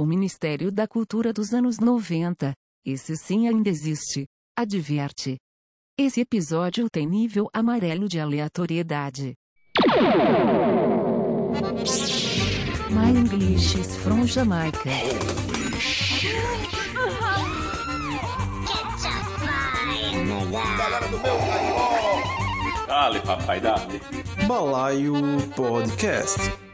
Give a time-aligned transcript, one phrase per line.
[0.00, 2.52] O Ministério da Cultura dos anos 90.
[2.86, 4.26] Esse sim ainda existe.
[4.56, 5.36] Advierte.
[5.98, 9.34] Esse episódio tem nível amarelo de aleatoriedade.
[12.90, 14.88] My English is from Jamaica.
[20.78, 22.86] Galera do meu caió!
[22.86, 24.00] Dale, papai, dale.
[24.46, 25.14] Balaio
[25.56, 26.67] Podcast.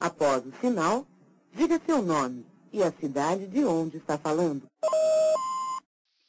[0.00, 1.06] Após o sinal,
[1.52, 4.66] diga seu nome e a cidade de onde está falando.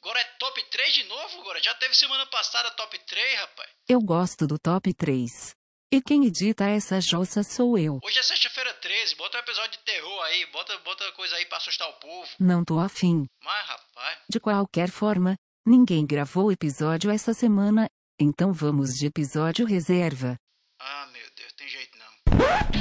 [0.02, 1.62] Agora é top 3 de novo, agora?
[1.62, 3.70] Já teve semana passada top 3, rapaz.
[3.88, 5.52] Eu gosto do top 3.
[5.90, 7.98] E quem edita essa jossa sou eu.
[8.02, 11.56] Hoje é sexta-feira 13, bota um episódio de terror aí, bota, bota coisa aí pra
[11.58, 12.28] assustar o povo.
[12.38, 13.26] Não tô afim.
[13.42, 15.34] Mas, rapaz, De qualquer forma,
[15.66, 17.88] ninguém gravou episódio essa semana,
[18.20, 20.36] então vamos de episódio reserva.
[20.78, 22.71] ah, meu Deus, tem jeito não.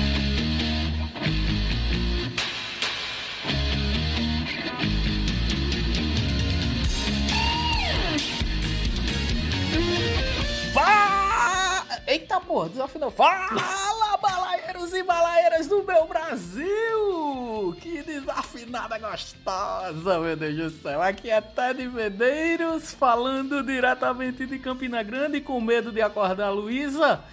[12.52, 13.10] Porra, desafio não.
[13.12, 17.78] Fala, balaeiros e balaeiras do meu Brasil!
[17.80, 21.02] Que desafinada gostosa, meu Deus do céu.
[21.02, 27.24] Aqui é Ted Medeiros, falando diretamente de Campina Grande, com medo de acordar a Luísa,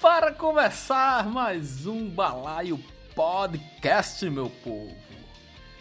[0.00, 2.80] para começar mais um Balaio
[3.14, 5.06] Podcast, meu povo.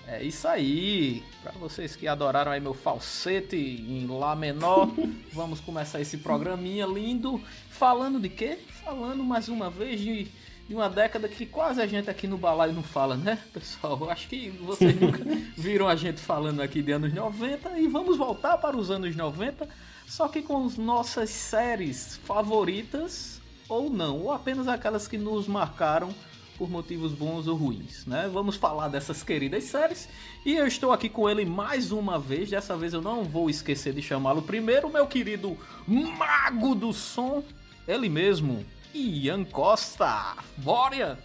[0.07, 1.23] É isso aí.
[1.41, 4.91] Pra vocês que adoraram aí meu falsete em Lá menor,
[5.33, 7.41] vamos começar esse programinha lindo.
[7.71, 8.59] Falando de quê?
[8.85, 10.27] Falando mais uma vez de,
[10.69, 13.97] de uma década que quase a gente aqui no balaio não fala, né, pessoal?
[13.99, 15.23] Eu Acho que vocês nunca
[15.57, 19.67] viram a gente falando aqui de anos 90 e vamos voltar para os anos 90,
[20.07, 26.13] só que com as nossas séries favoritas ou não, ou apenas aquelas que nos marcaram
[26.55, 28.29] por motivos bons ou ruins, né?
[28.31, 30.07] Vamos falar dessas queridas séries
[30.45, 32.51] e eu estou aqui com ele mais uma vez.
[32.51, 37.43] Dessa vez eu não vou esquecer de chamá-lo primeiro, meu querido mago do som,
[37.87, 38.63] ele mesmo,
[38.99, 40.35] Ian Costa.
[40.57, 41.19] Bora!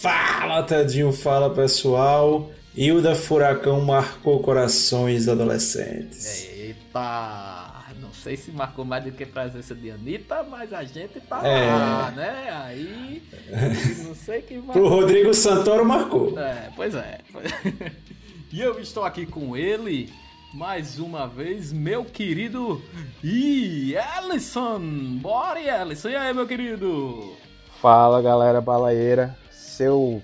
[0.00, 2.50] Fala, Tadinho, fala pessoal.
[2.76, 6.44] Hilda Furacão marcou corações adolescentes.
[6.48, 7.72] Eita!
[8.00, 11.40] Não sei se marcou mais do que a presença de Anitta, mas a gente tá
[11.46, 11.66] É.
[11.72, 12.50] lá, né?
[12.64, 13.22] Aí.
[14.06, 14.74] Não sei que vai.
[14.76, 16.38] Pro Rodrigo Santoro marcou.
[16.38, 17.18] É, pois é.
[18.52, 20.10] E eu estou aqui com ele,
[20.56, 22.82] mais uma vez, meu querido
[23.22, 24.80] e Ellison.
[25.20, 26.08] Bora, Ellison.
[26.08, 27.36] E aí, meu querido?
[27.78, 30.22] Fala galera balaeira, seu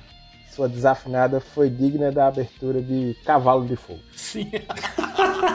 [0.51, 4.01] sua desafinada foi digna da abertura de Cavalo de Fogo.
[4.17, 4.51] Sim.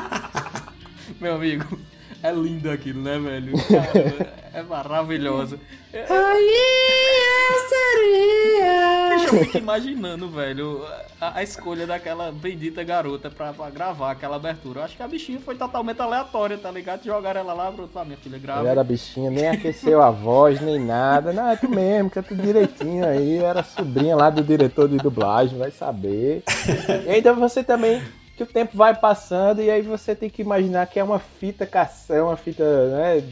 [1.19, 1.79] meu amigo,
[2.21, 3.53] é lindo aquilo, né, velho?
[3.67, 5.59] Cara, é maravilhoso.
[9.17, 10.85] Bicho, eu fico imaginando, velho,
[11.19, 14.81] a, a escolha daquela bendita garota pra, pra gravar aquela abertura.
[14.81, 17.03] Eu acho que a bichinha foi totalmente aleatória, tá ligado?
[17.03, 18.61] Jogaram ela lá, pronto, ah, minha filha grava.
[18.61, 21.33] Ela era bichinha, nem aqueceu a voz, nem nada.
[21.33, 23.37] Não, é tu mesmo, canta direitinho aí.
[23.37, 26.43] Era sobrinha lá do diretor de dublagem, vai saber.
[27.05, 28.01] E ainda você também,
[28.35, 31.65] que o tempo vai passando e aí você tem que imaginar que é uma fita
[31.65, 33.23] cassete, uma fita né,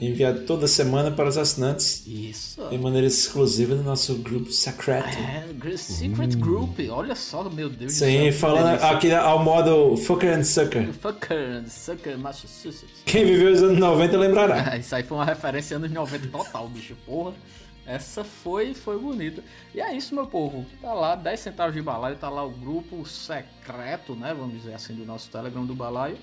[0.00, 2.60] enviado toda semana para os assinantes Isso.
[2.68, 5.06] de maneira exclusiva no nosso grupo secreto.
[5.18, 6.80] É, Gr- Secret Group.
[6.90, 8.06] Olha só, meu Deus Hum.
[8.06, 10.92] Sim, falando aqui ao modo Fucker and Sucker.
[11.00, 13.02] Fucker, Sucker, Massachusetts.
[13.04, 14.70] Quem viveu os anos 90 lembrará.
[14.72, 16.94] Ah, Isso aí foi uma referência anos 90 total, bicho.
[17.06, 17.32] Porra.
[17.86, 19.42] Essa foi, foi bonita.
[19.74, 20.66] E é isso, meu povo.
[20.82, 24.34] Tá lá, 10 centavos de balaio, tá lá o grupo secreto, né?
[24.34, 26.18] Vamos dizer assim, do nosso Telegram do balaio.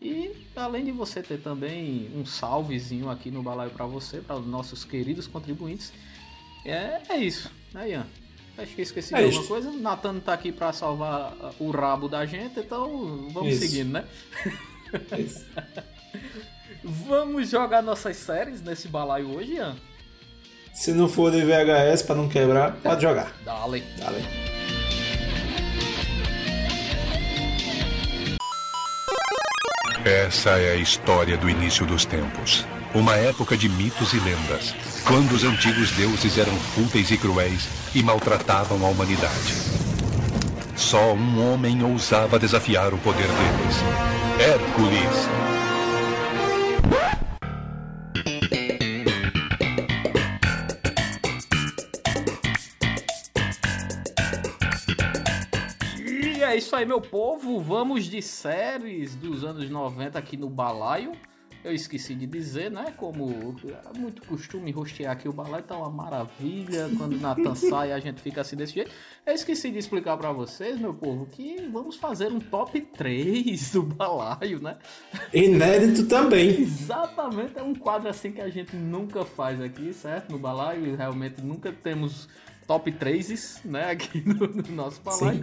[0.00, 4.46] E além de você ter também um salvezinho aqui no balaio pra você, para os
[4.46, 5.92] nossos queridos contribuintes.
[6.64, 8.06] É, é isso, né, Ian?
[8.58, 9.48] Acho que esqueci É de alguma isso.
[9.48, 9.68] coisa.
[9.70, 13.60] O Nathan tá aqui pra salvar ah, o rabo da gente, então vamos Isso.
[13.60, 14.04] seguindo, né?
[15.18, 15.44] Isso.
[16.82, 19.76] Vamos jogar nossas séries nesse balaio hoje, Ian?
[20.76, 23.32] Se não for de VHS pra não quebrar, pode jogar.
[23.42, 23.82] Dale.
[23.98, 24.22] Dale.
[30.04, 32.66] Essa é a história do início dos tempos.
[32.94, 34.74] Uma época de mitos e lendas,
[35.06, 39.54] quando os antigos deuses eram fúteis e cruéis e maltratavam a humanidade.
[40.76, 43.76] Só um homem ousava desafiar o poder deles:
[44.38, 45.55] Hércules.
[56.66, 57.60] Isso aí, meu povo.
[57.60, 61.12] Vamos de séries dos anos 90 aqui no Balaio.
[61.62, 62.92] Eu esqueci de dizer, né?
[62.96, 66.90] Como é muito costume rostear aqui o Balaio, tá uma maravilha.
[66.98, 68.90] Quando o Nathan sai, a gente fica assim desse jeito.
[69.24, 73.82] Eu esqueci de explicar pra vocês, meu povo, que vamos fazer um top 3 do
[73.84, 74.76] Balaio, né?
[75.32, 76.48] Inédito também.
[76.62, 80.32] Exatamente, é um quadro assim que a gente nunca faz aqui, certo?
[80.32, 82.28] No balaio, e realmente nunca temos
[82.66, 85.42] top 3 né, aqui no, no nosso sim.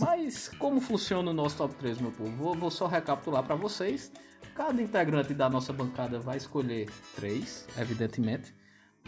[0.00, 2.30] Mas como funciona o nosso top 3, meu povo?
[2.36, 4.10] Vou, vou só recapitular para vocês.
[4.54, 8.54] Cada integrante da nossa bancada vai escolher três, evidentemente.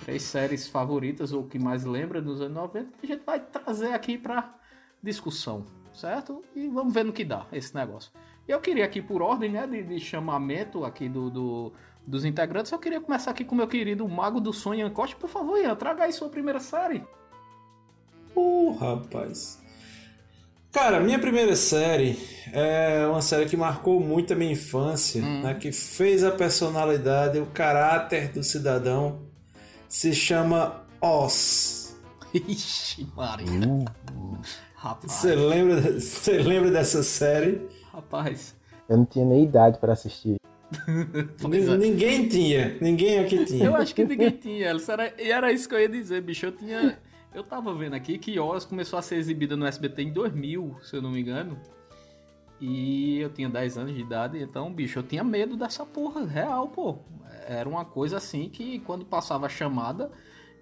[0.05, 3.93] Três séries favoritas ou que mais lembra dos anos 90 que a gente vai trazer
[3.95, 4.55] aqui para
[5.03, 5.65] discussão,
[5.95, 6.43] certo?
[6.55, 8.11] E vamos ver no que dá esse negócio.
[8.47, 11.73] Eu queria aqui, por ordem né, de, de chamamento aqui do, do-
[12.07, 15.17] dos integrantes, eu queria começar aqui com o meu querido Mago do Sonho, Ian Costa.
[15.17, 17.05] Por favor, Ian, traga aí sua primeira série.
[18.37, 19.59] Uh, rapaz.
[20.71, 22.19] Cara, minha primeira série
[22.53, 27.47] é uma série que marcou muito a minha infância, né, que fez a personalidade, o
[27.47, 29.23] caráter do cidadão.
[29.89, 31.97] Se chama Oz.
[32.35, 33.47] Ixi, Maria.
[34.75, 37.67] Rapaz, Você lembra, você lembra dessa série?
[37.93, 38.55] rapaz.
[38.89, 40.37] Eu não tinha nem idade pra assistir.
[40.87, 41.77] É.
[41.79, 43.65] Ninguém tinha, ninguém aqui tinha.
[43.65, 44.69] Eu acho que ninguém tinha.
[44.89, 46.47] Era, e era isso que eu ia dizer, bicho.
[46.47, 46.99] Eu tinha.
[47.37, 50.97] Eu tava vendo aqui que Oz começou a ser exibida no SBT em 2000, se
[50.97, 51.61] eu não me engano.
[52.59, 56.69] E eu tinha 10 anos de idade, então, bicho, eu tinha medo dessa porra, real,
[56.69, 56.97] pô.
[57.47, 60.11] Era uma coisa assim que quando passava a chamada,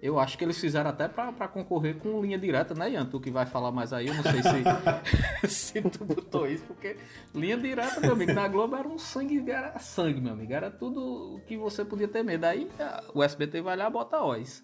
[0.01, 3.05] eu acho que eles fizeram até pra concorrer com linha direta, né, Ian?
[3.05, 6.97] Tu que vai falar mais aí, eu não sei se, se tu botou isso, porque
[7.33, 11.35] linha direta, meu amigo, na Globo era um sangue, era sangue, meu amigo, era tudo
[11.35, 12.43] o que você podia ter medo.
[12.43, 12.69] Aí
[13.13, 14.61] o SBT vai lá e bota Oz,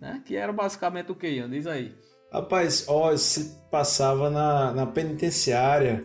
[0.00, 0.22] né?
[0.24, 1.50] Que era basicamente o que, Ian?
[1.50, 1.94] Diz aí.
[2.32, 6.04] Rapaz, Oz se passava na, na penitenciária.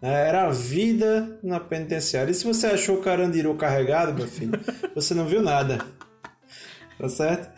[0.00, 0.28] né?
[0.28, 2.30] Era a vida na penitenciária.
[2.30, 4.52] E se você achou o Carandiru carregado, meu filho,
[4.94, 5.78] você não viu nada.
[6.98, 7.50] Tá certo?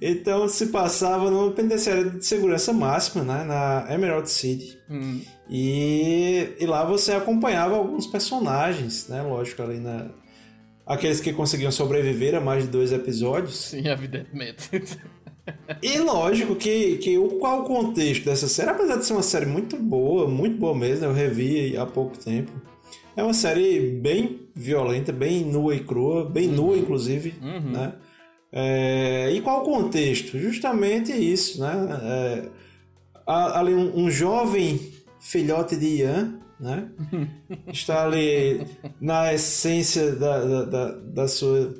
[0.00, 3.44] Então se passava numa penitenciária de segurança máxima, né?
[3.44, 4.78] Na Emerald City.
[4.88, 9.20] Hum, E, e lá você acompanhava alguns personagens, né?
[9.22, 10.08] Lógico, ali na.
[10.86, 13.56] Aqueles que conseguiam sobreviver a mais de dois episódios.
[13.56, 14.70] sim, evidentemente.
[15.82, 19.46] E lógico que, que o, qual o contexto dessa série, apesar de ser uma série
[19.46, 22.50] muito boa, muito boa mesmo, eu revi há pouco tempo.
[23.16, 27.34] É uma série bem violenta, bem nua e crua, bem nua inclusive,
[27.72, 27.94] né?
[28.52, 30.38] É, e qual o contexto?
[30.38, 31.72] Justamente isso, né?
[32.02, 32.48] É,
[33.26, 34.80] há ali um, um jovem
[35.20, 36.88] filhote de Ian, né?
[37.68, 38.66] Está ali
[39.00, 41.74] na essência da, da, da, da sua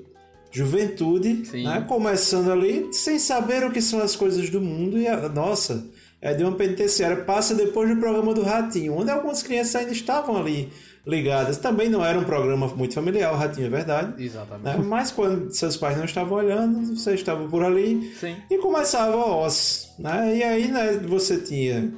[0.56, 1.84] juventude, né?
[1.86, 5.84] Começando ali sem saber o que são as coisas do mundo e, a- nossa,
[6.20, 7.18] é de uma penitenciária.
[7.24, 10.70] Passa depois do programa do Ratinho, onde algumas crianças ainda estavam ali
[11.06, 11.58] ligadas.
[11.58, 14.24] Também não era um programa muito familiar, o Ratinho é verdade.
[14.24, 14.78] Exatamente.
[14.78, 14.84] Né?
[14.88, 18.34] Mas quando seus pais não estavam olhando, você estava por ali Sim.
[18.50, 20.36] e começava Oz, né?
[20.36, 21.92] E aí, né, você tinha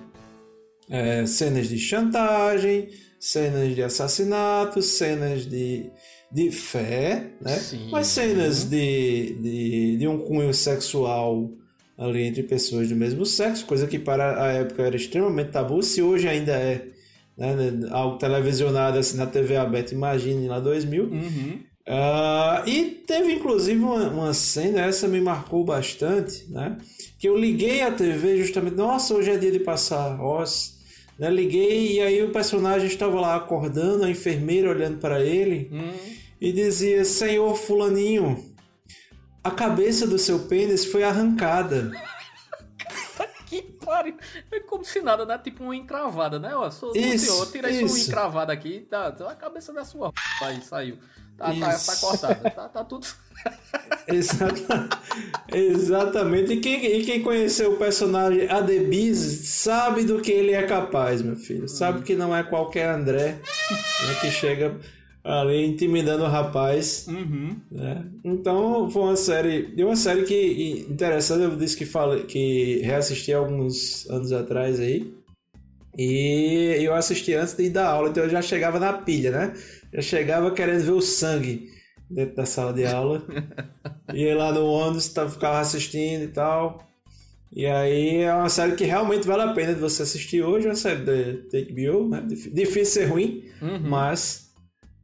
[0.91, 2.89] é, cenas de chantagem,
[3.21, 5.91] cenas de assassinato, cenas de,
[6.31, 7.57] de fé, né?
[7.57, 7.89] Sim.
[7.91, 11.51] Mas cenas de, de, de um cunho sexual
[11.97, 16.01] ali entre pessoas do mesmo sexo, coisa que para a época era extremamente tabu, se
[16.01, 16.87] hoje ainda é,
[17.37, 17.57] né,
[17.91, 21.05] algo televisionado assim na TV aberta, imagine lá 2000.
[21.05, 21.59] Uhum.
[21.89, 26.77] Uh, e teve inclusive uma, uma, cena, essa me marcou bastante, né?
[27.19, 30.78] Que eu liguei a TV justamente, nossa, hoje é dia de passar Oz.
[31.19, 31.31] Né?
[31.31, 35.93] Liguei e aí o personagem estava lá acordando, a enfermeira olhando para ele Uhum.
[36.41, 38.55] e dizia: Senhor Fulaninho,
[39.43, 41.91] a cabeça do seu pênis foi arrancada.
[43.47, 44.15] Que pariu.
[44.53, 45.39] É como se nada, né?
[45.39, 46.55] Tipo uma encravada, né?
[46.55, 48.09] Ó, sou Isso, senhor, tirei sua isso.
[48.11, 50.99] encravada aqui, tá, a cabeça da sua aí, saiu.
[51.35, 53.07] Tá, tá, tá cortada, tá, tá tudo.
[54.09, 54.89] Exata-
[55.53, 56.55] Exatamente.
[56.55, 61.37] E quem, e quem conheceu o personagem Adebise sabe do que ele é capaz, meu
[61.37, 61.69] filho.
[61.69, 64.77] Sabe que não é qualquer André né, que chega
[65.23, 67.07] ali intimidando o rapaz.
[67.09, 67.57] Uhum.
[67.71, 68.05] né?
[68.25, 69.75] Então foi uma série.
[69.83, 75.13] Uma série que interessante, eu disse que, falei, que reassisti alguns anos atrás aí.
[75.97, 79.55] E eu assisti antes de ir dar aula, então eu já chegava na pilha, né?
[79.93, 81.78] Já chegava querendo ver o sangue
[82.11, 83.23] dentro da sala de aula.
[84.13, 86.87] Ia lá no ônibus, tava, ficava assistindo e tal.
[87.51, 90.71] E aí é uma série que realmente vale a pena de você assistir hoje, é
[90.71, 91.13] uma série da
[91.61, 92.23] HBO, né?
[92.29, 93.89] Dif- Difícil ser ruim, Uhum.
[93.89, 94.49] mas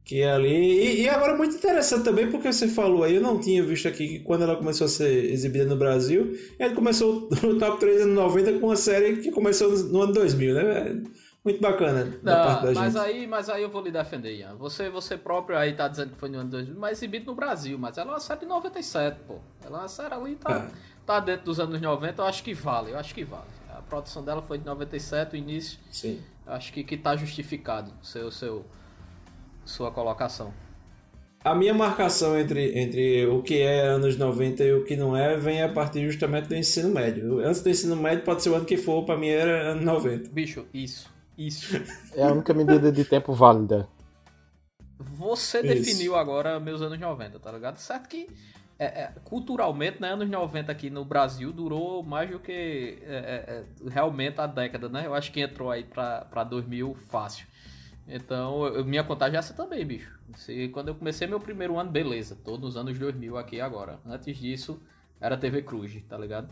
[0.03, 0.49] que é ali.
[0.53, 4.07] E, e agora muito interessante também, porque você falou aí, eu não tinha visto aqui
[4.07, 8.13] que quando ela começou a ser exibida no Brasil, ele começou no top 3 anos
[8.13, 11.01] 90 com uma série que começou no, no ano 2000, né?
[11.45, 13.05] Muito bacana da Não, parte da mas, gente.
[13.05, 14.55] aí, mas aí eu vou lhe defender, Ian.
[14.55, 17.77] Você, você próprio aí tá dizendo que foi no ano 2000, mas exibido no Brasil.
[17.77, 19.35] Mas ela é uma série de 97, pô.
[19.63, 20.67] Ela é uma série ali, tá, É.
[21.05, 23.45] tá dentro dos anos 90, eu acho que vale, eu acho que vale.
[23.69, 26.19] A produção dela foi de 97, o início, Sim.
[26.47, 28.65] acho que, que tá justificado seu, seu,
[29.63, 30.51] sua colocação.
[31.43, 35.37] A minha marcação entre, entre o que é anos 90 e o que não é
[35.37, 37.37] vem a partir justamente do ensino médio.
[37.37, 40.31] Antes do ensino médio, pode ser o ano que for, pra mim era ano 90.
[40.31, 41.75] Bicho, isso, isso.
[42.13, 43.87] É a única medida de tempo válida.
[44.97, 45.67] Você Isso.
[45.67, 47.77] definiu agora meus anos 90, tá ligado?
[47.77, 48.27] Certo que
[48.79, 53.87] é, é, culturalmente, né, anos 90 aqui no Brasil durou mais do que é, é,
[53.87, 55.05] é, realmente a década, né?
[55.05, 57.45] Eu acho que entrou aí pra, pra 2000 fácil.
[58.07, 60.17] Então, eu- minha contagem é essa também, bicho.
[60.35, 63.99] Se, quando eu comecei meu primeiro ano, beleza, tô nos anos 2000 aqui agora.
[64.05, 64.79] Antes disso,
[65.19, 66.49] era TV Cruz, tá ligado?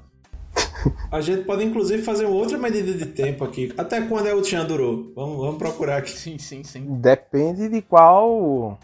[1.11, 3.73] A gente pode inclusive fazer outra medida de tempo aqui.
[3.77, 5.11] Até quando é o Tchan durou?
[5.15, 6.11] Vamos, vamos procurar aqui.
[6.11, 6.85] Sim, sim, sim.
[6.99, 8.77] Depende de qual.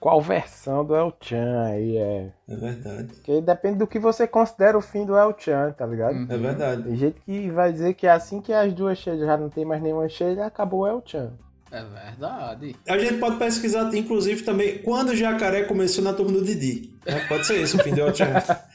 [0.00, 2.32] Qual versão do El Chan aí é.
[2.48, 3.14] É verdade.
[3.14, 6.16] Porque depende do que você considera o fim do El Chan, tá ligado?
[6.16, 6.26] Hum.
[6.28, 6.82] É verdade.
[6.82, 9.80] Tem gente que vai dizer que assim que as duas cheias já não tem mais
[9.80, 11.32] nenhuma cheia, acabou o El Chan.
[11.70, 12.76] É verdade.
[12.86, 16.92] A gente pode pesquisar, inclusive, também quando o jacaré começou na turma do Didi.
[17.06, 17.24] né?
[17.28, 18.26] Pode ser isso o fim do El Chan.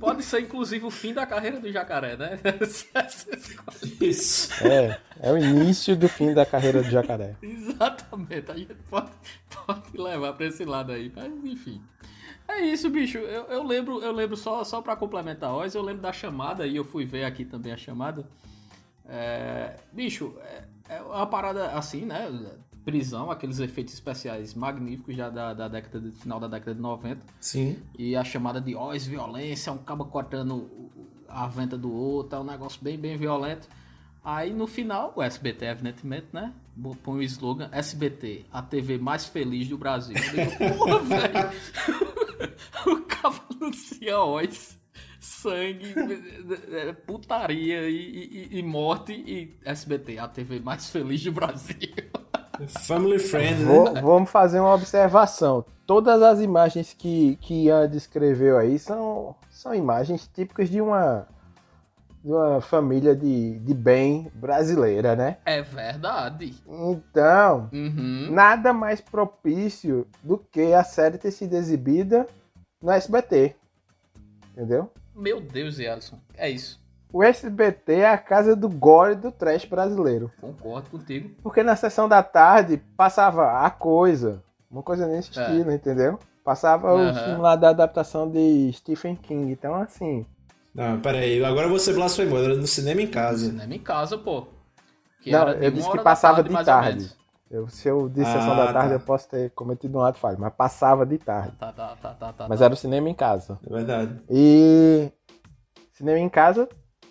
[0.00, 2.38] Pode ser, inclusive, o fim da carreira do jacaré, né?
[4.00, 4.52] Isso.
[4.66, 7.36] É, é o início do fim da carreira do jacaré.
[7.40, 9.10] Exatamente, a gente pode,
[9.66, 11.80] pode levar pra esse lado aí, mas enfim.
[12.48, 13.18] É isso, bicho.
[13.18, 16.66] Eu, eu lembro, eu lembro só, só pra complementar a Oz, eu lembro da chamada
[16.66, 18.26] e eu fui ver aqui também a chamada.
[19.06, 22.28] É, bicho, é, é uma parada assim, né?
[22.90, 27.20] Prisão, aqueles efeitos especiais magníficos já da, da década de, final da década de 90.
[27.38, 27.76] Sim.
[27.98, 30.70] E a chamada de Oz, violência, um cabo cortando
[31.28, 33.68] a venta do outro, é um negócio bem, bem violento.
[34.24, 36.54] Aí no final, o SBT, evidentemente, né?
[37.02, 40.14] Põe o slogan SBT, a TV mais feliz do Brasil.
[40.16, 41.50] Digo, porra, velho!
[42.86, 44.78] o cabo anuncia Oz,
[45.20, 49.12] sangue, eh, eh, putaria e, e- e morte.
[49.12, 51.76] E SBT, a TV mais feliz do Brasil.
[52.66, 54.00] Family friend, Vou- né?
[54.00, 55.64] vamos fazer uma observação.
[55.86, 61.26] Todas as imagens que, que Ian descreveu aí são, são imagens típicas de uma,
[62.22, 65.38] de uma família de, de bem brasileira, né?
[65.46, 66.54] É verdade.
[66.66, 68.28] Então, Uhum.
[68.30, 72.26] nada mais propício do que a série ter sido exibida
[72.82, 73.54] no SBT.
[74.52, 74.90] Entendeu?
[75.14, 76.18] Meu Deus, Alisson.
[76.36, 76.78] É isso.
[77.12, 80.30] O SBT é a casa do gore do trash brasileiro.
[80.40, 81.30] Concordo contigo.
[81.42, 84.42] Porque na sessão da tarde passava a coisa.
[84.70, 85.42] Uma coisa nesse É.
[85.42, 86.18] estilo, entendeu?
[86.44, 87.14] Passava o Aham.
[87.24, 89.50] filme lá da adaptação de Stephen King.
[89.52, 90.26] Então, assim.
[90.74, 91.42] Não, peraí.
[91.42, 92.42] Agora você blasfemou.
[92.42, 93.46] Era no cinema em casa.
[93.46, 94.46] Cinema em casa, pô.
[95.20, 97.12] Que não, era de eu disse que passava de mais ou tarde.
[97.50, 98.94] Eu, se eu disse Ah, sessão da tarde, tá.
[98.96, 100.36] eu posso ter cometido um ato falho.
[100.38, 101.56] Mas passava de tarde.
[101.58, 102.46] Tá, tá, tá, tá, tá.
[102.48, 102.66] Mas tá.
[102.66, 103.58] era o cinema em casa.
[103.66, 104.20] É verdade.
[104.28, 105.10] E.
[105.94, 106.68] Cinema em casa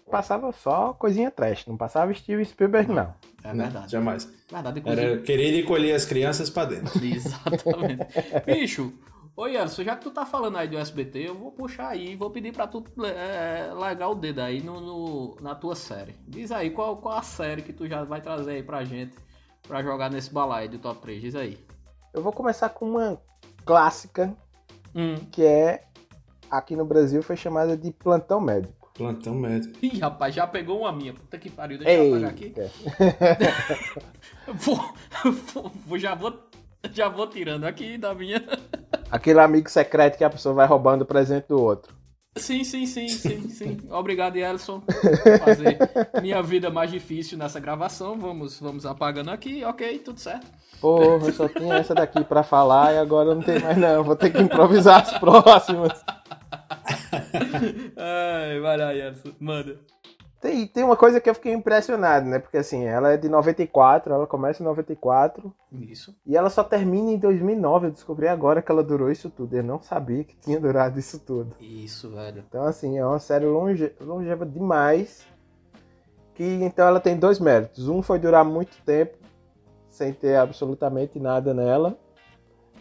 [0.09, 1.65] passava só coisinha trash.
[1.67, 3.13] Não passava Steven Spielberg, não.
[3.43, 3.91] É Não, verdade.
[3.91, 4.25] Jamais.
[4.51, 5.05] Verdade, inclusive.
[5.05, 6.91] Era querer encolher as crianças pra dentro.
[7.03, 8.05] Exatamente.
[8.45, 8.93] Bicho,
[9.35, 12.31] Oi, Elson, já que tu tá falando aí do SBT, eu vou puxar aí, vou
[12.31, 16.15] pedir pra tu é, largar o dedo aí no, no- na tua série.
[16.27, 19.13] Diz aí, qual, qual a série que tu já vai trazer aí pra gente
[19.67, 21.21] pra jogar nesse balaio do top 3?
[21.21, 21.55] Diz aí.
[22.11, 23.21] Eu vou começar com uma
[23.63, 24.35] clássica,
[24.95, 25.13] Hum.
[25.31, 25.83] que é,
[26.49, 28.73] aqui no Brasil, foi chamada de Plantão Médico.
[28.97, 29.77] Plantão médico.
[29.83, 31.13] Ih, rapaz, já pegou uma minha.
[31.13, 32.53] Puta que pariu, deixa eu apagar aqui.
[34.53, 34.79] Vou,
[35.53, 36.33] vou- vou- já, vou,
[36.93, 38.43] já vou tirando aqui da minha.
[39.11, 41.95] Aquele amigo secreto que a pessoa vai roubando o presente do outro.
[42.37, 43.77] Sim, sim, sim, sim, sim.
[43.89, 45.77] Obrigado, Elson, por fazer
[46.21, 48.17] minha vida mais difícil nessa gravação.
[48.17, 50.45] Vamos, vamos apagando aqui, ok, tudo certo.
[50.79, 54.03] Porra, eu só tinha essa daqui pra falar e agora não tem mais não.
[54.03, 56.03] Vou ter que improvisar as próximas.
[57.98, 59.79] Ai, vai lá, Elson, manda.
[60.39, 62.38] Tem, tem uma coisa que eu fiquei impressionado, né?
[62.38, 66.15] Porque assim, ela é de 94, ela começa em 94 Isso.
[66.25, 67.88] e ela só termina em 2009.
[67.88, 69.56] Eu descobri agora que ela durou isso tudo.
[69.56, 71.56] Eu não sabia que tinha durado isso tudo.
[71.60, 72.44] Isso, velho.
[72.48, 75.25] Então, assim, é uma série longe, longeva demais.
[76.36, 77.89] Que então ela tem dois méritos.
[77.89, 79.17] Um foi durar muito tempo,
[79.89, 81.98] sem ter absolutamente nada nela.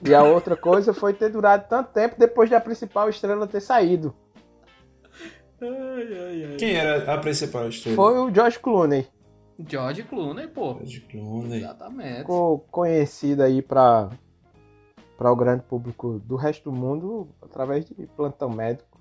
[0.07, 4.15] E a outra coisa foi ter durado tanto tempo depois da principal estrela ter saído.
[5.61, 5.69] Ai,
[6.19, 6.57] ai, ai.
[6.57, 7.97] Quem era a principal estrela?
[7.97, 9.07] Foi o Josh Clooney.
[9.67, 10.75] George Clooney, pô.
[10.75, 11.61] De Clooney.
[11.61, 12.19] Exatamente.
[12.19, 14.11] Ficou conhecido aí para
[15.17, 19.01] para o grande público do resto do mundo através de plantão médico.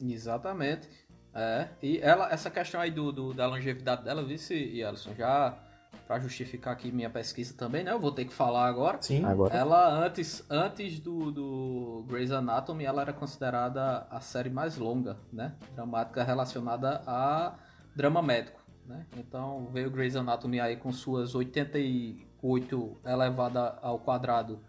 [0.00, 0.88] Exatamente.
[1.32, 5.56] É, e ela, essa questão aí do, do- da longevidade dela, vice, e Alisson, já
[6.06, 7.92] pra justificar aqui minha pesquisa também, né?
[7.92, 8.98] Eu vou ter que falar agora.
[9.00, 9.24] Sim.
[9.24, 15.16] Agora, Ela, antes, antes do, do Grey's Anatomy, ela era considerada a série mais longa,
[15.32, 15.54] né?
[15.74, 17.54] Dramática relacionada a
[17.94, 19.06] drama médico, né?
[19.16, 24.60] Então veio Grey's Anatomy aí com suas 88 elevada ao quadrado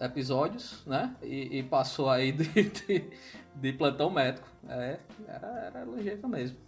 [0.00, 1.14] episódios, né?
[1.22, 3.10] E, e passou aí de, de,
[3.54, 4.48] de plantão médico.
[4.68, 6.58] É, era, era longeva mesmo.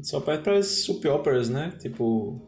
[0.00, 1.72] Só perde para as soap operas, né?
[1.78, 2.40] Tipo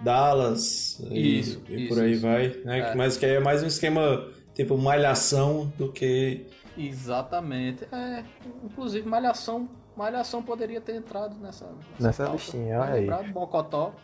[0.00, 2.22] Dallas e, Isso, e isso, por aí isso.
[2.22, 2.78] vai, né?
[2.90, 2.94] É.
[2.94, 6.46] Mas que aí é mais um esquema tipo malhação do que
[6.78, 7.84] Exatamente.
[7.90, 8.22] É,
[8.62, 11.66] inclusive Malhação, Malhação poderia ter entrado nessa
[11.98, 12.36] Nessa pauta.
[12.42, 13.00] listinha, olha aí.
[13.00, 13.94] lembrado, Mocotó.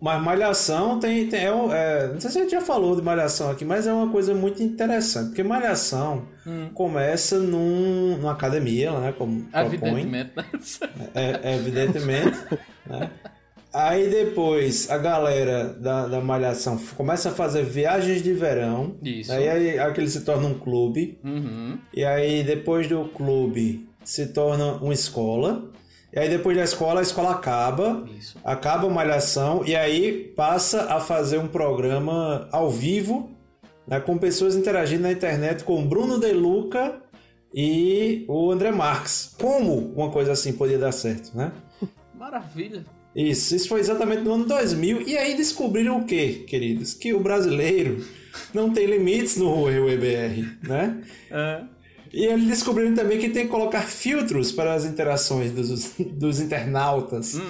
[0.00, 1.26] Mas Malhação tem.
[1.28, 3.86] tem é um- é, não sei se a gente já falou de Malhação aqui, mas
[3.86, 5.28] é uma coisa muito interessante.
[5.30, 9.12] Porque Malhação Hum, começa num, numa academia, né?
[9.16, 9.66] Como propõe.
[9.66, 10.32] evidentemente.
[10.36, 10.44] né?
[11.14, 12.38] É, é, evidentemente.
[12.86, 13.10] né?
[13.76, 18.96] Aí depois a galera da, da Malhação começa a fazer viagens de verão.
[19.02, 19.30] Isso.
[19.30, 21.20] Aí, aí aquele se torna um clube.
[21.22, 21.78] Uhum.
[21.92, 25.70] E aí depois do clube se torna uma escola.
[26.10, 28.02] E aí depois da escola, a escola acaba.
[28.18, 28.38] Isso.
[28.42, 33.30] Acaba a malhação e aí passa a fazer um programa ao vivo,
[33.86, 37.02] né, com pessoas interagindo na internet com o Bruno De Luca
[37.52, 39.34] e o André Marques.
[39.38, 41.52] Como uma coisa assim podia dar certo, né?
[42.16, 42.95] Maravilha.
[43.16, 45.08] Isso, isso foi exatamente no ano 2000.
[45.08, 46.92] E aí descobriram o quê, queridos?
[46.92, 48.04] Que o brasileiro
[48.52, 51.02] não tem limites no WebR, né?
[51.30, 51.62] É.
[52.12, 57.40] E eles descobriram também que tem que colocar filtros para as interações dos, dos internautas.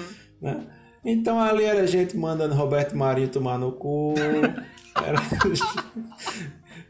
[0.41, 0.65] né?
[1.03, 4.13] Então ali era gente mandando Roberto Marinho tomar no cu.
[4.95, 5.19] Era,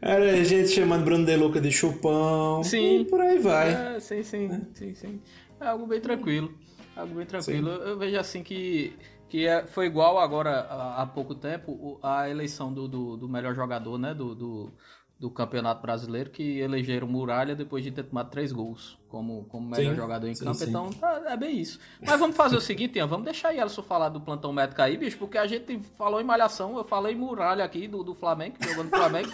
[0.00, 2.62] era gente chamando Bruno De Luca de chupão.
[2.62, 3.00] Sim.
[3.00, 3.96] E por aí vai.
[3.96, 5.20] É, sim, sim, sim, sim.
[5.60, 6.54] É algo bem tranquilo.
[6.98, 7.70] Algo bem tranquilo.
[7.70, 12.88] Eu vejo assim que, que é- foi igual agora, há, pouco tempo, a eleição do,
[12.88, 14.12] do, do melhor jogador, né?
[14.14, 14.72] Do, do,
[15.18, 19.90] do Campeonato Brasileiro, que elegeram Muralha depois de ter tomado três gols como, como melhor
[19.90, 20.56] Sim, jogador em sim, campo.
[20.58, 20.68] sim.
[20.68, 21.80] Então, tá- é bem isso.
[22.06, 24.96] Mas vamos fazer o seguinte, Ian, vamos deixar aí Elson falar do plantão médico aí,
[24.96, 28.56] bicho, porque a gente falou em malhação, eu falei em Muralha aqui do, do Flamengo,
[28.60, 29.28] jogando Flamengo.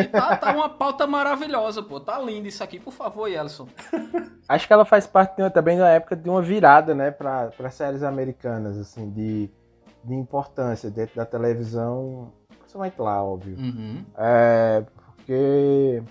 [0.00, 2.00] e tá, tá uma pauta maravilhosa, pô.
[2.00, 2.80] Tá lindo isso aqui.
[2.80, 3.68] Por favor, Elson.
[4.48, 8.02] Acho que ela faz parte uma- também da época de uma virada, né, para séries
[8.02, 9.50] americanas, assim, de,
[10.02, 13.58] de importância dentro da televisão, principalmente lá, óbvio.
[13.58, 14.04] Uhum.
[14.16, 14.84] É,
[15.28, 16.02] porque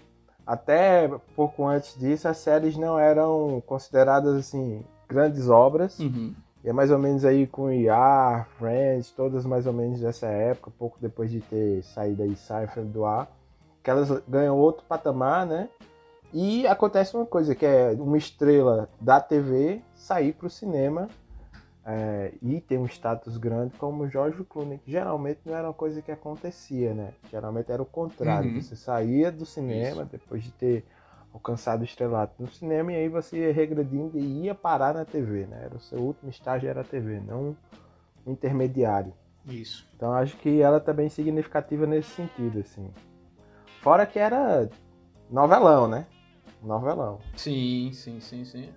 [0.45, 5.97] até pouco antes disso as séries não eram consideradas, assim, grandes obras.
[5.97, 6.36] Uhum.
[6.63, 10.71] E é mais ou menos aí com ER, Friends, todas mais ou menos dessa época,
[10.77, 13.27] pouco depois de ter saído aí Seinfeld do ar,
[13.82, 15.67] que elas ganham outro patamar, né?
[16.32, 21.08] E acontece uma coisa, que é uma estrela da TV sair para o cinema
[21.89, 25.73] é, e ter um status grande como o George Clooney, que geralmente não era uma
[25.73, 27.13] coisa que acontecia, né?
[27.32, 28.62] Geralmente era o contrário, Uhum.
[28.62, 30.86] você saía do cinema depois de ter
[31.34, 35.45] alcançado o estrelato no cinema e aí você ia regredindo e ia parar na TV,
[35.45, 35.62] né?
[35.63, 37.56] Era o seu último estágio era a TV, não
[38.26, 39.13] um intermediário.
[39.45, 39.88] Isso.
[39.95, 42.91] Então acho que ela tá bem significativa nesse sentido, assim.
[43.82, 44.69] Fora que era
[45.30, 46.06] Novelão, né?
[46.62, 47.20] Novelão.
[47.36, 48.70] Sim, sim, sim, sim.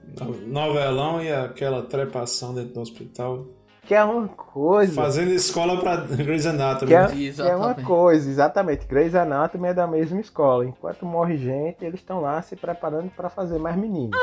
[0.47, 3.47] Novelão e aquela trepação dentro do hospital.
[3.87, 4.93] Que é uma coisa.
[4.95, 6.89] Fazendo escola pra Grey's Anatomy.
[6.89, 7.59] Que é, que é Exatamente.
[7.81, 8.87] uma coisa, exatamente.
[8.87, 10.65] Grey's Anatomy é da mesma escola.
[10.67, 14.17] Enquanto morre gente, eles estão lá se preparando pra fazer mais meninos.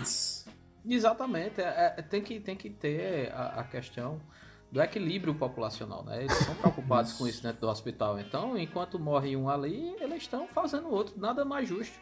[0.00, 0.46] Isso.
[0.86, 1.60] Exatamente.
[1.60, 4.20] É- é- tem, que, tem que ter a, a questão
[4.70, 6.20] do equilíbrio populacional, né?
[6.20, 8.18] Eles são preocupados com isso dentro do hospital.
[8.18, 11.14] Então, enquanto morre um ali, eles estão fazendo outro.
[11.18, 11.98] Nada mais justo.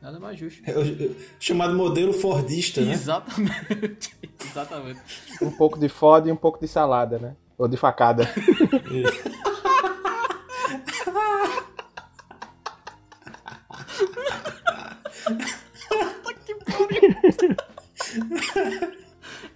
[0.00, 0.62] Nada mais justo.
[0.68, 2.92] É o- chamado modelo Fordista, né?
[2.92, 4.14] Exatamente.
[4.44, 5.00] Exatamente.
[5.42, 7.34] Um pouco de foda e um pouco de salada, né?
[7.58, 8.28] Ou de facada.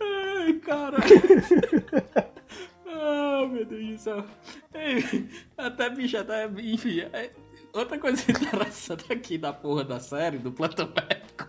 [0.01, 0.97] Ai, cara.
[2.87, 4.25] Ah, meu Deus do céu.
[4.75, 7.01] Ei, Até, bicho, até, enfim.
[7.13, 7.31] é-
[7.73, 11.49] Outra coisa interessante aqui da porra da série, do Plantão Médico,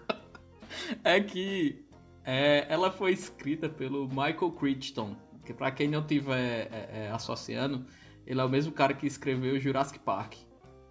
[1.03, 1.83] é que
[2.23, 7.85] é, ela foi escrita pelo Michael Crichton, que pra quem não tiver é, é, associando,
[8.25, 10.35] ele é o mesmo cara que escreveu Jurassic Park.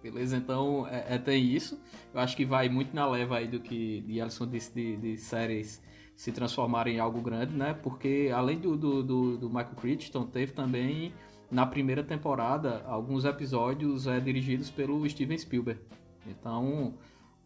[0.03, 0.35] Beleza?
[0.35, 1.79] Então, é, é, tem isso.
[2.13, 5.81] Eu acho que vai muito na leva aí do que Alisson disse de, de séries
[6.15, 7.73] se transformarem em algo grande, né?
[7.73, 11.13] Porque além do, do, do, do Michael Crichton, teve também
[11.51, 15.81] na primeira temporada alguns episódios é, dirigidos pelo Steven Spielberg.
[16.25, 16.93] Então,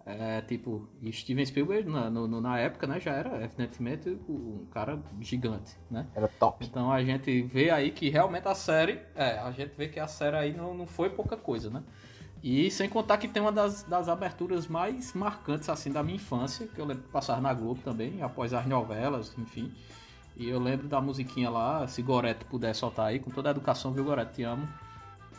[0.06, 5.76] é, tipo, Steven Spielberg na, no- na época, né, já era evidentemente um cara gigante,
[5.90, 6.06] né?
[6.14, 6.64] Era top.
[6.66, 10.08] Então a gente vê aí que realmente a série, é, a gente vê que a
[10.08, 11.82] série aí não, não foi pouca coisa, né?
[12.44, 16.68] E sem contar que tem uma das, das aberturas mais marcantes assim da minha infância,
[16.68, 19.72] que eu lembro de passar na Globo também, após as novelas, enfim.
[20.38, 23.92] E eu lembro da musiquinha lá, se Goreto puder soltar aí, com toda a educação,
[23.94, 24.34] viu, Goreto?
[24.34, 24.68] Te amo.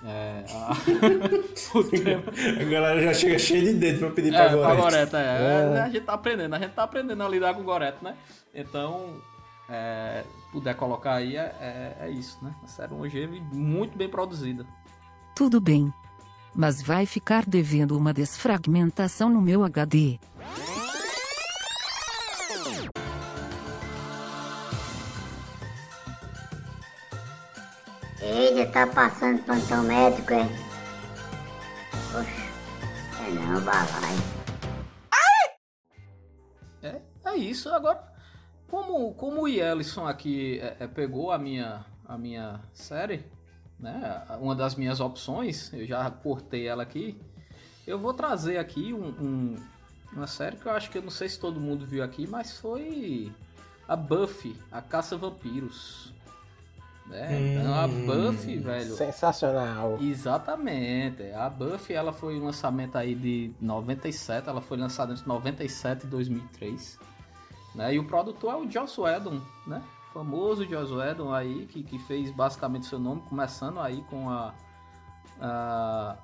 [0.04, 0.72] É, a...
[1.78, 2.22] o tema-
[2.60, 4.82] A galera já chega cheia de dedo pra pedir é, pra pra Goreto.
[4.82, 5.74] Goreto, é.
[5.76, 8.14] É, A gente tá aprendendo, a gente tá aprendendo a lidar com o Goreto, né?
[8.54, 9.16] Então,
[9.68, 12.54] é, puder colocar aí, é, é, é isso, né?
[12.64, 14.64] A série longeva e muito bem produzida.
[15.34, 15.92] Tudo bem.
[16.54, 20.18] Mas vai ficar devendo uma desfragmentação no meu HD.
[28.28, 30.44] Ele tá passando plantão médico, é?
[32.12, 34.16] Poxa, é não, balai.
[36.82, 37.68] É, é isso.
[37.70, 38.02] Agora,
[38.68, 43.24] como, como o Yellison aqui é, é, pegou a minha, a minha série,
[43.78, 44.22] né?
[44.40, 47.20] Uma das minhas opções, eu já cortei ela aqui.
[47.86, 49.56] Eu vou trazer aqui um, um-
[50.12, 52.58] uma série que eu acho que eu não sei se todo mundo viu aqui, mas
[52.58, 53.30] foi
[53.86, 56.12] a Buffy, a Caça Vampiros.
[57.08, 57.56] Né?
[57.60, 58.06] Então a Hum.
[58.06, 59.96] Buffy, velho, Sensacional.
[60.00, 61.22] Exatamente.
[61.32, 66.06] A Buffy ela foi um lançamento aí de 97, ela foi lançada entre 97 e
[66.08, 66.98] 2003.
[67.74, 67.94] Né?
[67.94, 69.82] E o produtor é o Joss Whedon, né?
[70.10, 74.54] O famoso Joss Whedon aí, que, que fez basicamente seu nome, começando aí com a,
[75.40, 76.16] a-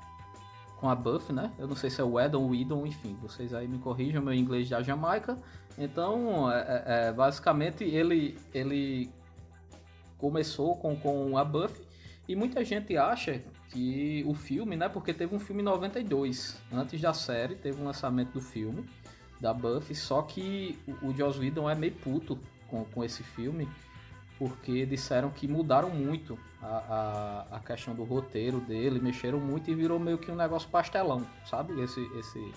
[0.78, 1.52] com a Buffy, né?
[1.58, 4.68] Eu não sei se é Whedon ou Whedon, enfim, vocês aí me corrijam, meu inglês
[4.68, 5.36] da Jamaica.
[5.78, 9.10] Então, é, é- é, basicamente, ele, ele
[10.22, 11.84] começou com, com a Buffy
[12.28, 14.88] e muita gente acha que o filme, né?
[14.88, 18.88] Porque teve um filme em 92, antes da série, teve um lançamento do filme
[19.40, 23.68] da Buffy, só que o, o Joss Whedon é meio puto com, com esse filme,
[24.38, 29.74] porque disseram que mudaram muito a, a, a questão do roteiro dele, mexeram muito e
[29.74, 31.80] virou meio que um negócio pastelão, sabe?
[31.82, 32.52] Esse, esse,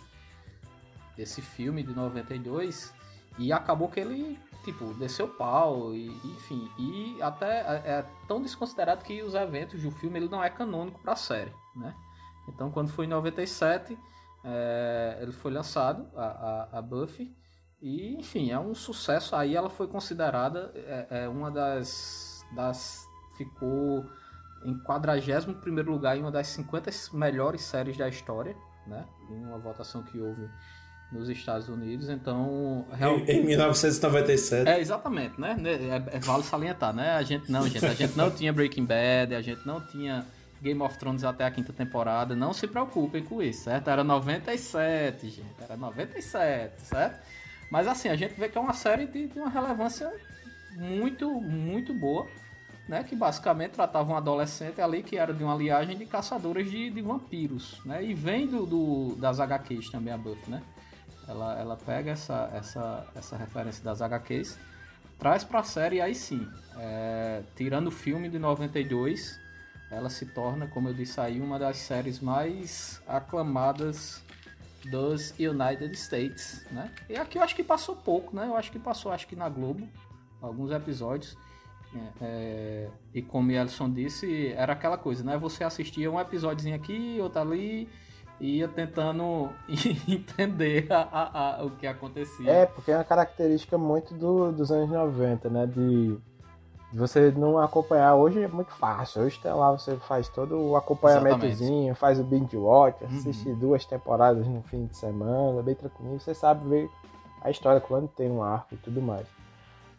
[1.17, 2.93] esse filme de 92
[3.39, 9.03] e acabou que ele tipo desceu pau e enfim e até é, é tão desconsiderado
[9.03, 11.95] que os eventos do filme ele não é canônico para a série né?
[12.49, 13.97] Então quando foi em 97
[14.43, 17.35] é, ele foi lançado a, a, a Buffy
[17.81, 19.35] e enfim é um sucesso.
[19.35, 24.05] Aí ela foi considerada é, é uma das das ficou
[24.63, 28.55] em 41 primeiro lugar em uma das 50 melhores séries da história
[28.87, 29.05] né?
[29.29, 30.49] Em uma votação que houve
[31.15, 34.67] nos Estados Unidos, então real- Em, em 1997.
[34.69, 35.55] é, exatamente, né?
[35.63, 37.11] É, é- vale salientar, né?
[37.11, 40.25] A gente não, gente, a gente não tinha Breaking Bad, a gente não tinha
[40.61, 43.89] Game of Thrones até a quinta temporada, não se preocupem com isso, certo?
[43.89, 47.19] Era 97, gente, era 97, certo?
[47.71, 50.11] Mas assim, a gente vê que é uma série de, de uma relevância
[50.77, 52.27] muito, muito boa,
[52.87, 53.03] né?
[53.03, 57.01] Que basicamente tratava um adolescente ali que era de uma linhagem de caçadores de, de
[57.01, 58.03] vampiros, né?
[58.03, 60.61] E vem do, do- das HQs também a Buffy, né?
[61.27, 64.59] Ela, ela pega essa, essa, essa referência das HQs,
[65.17, 69.39] traz pra série e aí sim, é, tirando o filme de 92,
[69.89, 74.23] ela se torna, como eu disse aí, uma das séries mais aclamadas
[74.89, 76.91] dos United States, né?
[77.09, 78.45] E aqui eu acho que passou pouco, né?
[78.47, 79.87] Eu acho que passou, acho que na Globo,
[80.41, 81.37] alguns episódios.
[81.95, 85.37] É, é, e como o Elson disse, era aquela coisa, né?
[85.37, 87.89] Você assistia um episódiozinho aqui, outro ali,
[88.39, 89.49] e ia tentando
[90.07, 92.51] entender a, a, a, o que acontecia.
[92.51, 95.65] É, porque é uma característica muito do, dos anos 90, né?
[95.65, 96.17] De
[96.93, 98.15] você não acompanhar.
[98.15, 99.23] Hoje é muito fácil.
[99.23, 103.09] Hoje tá lá, você faz todo o acompanhamentozinho, faz o binge watch, uhum.
[103.09, 103.59] assiste uhum.
[103.59, 106.19] duas temporadas no fim de semana, bem tranquilo.
[106.19, 106.89] Você sabe ver
[107.41, 109.27] a história quando tem um arco e tudo mais.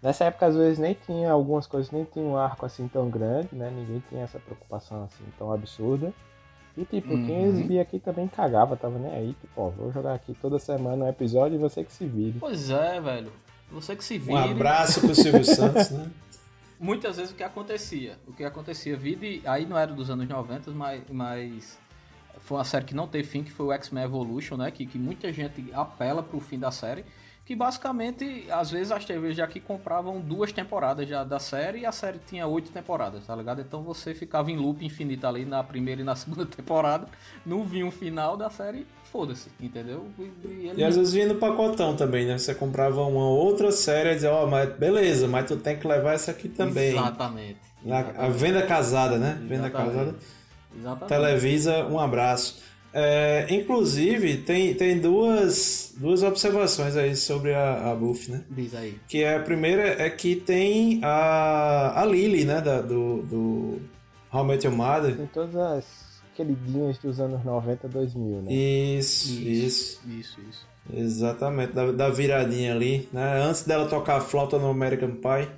[0.02, 3.54] Nessa época, às vezes, nem tinha algumas coisas, nem tinha um arco assim tão grande,
[3.54, 3.70] né?
[3.70, 6.12] Ninguém tinha essa preocupação assim tão absurda.
[6.76, 7.26] E tipo, uhum.
[7.26, 11.06] quem exibia aqui também cagava, tava nem aí, tipo, ó, vou jogar aqui toda semana
[11.06, 12.38] um episódio e você que se vire.
[12.38, 13.32] Pois é, velho.
[13.70, 14.32] Você que se vire.
[14.32, 16.10] Um abraço pro Silvio Santos, né?
[16.78, 18.18] muitas vezes o que acontecia.
[18.26, 21.78] O que acontecia, vida, aí não era dos anos 90, mas, mas
[22.40, 24.70] foi uma série que não teve fim, que foi o X-Men Evolution, né?
[24.70, 27.04] Que, que muita gente apela pro fim da série.
[27.46, 31.86] Que basicamente, às vezes as TVs já aqui compravam duas temporadas já da série e
[31.86, 33.60] a série tinha oito temporadas, tá ligado?
[33.60, 37.06] Então você ficava em loop infinito ali na primeira e na segunda temporada,
[37.46, 40.06] não vinha um final da série, foda-se, entendeu?
[40.18, 40.74] E, ele...
[40.76, 42.36] e, às vezes vinha no pacotão também, né?
[42.36, 45.86] Você comprava uma outra série e dizia, ó, oh, mas beleza, mas tu tem que
[45.86, 46.96] levar essa aqui também.
[46.96, 47.60] Exatamente.
[47.84, 48.20] exatamente.
[48.20, 49.28] A, venda casada, né?
[49.28, 49.48] Exatamente.
[49.48, 50.14] Venda casada.
[50.76, 51.08] Exatamente.
[51.08, 52.60] Televisa, um abraço.
[52.98, 58.44] É, inclusive, tem, tem duas, duas observações aí sobre a, a Buffy, né?
[58.48, 58.98] Diz aí.
[59.06, 62.58] Que é, a primeira é que tem a, a Lily, né?
[62.62, 63.80] Da, do, do
[64.32, 65.14] How I Met Your Mother.
[65.14, 65.84] Tem todas as
[66.34, 68.50] queridinhas dos anos 90, 2000, né?
[68.50, 69.42] Isso, isso.
[69.42, 70.40] Isso, isso.
[70.48, 70.66] isso.
[70.90, 73.42] Exatamente, da, da viradinha ali, né?
[73.42, 75.50] Antes dela tocar a flauta no American Pie.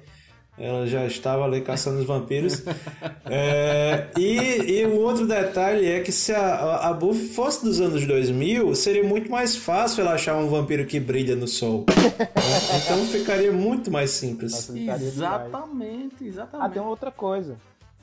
[0.59, 2.63] Ela já estava ali caçando os vampiros.
[3.31, 8.07] É, e, e um outro detalhe é que se a, a Buffy fosse dos anos
[8.07, 11.85] 2000, seria muito mais fácil ela achar um vampiro que brilha no sol.
[12.19, 12.81] Né?
[12.83, 14.71] Então ficaria muito mais simples.
[14.71, 16.67] Exatamente, exatamente.
[16.67, 17.57] Ah, tem outra coisa.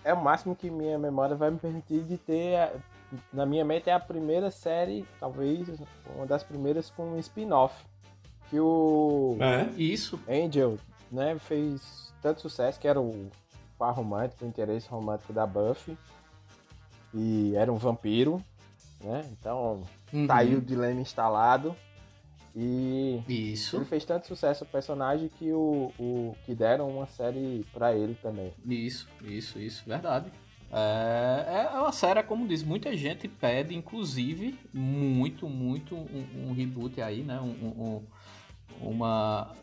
[0.04, 2.72] É o máximo que minha memória vai me permitir de ter.
[3.34, 5.68] Na minha mente é a primeira série, talvez
[6.16, 7.74] uma das primeiras com um spin-off.
[8.50, 9.38] Que o.
[9.40, 9.68] É?
[9.76, 10.20] Isso.
[10.30, 10.78] Angel,
[11.12, 13.30] né, fez tanto sucesso que era o
[13.78, 15.96] par romântico, o interesse romântico da Buffy.
[17.14, 18.44] E era um vampiro,
[19.00, 19.30] né?
[19.32, 20.26] Então uhum.
[20.26, 21.76] tá aí o dilema instalado.
[22.56, 23.76] E Isso.
[23.76, 28.16] ele fez tanto sucesso o personagem que o, o que deram uma série para ele
[28.16, 28.52] também.
[28.66, 30.32] Isso, isso, isso, verdade.
[30.72, 37.00] É, é uma série, como diz, muita gente pede, inclusive, muito, muito um, um reboot
[37.02, 37.40] aí, né?
[37.40, 38.04] Um, um,
[38.82, 39.54] uma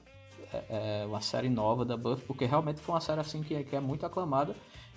[0.53, 3.77] é, é, uma série nova da Buffy, porque realmente foi uma série assim que, que
[3.77, 4.55] é muito aclamada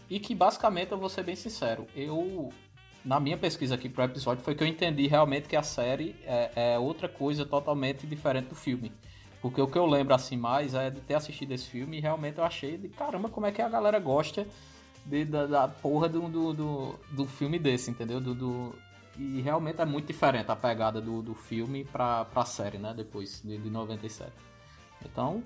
[0.09, 2.51] e que basicamente, eu vou ser bem sincero, eu
[3.03, 6.73] na minha pesquisa aqui pro episódio foi que eu entendi realmente que a série é,
[6.73, 8.91] é, outra coisa totalmente diferente do filme.
[9.41, 12.39] Porque o que eu lembro assim mais é de ter assistido esse filme e realmente
[12.39, 14.47] eu achei de caramba como é que a galera gosta
[15.05, 18.19] de, da, da porra do, do, do, do, filme desse, entendeu?
[18.19, 18.75] Do, do,
[19.19, 22.91] e realmente é muito diferente a pegada do, do filme pra, pra série, né?
[22.95, 24.31] Depois de, de 97.
[25.03, 25.43] Então,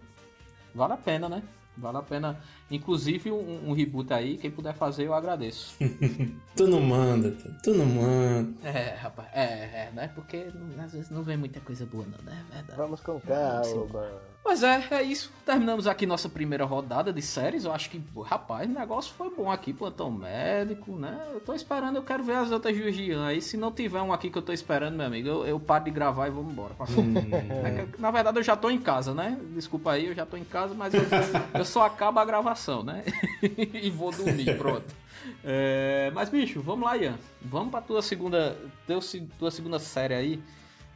[0.73, 1.43] vale a pena, né?
[1.77, 2.41] Vale a pena.
[2.71, 5.75] Inclusive, um, um reboot aí, quem puder fazer, eu agradeço.
[6.55, 7.31] tu não manda,
[7.63, 8.67] tu não manda.
[8.67, 10.11] É, rapaz, é, é, né?
[10.13, 10.47] Porque
[10.83, 12.45] às vezes não vem muita coisa boa, não, né?
[12.51, 12.77] É verdade.
[12.77, 14.29] Vamos com calma.
[14.49, 15.31] Pois é, é isso.
[15.45, 17.65] Terminamos aqui nossa primeira rodada de séries.
[17.65, 21.19] Eu acho que, rapaz, o negócio foi bom aqui, plantão médico, né?
[21.33, 23.41] Eu tô esperando, eu quero ver as outras Jujian aí.
[23.41, 25.91] Se não tiver um aqui que eu tô esperando, meu amigo, eu, eu paro de
[25.91, 26.73] gravar e vamos embora.
[26.97, 27.13] Hum.
[27.63, 29.37] É que, na verdade, eu já tô em casa, né?
[29.53, 31.01] Desculpa aí, eu já tô em casa, mas eu,
[31.53, 33.03] eu só acabo a gravação, né?
[33.73, 34.95] e vou dormir, pronto.
[35.43, 37.17] É, mas, bicho, vamos lá, Ian.
[37.41, 38.99] Vamos pra tua segunda, teu,
[39.37, 40.43] tua segunda série aí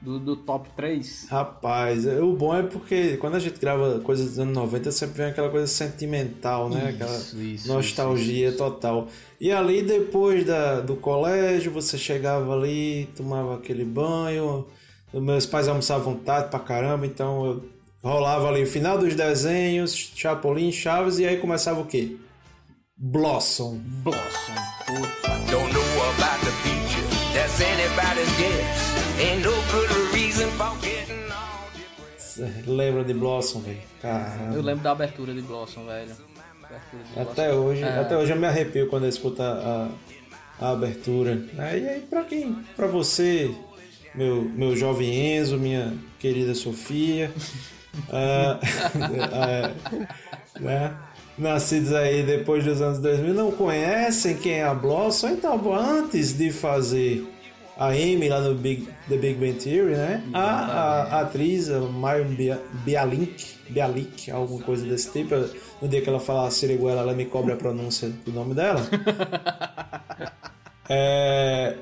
[0.03, 1.27] do, do top 3?
[1.29, 5.27] Rapaz, o bom é porque quando a gente grava coisas dos anos 90, sempre vem
[5.27, 6.79] aquela coisa sentimental, né?
[6.79, 9.07] Isso, aquela isso, nostalgia isso, total.
[9.39, 14.67] E ali, depois da, do colégio, você chegava ali, tomava aquele banho.
[15.13, 17.72] Meus pais almoçavam tarde pra caramba, então eu
[18.03, 22.17] rolava ali o final dos desenhos, Chapolin, Chaves, e aí começava o quê?
[22.97, 23.79] Blossom.
[24.03, 24.53] Blossom.
[24.85, 25.29] Puta.
[25.49, 27.03] Don't know about the future.
[27.33, 29.19] That's anybody's guess.
[29.19, 33.81] Ain't no good reason for getting all Lembra de Blossom, velho?
[34.01, 34.55] Caramba.
[34.55, 36.11] Eu lembro da abertura de Blossom, velho.
[37.15, 37.65] Até Blossom.
[37.65, 37.99] hoje, é.
[37.99, 39.89] até hoje eu me arrepio quando eu escuto a,
[40.59, 41.45] a, abertura.
[41.55, 42.55] E aí, pra quem?
[42.75, 43.53] Pra você,
[44.15, 47.31] meu, meu jovem Enzo, minha querida Sofia.
[48.09, 48.59] uh,
[50.59, 50.93] né?
[51.37, 56.51] Nascidos aí depois dos anos 2000, não conhecem quem é a Blossom, então antes de
[56.51, 57.27] fazer
[57.75, 60.23] a Amy lá no Big, The Big Bang Theory, né?
[60.31, 65.33] A, a, a atriz, a Marion Bia- Bialik, Bialik, alguma coisa desse tipo.
[65.81, 68.81] No dia que ela fala Siriguela, ela me cobre a pronúncia do nome dela.
[70.87, 71.75] é,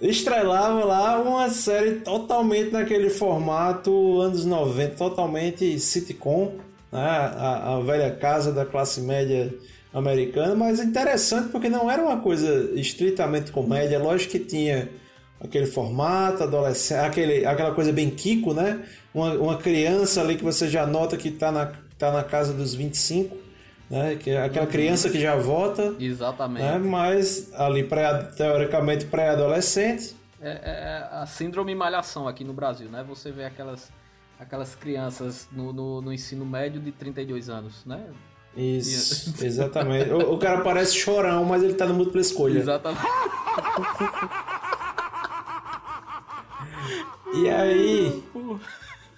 [0.00, 6.52] estrelava lá uma série totalmente naquele formato anos 90, totalmente sitcom,
[6.92, 7.00] né?
[7.00, 9.52] a, a velha casa da classe média
[9.92, 14.88] americana, mas interessante porque não era uma coisa estritamente comédia, lógico que tinha
[15.40, 18.80] aquele formato, adolescente, aquele, aquela coisa bem Kiko, né?
[19.12, 22.74] Uma, uma criança ali que você já nota que tá na, tá na casa dos
[22.74, 23.36] 25,
[23.90, 24.16] né?
[24.16, 26.62] Que é aquela criança que já vota, Exatamente.
[26.64, 26.78] né?
[26.78, 30.16] Mas ali pré, teoricamente pré-adolescente.
[30.40, 33.04] É, é- é a síndrome malhação aqui no Brasil, né?
[33.08, 33.90] Você vê aquelas,
[34.38, 38.04] aquelas crianças no, no, no ensino médio de 32 anos, né?
[38.56, 40.10] Isso, exatamente.
[40.10, 42.58] O, o cara parece chorão, mas ele tá no múltipla escolha.
[42.58, 43.02] Exatamente.
[47.34, 48.22] E aí,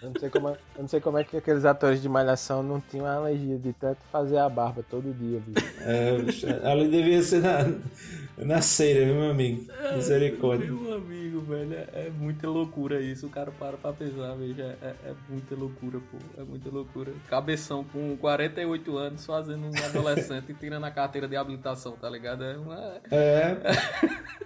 [0.07, 2.62] Eu não sei como é, eu não sei como é que aqueles atores de malhação
[2.62, 5.66] não tinham alergia de tanto fazer a barba todo dia, bicho.
[5.81, 9.66] é, bicho, ali devia ser na, na ceira, viu, meu amigo?
[9.95, 10.71] Misericórdia.
[10.71, 13.27] Meu amigo, velho, é, é muita loucura isso.
[13.27, 14.79] O cara para pra pesar, veja.
[14.81, 16.40] É, é muita loucura, pô.
[16.40, 17.12] É muita loucura.
[17.29, 22.45] Cabeção com 48 anos fazendo um adolescente e tirando a carteira de habilitação, tá ligado?
[22.45, 23.01] É uma.
[23.11, 23.57] É.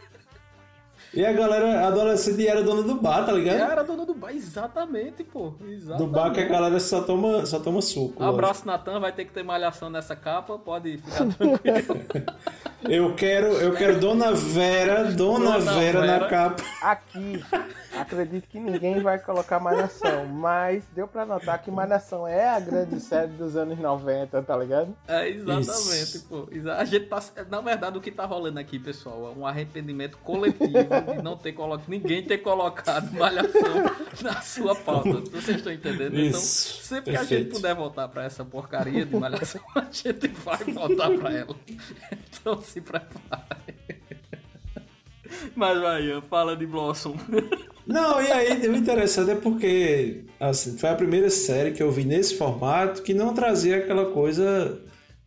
[1.12, 3.58] E a galera adolescente era dona do bar, tá ligado?
[3.72, 5.54] Era dona do bar, exatamente, pô.
[5.68, 6.06] Exatamente.
[6.06, 8.22] Do bar que a galera só toma, só toma suco.
[8.22, 9.00] Abraço, Natan.
[9.00, 10.56] Vai ter que ter malhação nessa capa.
[10.58, 12.00] Pode ficar tranquilo.
[12.88, 16.28] Eu quero, eu quero Dona Vera, Dona, Dona Vera, na Vera.
[16.28, 16.62] capa.
[16.80, 17.44] Aqui,
[18.00, 23.00] acredito que ninguém vai colocar Malhação, mas deu pra notar que Malhação é a grande
[23.00, 24.94] série dos anos 90, tá ligado?
[25.06, 26.26] É, exatamente, Isso.
[26.28, 26.48] pô.
[26.76, 27.22] A gente tá.
[27.48, 31.52] Na verdade, o que tá rolando aqui, pessoal, é um arrependimento coletivo de não ter
[31.52, 31.88] colocado.
[31.88, 33.84] Ninguém ter colocado malhação
[34.22, 35.20] na sua pauta.
[35.30, 36.18] Vocês estão entendendo?
[36.18, 37.54] Então, Isso, sempre que a gente perfeito.
[37.56, 41.54] puder voltar pra essa porcaria de malhação, a gente vai voltar pra ela.
[42.40, 43.99] Então se prepare.
[45.54, 47.14] Mas vai, fala de Blossom.
[47.86, 52.04] Não, e aí o interessante é porque assim, foi a primeira série que eu vi
[52.04, 54.78] nesse formato que não trazia aquela coisa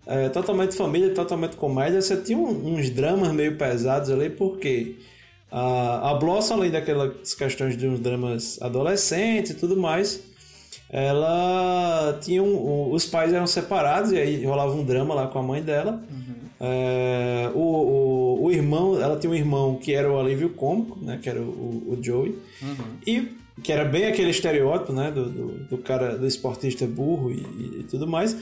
[0.08, 2.02] é, totalmente família, totalmente comédia.
[2.02, 4.96] Você tinha um- uns dramas meio pesados ali, porque
[5.52, 10.22] a, a Blossom, além daquelas questões de uns dramas adolescentes e tudo mais,
[10.90, 15.40] ela tinha um, o- os pais eram separados e aí rolava um drama lá com
[15.40, 16.02] a mãe dela.
[16.66, 21.20] É, o, o, o irmão, ela tinha um irmão que era o alívio cômico, né?
[21.22, 22.38] Que era o, o, Joey.
[23.06, 23.28] E
[23.62, 25.12] que era bem aquele estereótipo, né?
[25.12, 28.38] Do, do, do cara, do esportista burro e, e- tudo mais.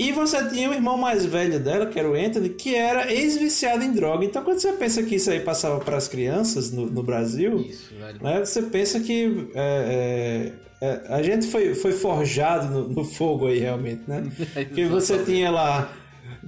[0.00, 3.84] E você tinha o irmão mais velho dela, que era o Anthony, que era ex-viciado
[3.84, 4.24] em droga.
[4.24, 7.94] Então, quando você pensa que isso aí passava para as crianças no, no Brasil, Isso,
[8.20, 13.46] né, você pensa que é, é, é, a gente foi, foi forjado no, no fogo
[13.46, 14.24] aí, realmente, né?
[14.54, 15.94] Porque você tinha lá,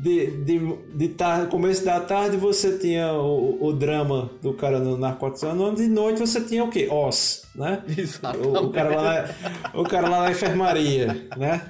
[0.02, 0.58] de, de,
[0.94, 5.86] de tarde, começo da tarde, você tinha o, o drama do cara no narcotizando, de
[5.86, 6.88] noite você tinha o quê?
[6.90, 7.80] Os, né?
[8.44, 9.02] O, o cara lá
[9.72, 11.62] na, o cara lá na enfermaria, né?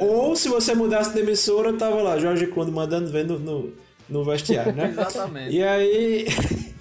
[0.00, 3.72] Ou se você mudasse de emissora, tava lá, Jorge Conde mandando ver no, no,
[4.08, 4.90] no vestiário, né?
[4.90, 5.56] Exatamente.
[5.56, 6.26] E aí.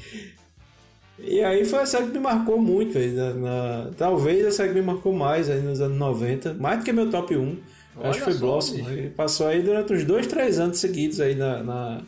[1.25, 3.13] E aí foi a série que me marcou muito, velho.
[3.13, 6.83] na- na- Talvez a série que me marcou mais aí nos anos 90, mais do
[6.83, 7.57] que meu top 1.
[7.97, 8.77] Olha acho que foi Blossom.
[8.83, 9.11] né?
[9.15, 12.01] Passou aí durante uns 2, 3 anos seguidos aí na, na-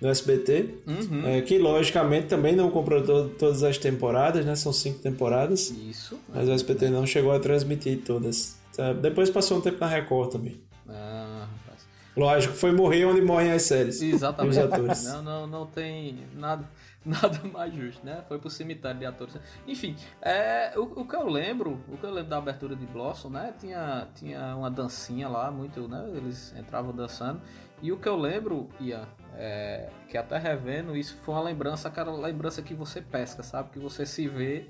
[0.00, 0.74] no SBT.
[0.86, 1.26] Uhum.
[1.26, 4.54] É, que logicamente também não comprou to- todas as temporadas, né?
[4.56, 5.70] São cinco temporadas.
[5.70, 6.18] Isso.
[6.32, 8.56] Mas o SBT não chegou a transmitir todas.
[8.76, 8.92] Tá?
[8.92, 10.60] Depois passou um tempo na Record também.
[10.88, 11.86] Ah, rapaz.
[12.16, 14.00] Lógico, foi morrer onde morrem as séries.
[14.00, 14.52] Exatamente.
[14.52, 15.04] Os atores.
[15.04, 16.64] Não, não, não tem nada,
[17.22, 18.22] nada mais justo, né?
[18.28, 19.36] Foi pro cemitério de atores.
[19.66, 23.30] Enfim, é, o, o que eu lembro, o que eu lembro da abertura de Blossom,
[23.30, 23.54] né?
[23.58, 26.06] Tinha, tinha uma dancinha lá, muito, né?
[26.14, 27.40] Eles entravam dançando.
[27.80, 32.12] E o que eu lembro, Ian, é, que até revendo, isso foi uma lembrança, aquela
[32.12, 33.70] lembrança que você pesca, sabe?
[33.70, 34.68] Que você se vê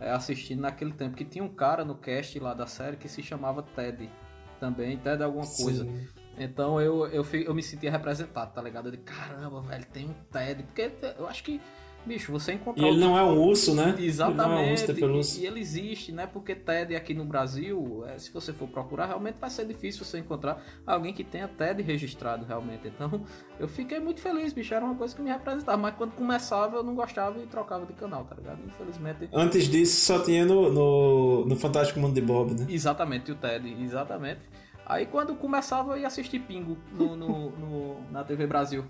[0.00, 1.16] é, assistindo naquele tempo.
[1.16, 4.10] Que tinha um cara no cast lá da série que se chamava Ted.
[4.58, 5.84] Também, Ted alguma coisa.
[5.84, 6.08] Sim.
[6.38, 8.88] Então eu, eu, eu me sentia representado, tá ligado?
[8.88, 10.62] Eu de caramba, velho, tem um TED.
[10.64, 11.60] Porque eu acho que,
[12.04, 12.84] bicho, você encontrar.
[12.84, 13.96] E ele não é um urso, né?
[13.98, 14.42] Exatamente.
[14.90, 16.26] Ele não é um urso e, e ele existe, né?
[16.26, 20.18] Porque TED aqui no Brasil, é, se você for procurar, realmente vai ser difícil você
[20.18, 22.86] encontrar alguém que tenha TED registrado, realmente.
[22.86, 23.24] Então,
[23.58, 24.74] eu fiquei muito feliz, bicho.
[24.74, 25.78] Era uma coisa que me representava.
[25.78, 28.60] Mas quando começava, eu não gostava e trocava de canal, tá ligado?
[28.66, 29.30] Infelizmente.
[29.32, 32.66] Antes disso, só tinha no, no, no Fantástico Mundo de Bob, né?
[32.68, 34.40] Exatamente, o TED, exatamente.
[34.86, 38.84] Aí quando começava eu ia assistir Pingo no, no- no- na TV Brasil.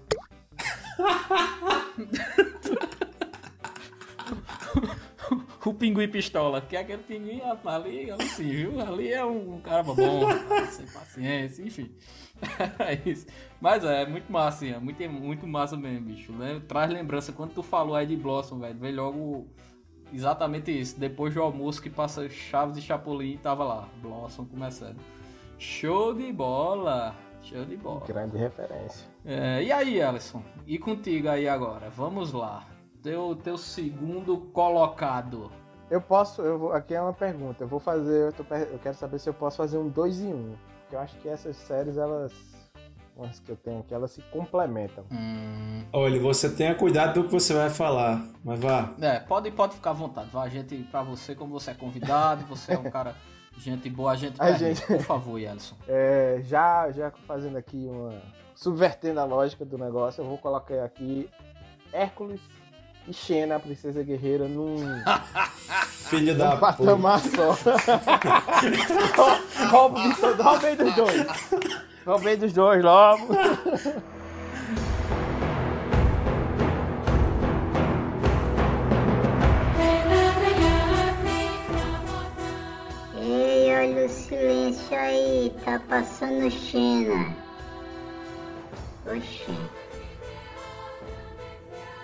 [5.64, 8.80] o pinguim pistola, que é aquele pinguim ali, ali sim, viu?
[8.80, 9.94] Ali é um cara bom,
[10.70, 11.90] sem paciência, enfim.
[12.78, 13.26] é isso.
[13.60, 16.32] Mas é, muito massa, assim, é muito, muito massa mesmo, bicho.
[16.32, 16.62] Né?
[16.68, 19.48] Traz lembrança, quando tu falou aí de Blossom, velho, veio logo
[20.12, 21.00] exatamente isso.
[21.00, 24.98] Depois do almoço que passa Chaves e Chapolin, tava lá, Blossom começando.
[25.58, 27.14] Show de bola!
[27.40, 28.04] Show de bola.
[28.06, 29.06] Grande referência.
[29.24, 30.42] É, e aí, Alisson?
[30.66, 31.88] E contigo aí agora?
[31.90, 32.66] Vamos lá.
[33.02, 35.50] Teu, teu segundo colocado.
[35.90, 37.64] Eu posso, eu vou, aqui é uma pergunta.
[37.64, 40.34] Eu vou fazer, eu, tô, eu quero saber se eu posso fazer um 2 em
[40.34, 40.36] 1.
[40.36, 42.32] Um, porque eu acho que essas séries, elas,
[43.20, 45.04] as que eu tenho aqui, elas se complementam.
[45.10, 45.84] Hum...
[45.92, 48.92] Olha, você tenha cuidado do que você vai falar, mas vá.
[49.00, 50.28] É, pode, pode ficar à vontade.
[50.30, 53.14] Vá, a gente, pra você, como você é convidado, você é um cara.
[53.58, 54.82] Gente boa, gente, a gente...
[54.82, 55.74] por favor, Yelson.
[55.88, 58.20] É, já, já fazendo aqui uma.
[58.54, 61.28] Subvertendo a lógica do negócio, eu vou colocar aqui
[61.92, 62.40] Hércules
[63.08, 64.76] e Xena, a princesa guerreira, num.
[66.08, 67.56] Filho num da patamar só.
[70.42, 71.26] Roubei dos dois.
[72.06, 73.28] Roubei dos dois logo.
[83.86, 87.36] O silêncio aí, tá passando Xena.
[89.06, 89.52] Oxê.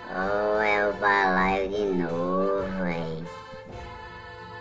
[0.09, 3.23] Oh, é o balaio de novo, aí.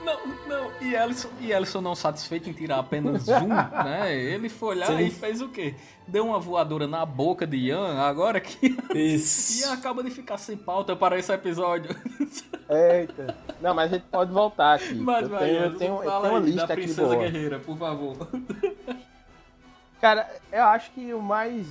[0.05, 3.47] Não, não, e Ellison, e Ellison não satisfeito em tirar apenas um,
[3.85, 4.15] né?
[4.15, 5.01] Ele foi lá Sim.
[5.01, 5.75] e fez o quê?
[6.07, 9.63] Deu uma voadora na boca de Ian, agora que Isso.
[9.63, 11.95] Ian acaba de ficar sem pauta para esse episódio.
[12.69, 13.37] Eita.
[13.61, 14.95] Não, mas a gente pode voltar aqui.
[14.95, 17.17] Mas, eu, vai, tenho, eu tenho, eu tenho uma lista da aqui Princesa boa.
[17.17, 18.29] Guerreira, por favor.
[20.01, 21.67] Cara, eu acho que o mais...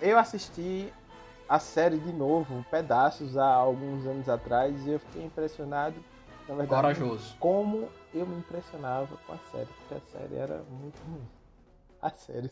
[0.00, 0.92] Eu assisti
[1.48, 5.94] a série de novo, pedaços há alguns anos atrás, e eu fiquei impressionado,
[6.48, 7.36] na verdade, Corajoso.
[7.38, 11.26] como eu me impressionava com a série, porque a série era muito ruim.
[12.00, 12.50] A série.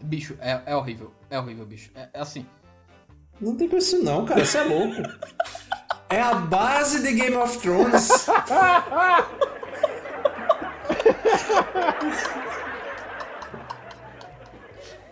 [0.00, 1.90] Bicho, é, é horrível, é horrível, bicho.
[1.94, 2.46] É, é assim.
[3.40, 5.02] Não tem com isso não, cara, isso é louco.
[6.08, 8.08] É a base de Game of Thrones.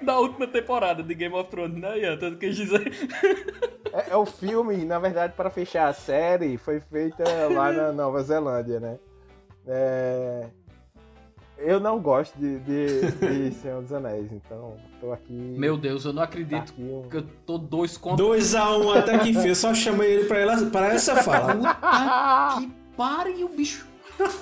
[0.07, 2.17] da última temporada de Game of Thrones, né, Ian?
[2.17, 2.93] Tanto que dizer.
[3.95, 7.23] É, é, o filme, na verdade, para fechar a série, foi feita
[7.55, 8.99] lá na Nova Zelândia, né?
[9.69, 10.49] É...
[11.57, 15.33] Eu não gosto de, de, de Senhor dos Anéis, então tô aqui.
[15.33, 17.09] Meu Deus, eu não acredito tá um...
[17.09, 18.27] que eu tô dois contra.
[18.27, 21.55] 2x1 um, até que enfim, eu só chamei ele pra, ela, pra essa fala.
[21.55, 23.87] Puta que pariu, bicho.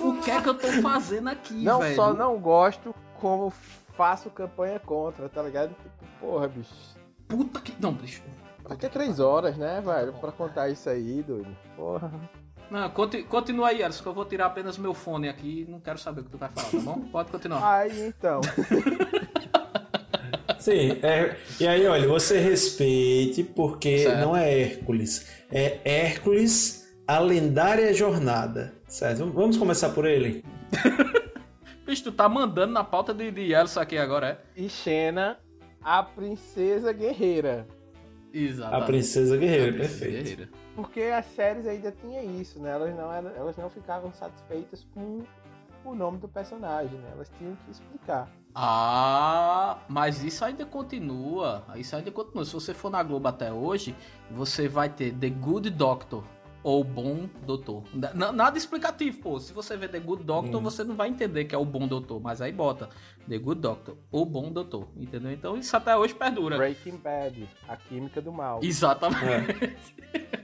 [0.01, 1.95] O que é que eu tô fazendo aqui, não velho?
[1.95, 3.53] Não só não gosto, como
[3.95, 5.69] faço campanha contra, tá ligado?
[5.69, 6.73] Tipo, porra, bicho.
[7.27, 7.73] Puta que.
[7.81, 8.21] Não, bicho.
[8.63, 10.13] Pra que três horas, né, velho?
[10.13, 11.55] Pra contar isso aí, doido.
[11.75, 12.11] Porra.
[12.71, 12.89] Não,
[13.29, 16.21] continua aí, Alisson, que eu vou tirar apenas meu fone aqui e não quero saber
[16.21, 17.01] o que tu vai falar, tá bom?
[17.11, 17.77] Pode continuar.
[17.77, 18.41] Aí então.
[20.57, 24.21] Sim, é, e aí, olha, você respeite, porque certo.
[24.21, 25.27] não é Hércules.
[25.51, 28.73] É Hércules, a lendária jornada.
[28.87, 29.29] Certo?
[29.29, 30.43] Vamos começar por ele?
[31.85, 34.61] Bicho, tu tá mandando na pauta de, de Elsa aqui agora, é?
[34.61, 35.37] E Xena,
[35.81, 37.67] a princesa guerreira.
[38.33, 38.75] Exato.
[38.75, 40.23] A princesa guerreira, a princesa perfeito.
[40.23, 40.49] Guerreira.
[40.75, 42.71] Porque as séries ainda tinha isso, né?
[42.71, 45.21] Elas não, eram, elas não ficavam satisfeitas com
[45.85, 47.09] o nome do personagem, né?
[47.11, 48.27] Elas tinham que explicar.
[48.55, 51.63] Ah, mas isso ainda continua.
[51.75, 52.45] Isso ainda continua.
[52.45, 53.95] Se você for na Globo até hoje,
[54.31, 56.23] você vai ter The Good Doctor
[56.63, 57.83] ou Bom Doutor.
[57.93, 59.39] Nada explicativo, pô.
[59.39, 60.63] Se você ver The Good Doctor, hum.
[60.63, 62.21] você não vai entender que é o Bom Doutor.
[62.21, 62.89] Mas aí bota
[63.27, 64.87] The Good Doctor ou Bom Doutor.
[64.95, 65.31] Entendeu?
[65.31, 66.57] Então isso até hoje perdura.
[66.57, 68.59] Breaking Bad, a química do mal.
[68.63, 69.95] Exatamente.
[70.13, 70.43] É.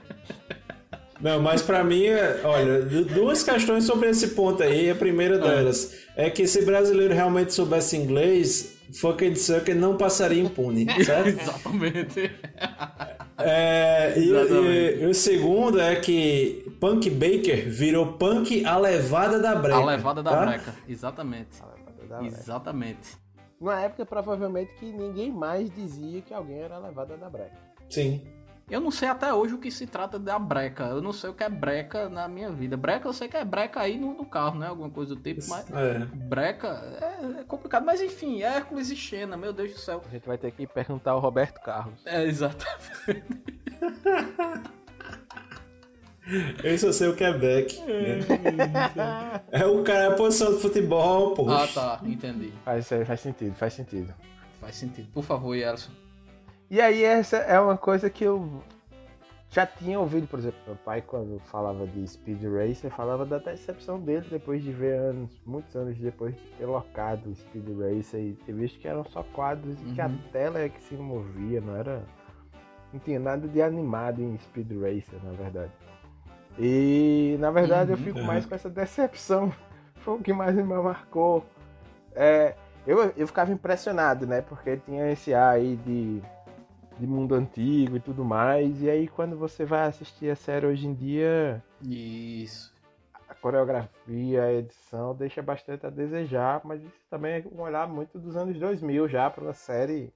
[1.20, 2.04] Não, mas para mim,
[2.44, 4.88] olha, duas questões sobre esse ponto aí.
[4.88, 10.86] A primeira delas é que se brasileiro realmente soubesse inglês, Fucking Sucker não passaria impune,
[11.04, 11.40] certo?
[11.40, 12.30] Exatamente.
[13.44, 19.54] É, e, e, e, o segundo é que Punk Baker virou Punk a levada da
[19.54, 19.78] breca.
[19.78, 20.46] A levada da tá?
[20.46, 21.60] breca, exatamente.
[22.08, 23.16] Da exatamente.
[23.60, 27.56] Numa época, provavelmente, que ninguém mais dizia que alguém era levada da breca.
[27.88, 28.22] Sim.
[28.70, 30.84] Eu não sei até hoje o que se trata da breca.
[30.84, 32.76] Eu não sei o que é breca na minha vida.
[32.76, 34.68] Breca eu sei que é breca aí no, no carro, né?
[34.68, 35.98] Alguma coisa do tipo, mas é.
[36.14, 36.68] breca
[37.00, 37.84] é, é, complicado.
[37.84, 40.00] Mas enfim, Hércules e Xena, meu Deus do céu.
[40.06, 42.00] A gente vai ter que perguntar ao Roberto Carlos.
[42.06, 43.24] É, exatamente.
[46.62, 47.76] Eu só sei o que é Beck.
[49.50, 51.50] É, o cara, é a posição do futebol, pô.
[51.50, 52.52] Ah, tá, entendi.
[52.64, 54.14] Faz, faz sentido, faz sentido.
[54.60, 55.08] Faz sentido.
[55.12, 55.90] Por favor, Yerson.
[56.70, 58.62] E aí essa é uma coisa que eu
[59.50, 63.98] já tinha ouvido, por exemplo, meu pai quando falava de Speed Racer, falava da decepção
[63.98, 68.52] dele depois de ver anos, muitos anos depois de ter locado Speed Racer e ter
[68.52, 70.18] visto que eram só quadros e que a Uhum.
[70.30, 72.02] tela é que se movia, não era.
[72.92, 75.72] Não tinha nada de animado em Speed Racer, na verdade.
[76.58, 78.02] E na verdade eu Uhum.
[78.04, 78.24] fico Uhum.
[78.26, 79.52] mais com essa decepção.
[79.96, 81.44] Foi o que mais me marcou.
[82.14, 82.54] É,
[82.86, 84.40] eu, eu ficava impressionado, né?
[84.42, 86.22] Porque tinha esse ar aí de,
[87.00, 88.82] de mundo antigo e tudo mais.
[88.82, 92.72] E aí quando você vai assistir a série hoje em dia, Isso.
[93.28, 98.18] a coreografia, a edição deixa bastante a desejar, mas isso também é um olhar muito
[98.18, 100.12] dos anos 2000 já para uma série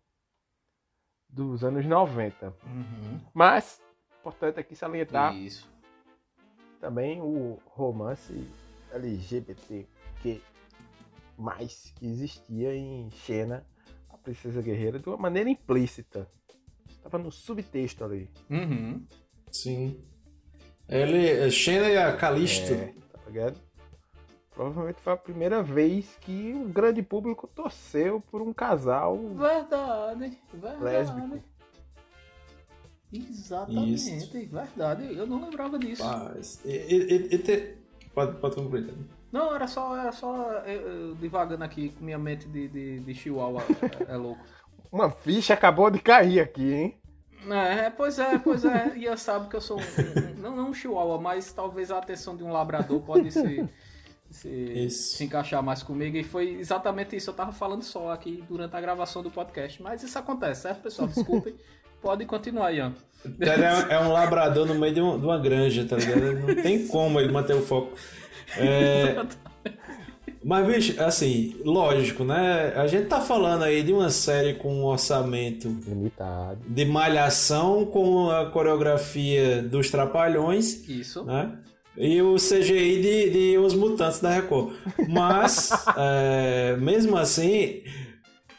[1.29, 2.47] dos anos 90.
[2.47, 3.21] Uhum.
[3.33, 3.83] Mas,
[4.21, 5.69] importante aqui salientar Isso.
[6.81, 8.47] também o romance
[8.93, 9.87] LGBTQ+,
[10.23, 10.43] que
[12.01, 13.67] existia em Xena,
[14.09, 16.29] a Princesa Guerreira, de uma maneira implícita.
[17.05, 18.31] Estava no subtexto ali.
[18.51, 19.05] Uhum.
[19.51, 20.01] Sim.
[20.89, 22.73] Ele, Xena e a Calisto.
[22.73, 23.61] É, tá ligado?
[24.51, 30.39] Provavelmente foi a primeira vez que o grande público torceu por um casal Verdade.
[30.53, 30.83] Verdade.
[30.85, 31.39] lésbico.
[33.13, 33.95] Exatamente.
[33.95, 34.31] Isso.
[34.51, 35.15] Verdade.
[35.15, 36.03] Eu não lembrava disso.
[36.03, 36.61] Paz.
[36.65, 37.77] E- e- e- te-
[38.15, 38.83] Pode, pode concluir.
[38.85, 39.07] Dani.
[39.33, 43.15] Não, era só, era só eu, eu divagando aqui com minha mente de, de, de
[43.15, 43.61] chihuahua
[44.09, 44.41] é, é louco.
[44.95, 46.95] Uma ficha acabou de cair aqui, hein?
[47.51, 48.93] É, pois é, pois é.
[48.95, 52.37] E eu sabe que eu sou um, não, não um chihuahua, mas talvez a atenção
[52.37, 53.69] de um labrador pode se,
[54.31, 56.17] se, encaixar mais comigo.
[56.17, 57.29] E foi exatamente isso.
[57.31, 59.83] Eu tava falando só aqui durante a gravação do podcast.
[59.83, 61.09] Mas isso acontece, certo, pessoal?
[61.09, 61.57] Desculpem.
[62.01, 62.95] Pode continuar, Ian.
[63.41, 66.21] É, é um labrador no meio de, um- de uma granja, tá ligado?
[66.47, 67.93] Não tem como ele manter o foco.
[68.57, 69.17] É,
[70.45, 72.75] mas, bicho, assim, lógico, né?
[72.77, 76.61] A gente tá falando aí de uma série com um orçamento Limitado.
[76.69, 81.25] de malhação com a coreografia dos Trapalhões, Isso.
[81.25, 81.51] né?
[81.97, 84.75] E o CGI de, de Os Mutantes da Record.
[85.09, 87.83] Mas, é, mesmo assim,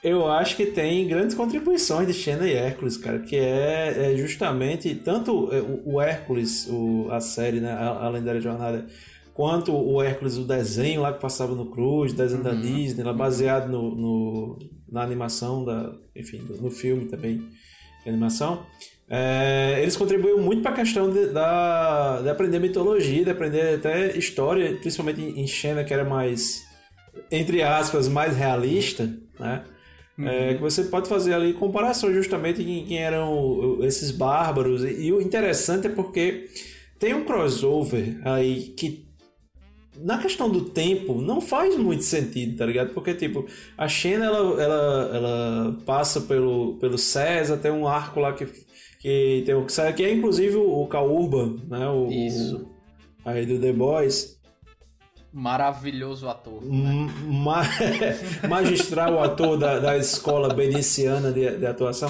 [0.03, 4.95] eu acho que tem grandes contribuições de Xena e Hércules, cara, que é, é justamente
[4.95, 8.87] tanto o, o Hércules, o, a série, né, a, a lendária jornada,
[9.35, 13.69] quanto o Hércules, o desenho lá que passava no Cruz, desenho da Disney, lá baseado
[13.69, 14.59] no, no-
[14.89, 17.39] na animação, da, enfim, no filme também,
[18.03, 18.65] de animação.
[19.09, 24.17] É, eles contribuíram muito para a questão de, da, de aprender mitologia, de aprender até
[24.17, 26.63] história, principalmente em, Xena, que era mais,
[27.29, 29.65] entre aspas, mais realista, né?
[30.17, 34.81] É, que você pode fazer ali comparações justamente em quem eram esses bárbaros.
[34.81, 36.49] E, e o interessante é porque
[36.97, 39.04] tem um crossover aí que
[39.97, 42.93] na questão do tempo não faz muito sentido, tá ligado?
[42.93, 43.45] Porque, tipo,
[43.77, 48.45] a Xena ela, ela, ela passa pelo, pelo César, tem um arco lá que,
[48.99, 51.87] que tem o que é inclusive o, Kaurba, né?
[51.87, 52.57] O, Isso.
[52.57, 52.75] o-
[53.29, 54.35] aí do The Boys.
[55.33, 56.61] Maravilhoso ator.
[56.63, 57.67] Ma-
[58.47, 62.09] magistral ator da, da escola beniciana de, de atuação.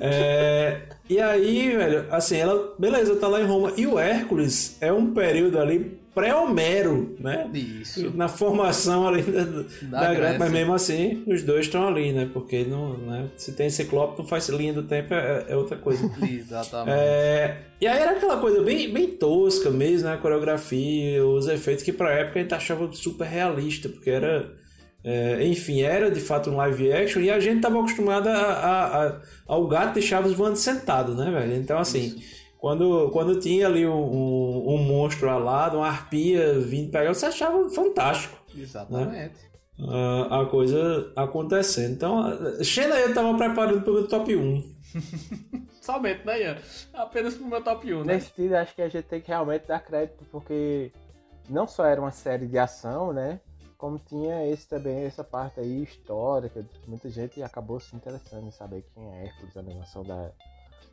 [0.00, 3.72] É, e aí, velho, assim, ela, beleza, tá lá em Roma.
[3.76, 7.48] E o Hércules é um período ali pré-Homero, né?
[7.54, 8.10] Isso.
[8.16, 9.64] Na formação ali da, da,
[10.06, 10.38] Grécia, Grécia.
[10.38, 12.28] mas mesmo assim, os dois estão ali, né?
[12.32, 13.26] Porque não, né?
[13.36, 16.10] se tem Ciclope, não faz linha do tempo, é, é outra coisa.
[16.22, 16.96] Exatamente.
[16.96, 20.14] É, e aí era aquela coisa bem, bem tosca mesmo, né?
[20.14, 24.50] A coreografia, os efeitos que pra época a gente achava super realista, porque era.
[25.04, 29.06] é, enfim, era de fato um live action e a gente tava acostumado a, a-
[29.06, 31.54] a- ao gato de Chaves voando sentado, né, velho?
[31.54, 32.20] Então, assim,
[32.58, 37.68] quando, quando tinha ali um, um, um monstro alado, uma arpia vindo pegar, você achava
[37.70, 39.38] fantástico Exatamente.
[39.80, 41.92] ah, a coisa acontecendo.
[41.92, 44.78] Então, Xena eu tava preparando pro meu top 1.
[45.80, 46.58] Somente, né, Ian?
[46.92, 48.14] Apenas pro meu top 1, né?
[48.14, 50.90] Nesse sentido, acho que a gente tem que realmente dar crédito, porque
[51.48, 53.40] não só era uma série de ação, né?
[53.76, 56.66] Como tinha esse também, essa parte aí histórica.
[56.88, 60.32] Muita gente acabou se interessando em saber quem é Hércules, a animação da,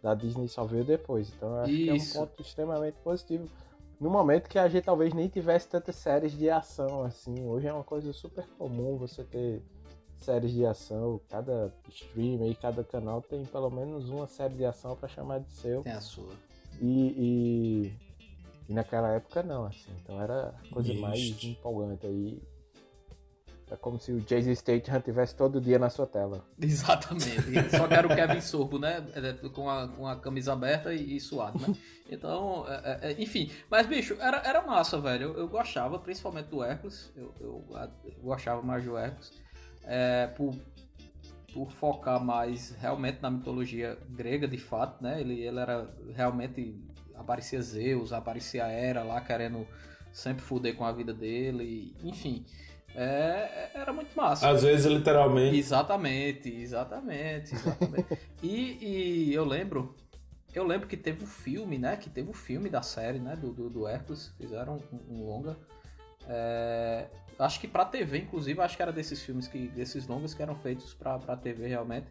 [0.05, 1.33] da Disney só veio depois.
[1.35, 2.19] Então eu acho que é um Isso.
[2.19, 3.49] ponto extremamente positivo.
[3.99, 7.43] No momento que a gente talvez nem tivesse tantas séries de ação assim.
[7.43, 9.63] Hoje é uma coisa super comum você ter
[10.17, 11.19] séries de ação.
[11.27, 15.51] Cada stream aí, cada canal tem pelo menos uma série de ação para chamar de
[15.51, 15.81] seu.
[15.81, 16.33] Tem a sua.
[16.79, 16.85] E,
[17.17, 19.91] e, e naquela época não, assim.
[20.03, 21.01] Então era a coisa Isso.
[21.01, 22.43] mais empolgante aí.
[23.75, 26.45] É como se o Jason Statham tivesse todo dia na sua tela.
[26.59, 27.43] Exatamente.
[27.75, 29.05] Só que era o Kevin Sorbo, né?
[29.13, 31.75] É, Com a, com a camisa aberta e, e suado, né?
[32.09, 33.51] Então, é, é, enfim.
[33.69, 35.31] Mas, bicho, era, era massa, velho.
[35.31, 37.11] Eu, eu gostava, principalmente do Hércules.
[37.17, 37.65] Eu, eu,
[38.05, 39.33] eu gostava mais do Hércules.
[39.83, 40.55] É, por,
[41.53, 45.19] por focar mais realmente na mitologia grega, de fato, né?
[45.19, 46.81] Ele, ele era realmente
[47.13, 49.67] aparecia Zeus, aparecia Hera lá querendo
[50.15, 52.45] sempre fuder com a vida dele, enfim.
[52.95, 54.49] É, era muito massa.
[54.49, 55.57] Às vezes, literalmente.
[55.57, 58.17] Exatamente, exatamente, exatamente.
[58.41, 59.95] e, e eu lembro,
[60.53, 61.97] eu lembro que teve o filme, né?
[61.97, 63.35] Que teve o filme da série, né?
[63.35, 65.57] Do, do, do Hércules, fizeram um, um longa.
[66.27, 70.41] É, acho que pra TV, inclusive, acho que era desses filmes, que desses longas que
[70.41, 72.07] eram feitos pra, pra TV realmente.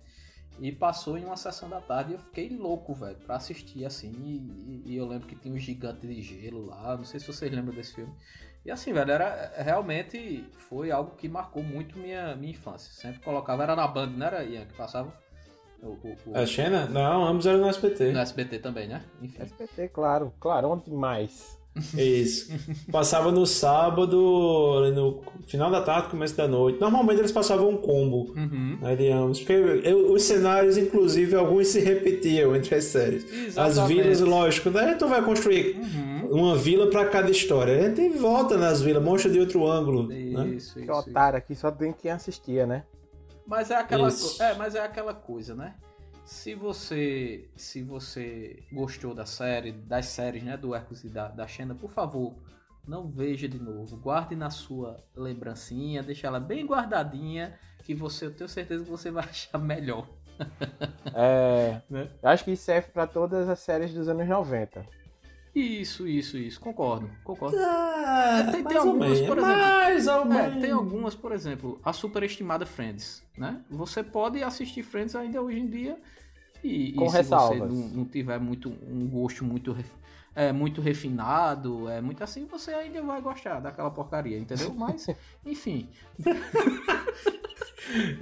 [0.61, 4.11] E passou em uma sessão da tarde e eu fiquei louco, velho, pra assistir assim.
[4.11, 6.97] E, e, eu lembro que tinha um gigante de gelo lá.
[6.97, 8.13] Não sei se vocês lembram desse filme.
[8.65, 12.93] E assim, velho, era realmente foi algo que marcou muito minha, minha infância.
[12.93, 15.13] Sempre colocava, era na Band, não era Ian que passava?
[15.83, 16.39] O, o, o...
[16.39, 16.87] A Xena?
[16.87, 18.13] Não, ambos eram no SBT.
[18.13, 19.05] No SBT também, né?
[19.21, 19.43] Enfim.
[19.43, 21.59] SBT, claro, claro, onde mais?
[21.97, 22.53] Isso.
[22.91, 24.17] Passava no sábado,
[24.95, 26.81] no final da tarde, começo da noite.
[26.81, 28.79] Normalmente eles passavam um combo uhum.
[28.81, 29.41] né, de ambos.
[29.41, 33.25] Porque eu, os cenários, inclusive, alguns se repetiam entre as séries.
[33.25, 33.59] Exatamente.
[33.59, 34.95] As vilas, lógico, né?
[34.95, 36.29] Tu vai construir uhum.
[36.31, 37.77] uma vila para cada história.
[37.77, 40.13] A gente volta nas vilas, mostra de outro ângulo.
[40.13, 40.49] Isso, né?
[40.49, 40.81] isso.
[40.81, 42.85] Que otário aqui só tem quem assistia, né?
[43.47, 44.09] Mas é aquela,
[44.41, 45.75] é, mas é aquela coisa, né?
[46.25, 51.47] Se você, se você gostou da série, das séries, né, do Hércules e da, da
[51.47, 52.35] Xena, por favor,
[52.87, 53.97] não veja de novo.
[53.97, 59.11] Guarde na sua lembrancinha, deixa ela bem guardadinha, que você, eu tenho certeza que você
[59.11, 60.09] vai achar melhor.
[61.15, 62.11] É, Né?
[62.23, 64.85] acho que isso serve pra todas as séries dos anos 90.
[65.55, 66.61] Isso, isso, isso.
[66.61, 67.57] Concordo, concordo.
[67.61, 70.33] Ah, tem, tem algumas, menos, por exemplo.
[70.35, 73.61] É, tem algumas, por exemplo, a superestimada Friends, né?
[73.71, 75.97] Você pode assistir Friends ainda hoje em dia
[76.63, 77.59] e, Com e se ressalvas.
[77.59, 79.71] você não, não tiver muito um gosto muito
[80.35, 84.75] é, muito refinado, é muito assim, você ainda vai gostar daquela porcaria, entendeu?
[84.75, 85.07] Mas,
[85.47, 85.89] enfim,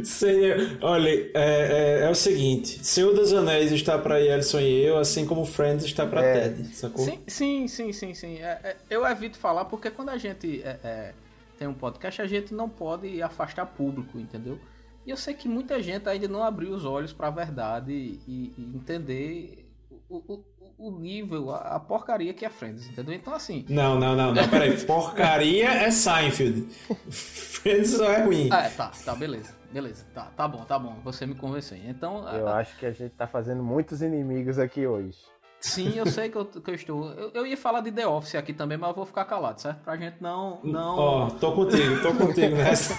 [0.02, 4.98] Senhor, olha, é, é, é o seguinte: Senhor dos Anéis está para Yelson e eu,
[4.98, 6.48] assim como Friends está para É.
[6.48, 7.04] Ted, sacou?
[7.04, 8.38] sim, sim, sim, sim, sim.
[8.38, 11.14] É, é, eu evito falar porque quando a gente é, é,
[11.58, 14.58] tem um podcast, a gente não pode afastar público, entendeu?
[15.06, 18.52] E eu sei que muita gente ainda não abriu os olhos para a verdade e,
[18.56, 19.68] e entender
[20.08, 20.44] o, o,
[20.88, 23.14] o nível, a, a porcaria que é Friends, entendeu?
[23.14, 23.64] Então, assim.
[23.68, 24.76] Não, não, não, não, peraí.
[24.84, 26.66] Porcaria é Seinfeld.
[27.10, 28.48] Friends só é ruim.
[28.50, 30.04] Ah, é, tá, tá, beleza, beleza.
[30.14, 30.96] Tá, tá bom, tá bom.
[31.04, 31.78] Você me convenceu.
[31.86, 35.16] Então, Eu a- a- acho que a gente tá fazendo muitos inimigos aqui hoje.
[35.60, 37.10] sim, eu sei que eu, que eu estou.
[37.12, 39.78] Eu, eu ia falar de The Office aqui também, mas eu vou ficar calado, certo?
[39.84, 40.58] Pra gente não.
[40.64, 40.96] não...
[40.98, 42.94] Ó, tô contigo, tô contigo nessa.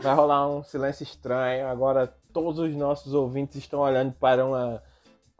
[0.00, 1.66] Vai rolar um silêncio estranho.
[1.66, 4.80] Agora todos os nossos ouvintes estão olhando para uma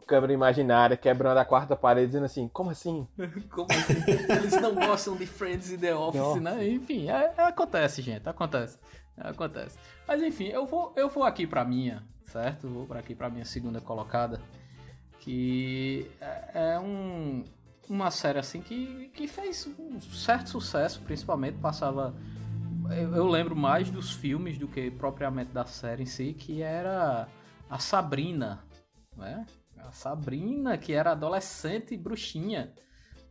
[0.05, 3.07] câmera imaginária, quebrando a quarta parede, dizendo assim: como assim?
[3.49, 3.93] Como assim?
[4.31, 6.67] Eles não gostam de Friends e The Office, né?
[6.67, 8.77] Enfim, é- é- acontece, gente, acontece.
[9.17, 9.77] Acontece.
[10.07, 12.67] Mas enfim, eu vou, eu vou aqui pra minha, certo?
[12.67, 14.41] Vou para aqui pra minha segunda colocada.
[15.19, 17.43] Que é, é um,
[17.87, 22.15] uma série assim que, que fez um certo sucesso, principalmente passava.
[22.89, 27.27] Eu, eu lembro mais dos filmes do que propriamente da série em si, que era
[27.69, 28.63] a Sabrina,
[29.15, 29.45] né?
[29.87, 32.73] A Sabrina, que era adolescente bruxinha,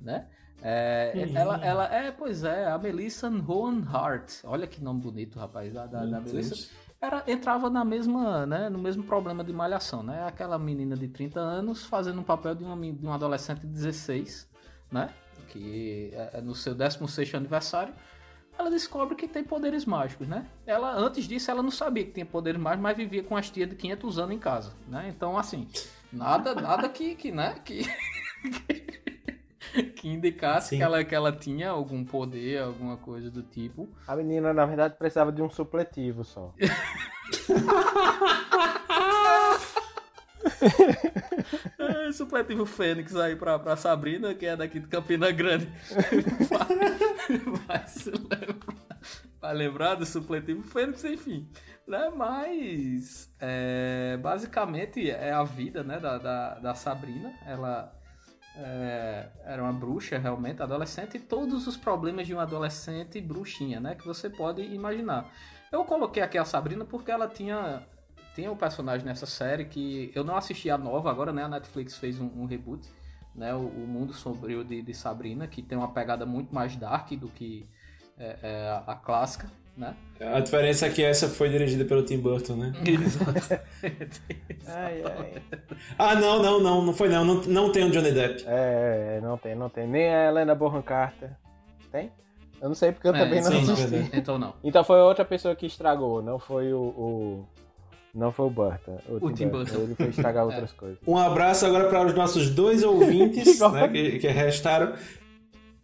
[0.00, 0.26] né?
[0.62, 4.44] É, ela, ela é, pois é, a Melissa Rowan Hart.
[4.44, 6.68] Olha que nome bonito, rapaz, da, da, da Melissa.
[7.00, 10.22] Era, entrava na mesma, né, no mesmo problema de malhação, né?
[10.26, 14.46] Aquela menina de 30 anos fazendo um papel de uma, de um adolescente de 16,
[14.92, 15.08] né?
[15.48, 17.94] Que é, é no seu 16º aniversário,
[18.58, 20.46] ela descobre que tem poderes mágicos, né?
[20.66, 23.70] Ela, antes disso, ela não sabia que tinha poderes mágicos, mas vivia com as tias
[23.70, 25.08] de 500 anos em casa, né?
[25.08, 25.66] Então, assim,
[26.12, 27.82] nada, nada que, que né, que...
[29.96, 30.78] que indicasse Sim.
[30.78, 33.88] que ela, que ela tinha algum poder, alguma coisa do tipo.
[34.06, 36.52] A menina, na verdade, precisava de um supletivo só.
[41.78, 45.66] É, supletivo Fênix aí pra, pra Sabrina, que é daqui de Campina Grande.
[46.48, 48.89] vai, vai se lembrar,
[49.40, 51.48] vai lembrar do supletivo Fênix, enfim.
[51.86, 52.10] Né?
[52.14, 57.34] Mas, é, basicamente, é a vida né, da, da, da Sabrina.
[57.46, 57.92] Ela
[58.56, 63.94] é, era uma bruxa, realmente, adolescente, e todos os problemas de uma adolescente bruxinha, né?
[63.94, 65.30] Que você pode imaginar.
[65.70, 67.82] Eu coloquei aqui a Sabrina porque ela tinha
[68.34, 71.44] tem um personagem nessa série que eu não assisti a nova agora, né?
[71.44, 72.88] A Netflix fez um, um reboot,
[73.34, 73.54] né?
[73.54, 77.28] O, o Mundo Sombrio de, de Sabrina, que tem uma pegada muito mais dark do
[77.28, 77.68] que
[78.20, 79.94] é, é, a, clássica, né?
[80.20, 82.72] A diferença é que essa foi dirigida pelo Tim Burton, né?
[84.68, 85.42] Ai, ai.
[85.98, 87.24] Ah, não, não, não, não foi não.
[87.24, 88.44] Não, não tem o Johnny Depp.
[88.46, 89.86] É, não tem, não tem.
[89.86, 91.30] Nem a Helena Bonham Carter.
[91.90, 92.10] Tem?
[92.60, 93.86] Eu não sei porque eu É, também não sim, assisti.
[93.90, 94.10] verdade.
[94.14, 94.54] Então não.
[94.62, 97.46] Então foi outra pessoa que estragou, não foi o, o,
[98.14, 98.98] Não foi o Burton.
[99.08, 99.72] O, O Tim Burton.
[99.72, 99.82] Burton.
[99.84, 100.46] Ele foi estragar É.
[100.46, 100.98] outras coisas.
[101.06, 104.92] Um abraço agora para os nossos dois ouvintes né, que, que restaram.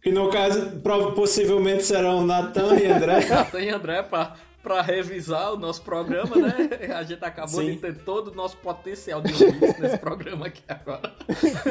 [0.01, 0.79] Que no caso,
[1.15, 3.25] possivelmente serão Natan e André.
[3.29, 6.93] Natan e André pra, pra revisar o nosso programa, né?
[6.95, 7.71] A gente acabou Sim.
[7.71, 11.13] de ter todo o nosso potencial de ouvintes nesse programa aqui agora.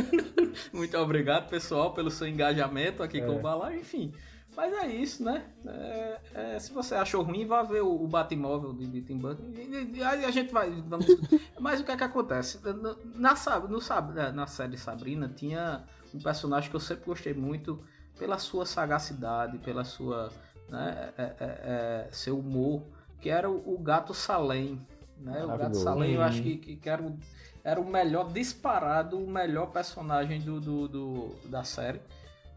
[0.72, 4.12] Muito obrigado, pessoal, pelo seu engajamento aqui com o Balá, enfim.
[4.57, 5.45] Mas é isso, né?
[5.66, 9.43] É, é, se você achou ruim, vá ver o, o Batmóvel de, de Tim Burton.
[9.55, 10.70] E, e- e aí a gente vai.
[10.70, 11.07] Vamos...
[11.61, 12.59] Mas o que é que acontece?
[12.64, 17.85] Na, na, na série Sabrina tinha um personagem que eu sempre gostei muito
[18.19, 20.31] pela sua sagacidade, pela sua.
[20.69, 22.83] Né, é, é, é, seu humor,
[23.21, 24.81] que era o, o gato Salem.
[25.19, 25.45] Né?
[25.45, 25.77] O gato.
[25.77, 27.17] Salem eu acho que, que, que era, o,
[27.62, 32.01] era o melhor, disparado, o melhor personagem do, do, do- da série.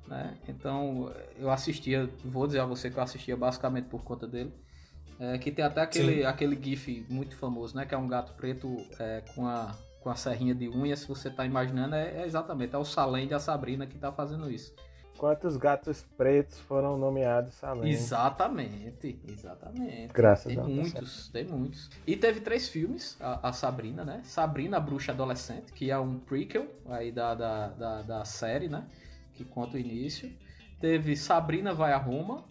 [0.08, 0.36] Né?
[0.48, 4.52] Então eu assistia, vou dizer a você que eu assistia basicamente por conta dele.
[5.20, 6.26] É, que tem até aquele, Sim.
[6.26, 7.86] aquele gif muito famoso, né?
[7.86, 10.96] Que é um gato preto é, com, a, com a serrinha de unha.
[10.96, 14.50] Se você tá imaginando, é, é exatamente, é o Salem da Sabrina que tá fazendo
[14.50, 14.74] isso.
[15.20, 17.92] Quantos gatos pretos foram nomeados Salem?
[17.92, 20.14] Exatamente, exatamente.
[20.14, 20.78] Graças tem a Deus.
[20.78, 21.90] muitos, tem muitos.
[22.08, 24.22] E teve três filmes, a, a Sabrina, né?
[24.24, 28.88] Sabrina, a Bruxa Adolescente, que é um prequel aí da, da, da, da série, né?
[29.34, 30.32] Que conta o início.
[30.80, 32.46] Teve Sabrina Vai a Roma,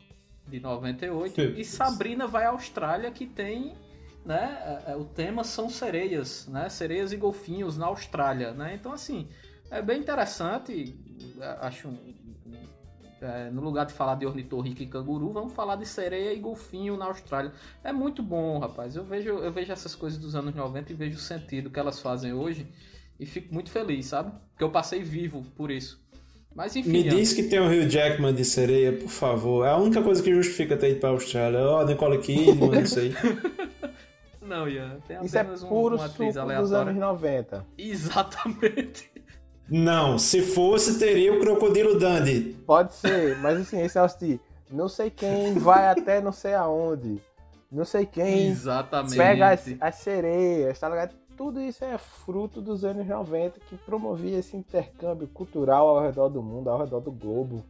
[0.47, 1.41] de 98.
[1.41, 1.65] Meu e.
[1.65, 3.79] Sabrina Vai à Austrália, que tem...
[4.27, 6.69] Né, é, é, o tema são sereias, né?
[6.69, 8.75] Sereias e golfinhos na Austrália, né?
[8.75, 9.27] Então, assim,
[9.71, 10.95] é bem interessante.
[11.41, 11.89] é, Acho
[13.21, 16.97] é, no lugar de falar de ornitorrinco e canguru, vamos falar de sereia e golfinho
[16.97, 17.53] na Austrália.
[17.83, 18.97] É muito bom, rapaz.
[18.97, 22.01] Eu vejo, eu vejo essas coisas dos anos 90 e vejo o sentido que elas
[22.01, 22.67] fazem hoje
[23.19, 24.31] e fico muito feliz, sabe?
[24.51, 26.01] Porque eu passei vivo por isso.
[26.55, 29.65] Mas enfim, Me Ana, diz que tem o Rio Jackman de sereia, por favor.
[29.65, 31.61] É a única coisa que justifica ter ido pra Austrália.
[31.61, 33.15] Ó, Nicole Kidman, isso aí.
[34.43, 36.91] não, Ian, tem Isso é apenas um- puro uma suco atriz dos aleatória.
[36.91, 37.67] anos 90.
[37.77, 39.11] Exatamente.
[39.71, 42.57] Não, se fosse, teria o Crocodilo Dandy.
[42.67, 44.41] Pode ser, mas assim, esse é o de
[44.71, 47.21] não sei quem vai até não sei aonde.
[47.71, 49.17] Não sei quem Exatamente.
[49.17, 51.15] pega as, as sereias, tá ligado?
[51.37, 56.43] Tudo isso é fruto dos anos 90 que promovia esse intercâmbio cultural ao redor do
[56.43, 57.63] mundo, ao redor do globo.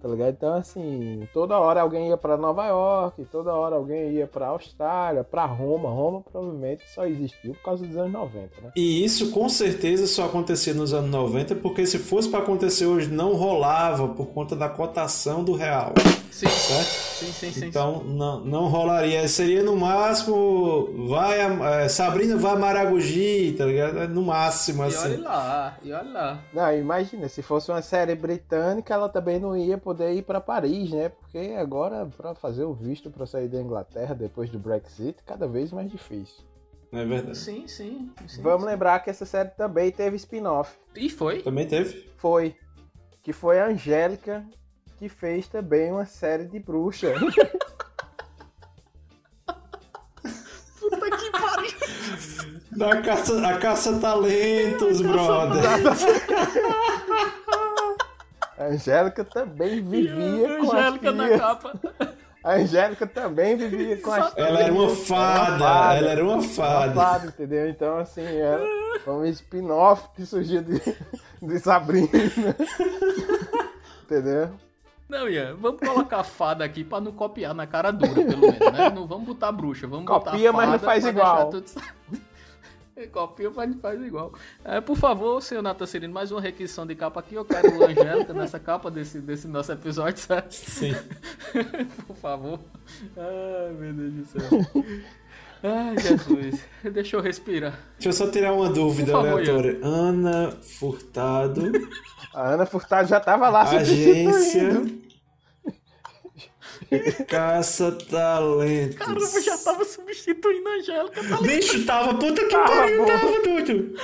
[0.00, 0.30] Tá ligado?
[0.30, 5.24] Então, assim, toda hora alguém ia pra Nova York, toda hora alguém ia pra Austrália,
[5.24, 5.88] pra Roma.
[5.90, 8.70] Roma provavelmente só existiu por causa dos anos 90, né?
[8.76, 13.08] E isso com certeza só acontecia nos anos 90, porque se fosse pra acontecer hoje,
[13.10, 15.92] não rolava por conta da cotação do real.
[16.30, 16.84] Sim, Certo?
[16.86, 17.66] sim, sim, sim.
[17.66, 19.26] Então não, não rolaria.
[19.26, 21.08] Seria no máximo.
[21.08, 23.98] Vai a, é, Sabrina vai a Maragogi, tá ligado?
[23.98, 25.14] É No máximo, E assim.
[25.14, 26.38] olha lá, e olha lá.
[26.52, 30.90] Não, imagina, se fosse uma série britânica, ela também não ia poder ir pra Paris,
[30.90, 31.08] né?
[31.08, 35.72] Porque agora, pra fazer o visto pra sair da Inglaterra depois do Brexit, cada vez
[35.72, 36.44] mais difícil.
[36.92, 37.38] É verdade.
[37.38, 38.12] Sim, sim.
[38.26, 38.68] sim Vamos sim.
[38.68, 40.76] lembrar que essa série também teve spin-off.
[40.94, 41.40] E foi.
[41.40, 42.06] Também teve.
[42.18, 42.54] Foi.
[43.22, 44.44] Que foi a Angélica
[44.98, 47.14] que fez também uma série de bruxa.
[50.78, 51.70] Puta que pariu.
[52.72, 55.62] Da caça, a caça-talentos, brother.
[58.58, 61.72] A Angélica também vivia com as Angélica na capa.
[62.42, 65.58] A Angélica também vivia com as Ela era uma fada.
[65.58, 65.94] fada.
[65.96, 66.94] Ela era uma Uma fada.
[66.94, 67.68] fada, entendeu?
[67.68, 68.64] Então, assim, era
[69.04, 70.80] foi um spin-off que surgiu de,
[71.42, 72.08] de Sabrina.
[74.04, 74.50] entendeu?
[75.08, 78.90] Não, Ian, vamos colocar fada aqui pra não copiar na cara dura, pelo menos, né?
[78.94, 81.50] Não vamos botar bruxa, vamos botar Copia, mas não fada faz igual.
[81.50, 81.64] tudo
[83.06, 84.32] Copia, mas não faz igual.
[84.64, 87.34] É, por favor, senhor Cirino, mais uma requisição de capa aqui.
[87.34, 90.52] Eu quero Angélica nessa capa desse, desse nosso episódio, certo?
[90.52, 90.94] Sim.
[92.06, 92.58] por favor.
[93.16, 94.82] Ai, meu Deus do céu.
[95.62, 96.64] Ai, Jesus.
[96.92, 97.78] Deixa eu respirar.
[97.98, 99.78] Deixa eu só tirar uma dúvida favor, aleatória.
[99.82, 101.72] Ana Furtado,
[102.32, 105.07] A Ana Furtado já tava lá agência
[106.78, 107.26] substituindo.
[107.26, 108.96] Caça-talentos.
[108.96, 111.36] Caramba, já tava substituindo a Angélica, tá?
[111.42, 113.06] Bicho, tava puta que Tava pariu, bom.
[113.06, 113.94] tava, doido.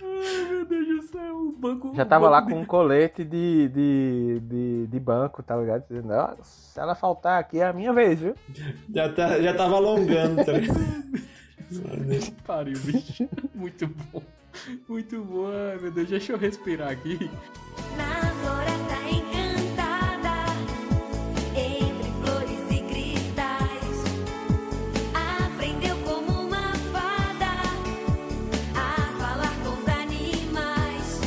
[0.00, 1.36] Ai, meu Deus do céu.
[1.36, 1.92] O banco.
[1.94, 5.84] Já tava lá com um colete de, de, de, de banco, tá ligado?
[5.88, 8.34] Dizendo, "Ó, se ela faltar aqui é a minha vez, viu?
[8.94, 10.78] Já, tá, já tava alongando, tá ligado?
[12.46, 13.28] Pariu, bicho.
[13.54, 14.22] Muito bom.
[14.88, 15.46] Muito bom.
[15.48, 17.30] Ai, meu Deus, deixa eu respirar aqui.
[17.96, 20.36] Na floresta encantada,
[21.54, 24.04] entre flores e cristais,
[25.14, 27.52] aprendeu como uma fada
[28.74, 31.20] a falar com os animais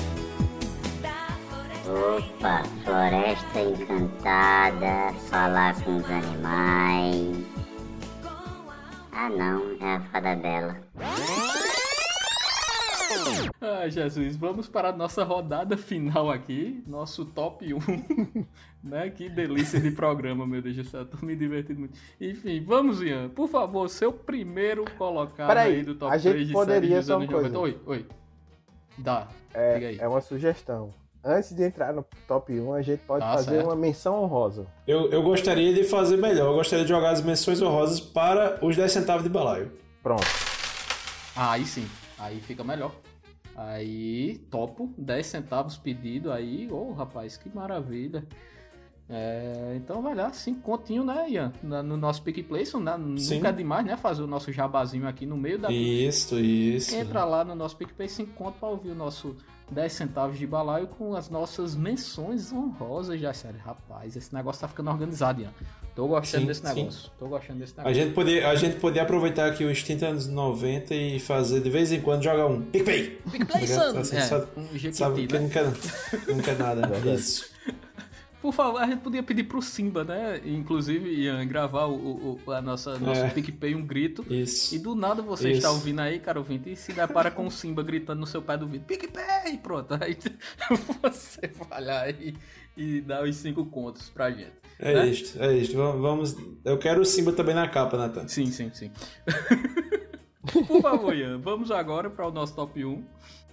[1.02, 1.20] da
[1.50, 7.46] floresta Opa, floresta encantada, falar com os animais.
[9.14, 10.78] Ah não, é a fada bela.
[13.60, 17.80] Ah, Jesus, vamos para a nossa rodada final aqui, nosso top 1.
[18.84, 19.10] né?
[19.10, 21.98] Que delícia de programa, meu Deus do céu, tô me divertindo muito.
[22.20, 23.30] Enfim, vamos, Ian.
[23.30, 27.08] Por favor, seu primeiro colocado Peraí, aí do top a gente 3 de poderia anos
[27.08, 27.34] 90.
[27.34, 27.60] coisa.
[27.60, 28.06] Oi, oi.
[28.98, 29.28] Dá.
[29.50, 29.98] Diga aí.
[30.00, 30.94] É, é uma sugestão.
[31.24, 33.68] Antes de entrar no top 1, a gente pode Tá fazer certo.
[33.68, 34.66] uma menção honrosa.
[34.88, 36.48] Eu, eu gostaria de fazer melhor.
[36.50, 39.72] Eu gostaria de jogar as menções honrosas para os 10 centavos de balaio.
[40.02, 40.26] Pronto.
[41.36, 41.86] Ah, aí sim.
[42.22, 42.94] Aí fica melhor.
[43.56, 44.94] Aí, topo.
[44.98, 46.72] 10 centavos pedido aí.
[46.72, 48.26] Ô, rapaz, que maravilha.
[49.10, 51.52] É, então vai lá, 5 continho, né, Ian?
[51.62, 52.78] No nosso Pick Place.
[52.78, 52.96] Né?
[52.98, 53.98] Nunca é demais, né?
[53.98, 55.70] Fazer o nosso jabazinho aqui no meio da.
[55.70, 56.96] Isso, isso.
[56.96, 59.36] Entra lá no nosso PicPay 5 conto pra ouvir o nosso
[59.70, 63.58] 10 centavos de balaio com as nossas menções honrosas da série.
[63.58, 65.52] Rapaz, esse negócio tá ficando organizado, Ian.
[65.96, 66.74] Tô gostando Sim, desse sim.
[66.76, 67.12] negócio.
[67.20, 68.02] Tô gostando desse A negócio.
[68.04, 71.92] gente, poder, a gente poder aproveitar aqui o extinto anos 90 e fazer de vez
[71.92, 73.20] em quando jogar um PicPay.
[73.32, 74.00] PicPay, Sabe- son!
[74.00, 75.40] assim, É, sabe- um Jequiti, Sabe que né?
[75.42, 75.66] não quer,
[76.34, 76.90] não quer nada.
[77.14, 77.52] Isso.
[78.42, 80.42] Por favor, a gente podia pedir pro Simba, né?
[80.44, 83.30] Inclusive, Ian, gravar o, o- o- a nossa, nosso É.
[83.30, 84.26] PicPay um grito.
[84.34, 84.74] Isso.
[84.74, 85.58] E do nada você Isso.
[85.58, 88.58] está ouvindo aí, cara ouvinte, e se depara com o Simba gritando no seu pé
[88.58, 89.58] do vídeo, PicPay!
[89.62, 90.18] Pronto, aí
[91.04, 92.34] você vai lá e,
[92.76, 94.61] e dá os cinco contos pra gente.
[94.82, 95.08] É né?
[95.08, 95.76] isto, é isto.
[95.78, 98.28] Vamos, Eu quero o Simba também na capa, Nathan.
[98.28, 98.92] Sim, sim, sim.
[100.68, 103.04] Por favor, Ian, vamos agora para o nosso top 1.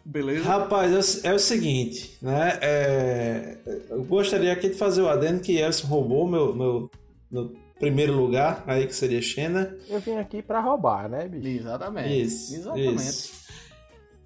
[0.05, 0.45] Beleza?
[0.45, 2.59] Rapaz, é o- é o seguinte, né?
[2.63, 3.59] É,
[3.91, 6.91] eu gostaria aqui de fazer o adendo que Elson roubou meu, meu,
[7.31, 9.77] meu primeiro lugar, aí que seria Xena.
[9.87, 11.47] Eu vim aqui pra roubar, né, bicho?
[11.47, 12.23] Exatamente.
[12.23, 12.97] Isso, Exatamente.
[13.03, 13.33] isso.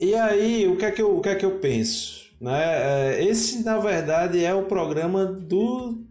[0.00, 2.30] E aí, o que é que eu, o que é que eu penso?
[2.40, 3.16] Né?
[3.16, 6.04] É, Esse, na verdade, é o programa do.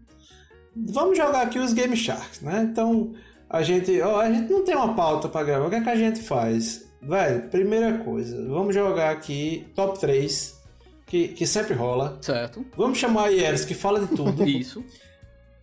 [0.75, 2.67] Vamos jogar aqui os Game Sharks, né?
[2.71, 3.13] Então,
[3.49, 5.65] a gente, ó, a gente não tem uma pauta pra gravar.
[5.67, 6.85] O que é que a gente faz?
[7.01, 10.55] Velho, primeira coisa, vamos jogar aqui top 3,
[11.07, 12.17] que, que sempre rola.
[12.21, 12.65] Certo.
[12.77, 14.43] Vamos chamar a Yeris, que fala de tudo.
[14.47, 14.83] Isso.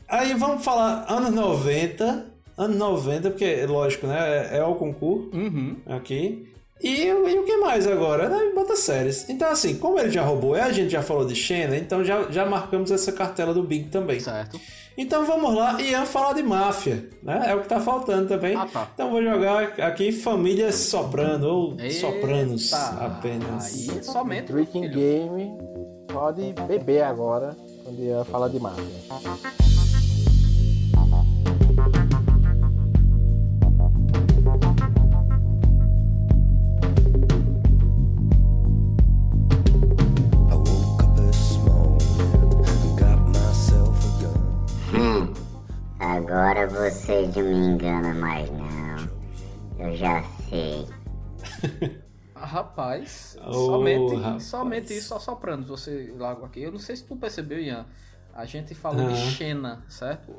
[0.09, 2.27] Aí vamos falar anos 90.
[2.57, 4.49] Anos 90, porque, lógico, né?
[4.53, 5.77] É, é o concurso Uhum.
[5.87, 6.53] aqui.
[6.83, 8.29] E, e o que mais agora?
[8.29, 8.53] Né?
[8.55, 9.29] Bota séries.
[9.29, 12.29] Então, assim, como ele já roubou e a gente já falou de Xena, então já,
[12.31, 14.19] já marcamos essa cartela do Big também.
[14.19, 14.61] Certo.
[15.01, 17.45] Então vamos lá, Ian falar de máfia, né?
[17.47, 18.57] É o que tá faltando também.
[18.57, 18.91] Ah, tá.
[18.93, 22.01] Então vou jogar aqui Família Soprano, ou Eita.
[22.01, 23.65] Sopranos apenas.
[23.67, 24.91] Aí somente meu Drinking.
[24.91, 25.53] Game
[26.13, 29.78] pode beber agora quando ia falar de máfia.
[47.27, 49.09] Não me enganam mais não.
[49.79, 50.87] Eu já sei.
[52.35, 54.45] Ah, Rapaz, Ô, somente, rapaz.
[54.45, 56.63] somente isso, só soprando você logo aqui.
[56.63, 57.87] Eu não sei se tu percebeu, Ian.
[58.39, 59.31] A gente falou de Aham.
[59.31, 60.33] Xena, certo?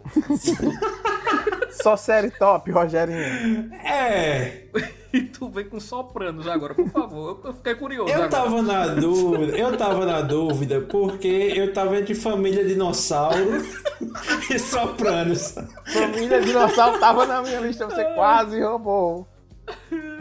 [1.84, 3.74] Só série top, Rogerinho.
[3.84, 4.64] É,
[5.12, 7.42] E tu vem com sopranos agora, por favor.
[7.44, 8.30] Eu, eu fiquei curioso eu agora.
[8.30, 13.62] tava na dúvida, eu tava na dúvida porque eu tava entre Família Dinossauro
[14.50, 15.56] e Sopranos.
[15.92, 19.28] Família Dinossauro tava na minha lista, você quase roubou.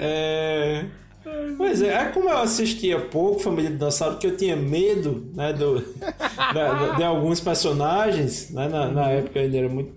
[0.01, 0.85] É.
[1.57, 5.81] Pois é, é como eu assistia pouco Família Dinossauro, que eu tinha medo né, do,
[6.55, 9.93] da- de alguns personagens, né, na, na época ainda era muito,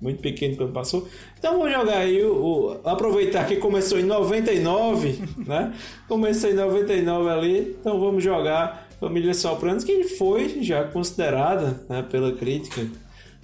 [0.00, 1.06] muito pequeno quando passou.
[1.38, 5.72] Então vou jogar aí, o, o- aproveitar que começou em 99, né?
[6.08, 12.32] Comecei em 99 ali, então vamos jogar Família Sopranos, que foi já considerada né, pela
[12.32, 12.86] crítica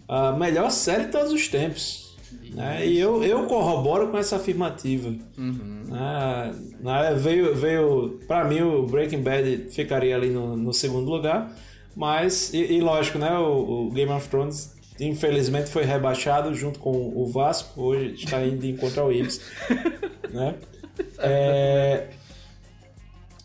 [0.09, 2.12] a melhor série de todos os tempos.
[2.55, 2.87] Né?
[2.87, 5.15] E eu, eu corroboro com essa afirmativa.
[5.91, 11.51] Ah, né, veio, veio para mim o Breaking Bad ficaria ali no, no segundo lugar,
[11.97, 16.91] mas e, e lógico, né, o, o Game of Thrones infelizmente foi rebaixado junto com
[16.91, 19.41] o Vasco, hoje está indo de encontro ao Ibis,
[20.31, 20.55] né?
[21.19, 22.09] É,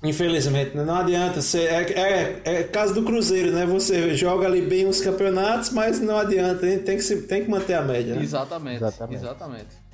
[0.03, 0.83] Infelizmente, né?
[0.83, 1.41] não adianta.
[1.41, 3.65] Você, é, é, é caso do Cruzeiro, né?
[3.65, 6.67] Você joga ali bem os campeonatos, mas não adianta.
[6.67, 6.79] hein?
[6.79, 8.13] Tem que, se- tem que manter a média.
[8.15, 8.21] né?
[8.21, 9.23] Exatamente, Exatamente.
[9.23, 9.87] exatamente.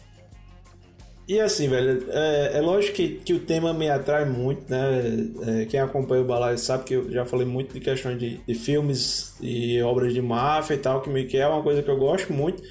[1.26, 5.62] E assim, velho, é, é lógico que, que o tema me atrai muito, né?
[5.62, 8.54] É, quem acompanha o Balaio sabe que eu já falei muito de questões de, de
[8.54, 11.98] filmes e obras de máfia e tal, que, me, que é uma coisa que eu
[11.98, 12.62] gosto muito.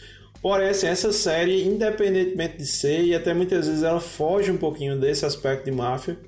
[0.42, 5.00] Porém, assim, essa série, independentemente de ser, e até muitas vezes ela foge um pouquinho
[5.00, 6.18] desse aspecto de máfia,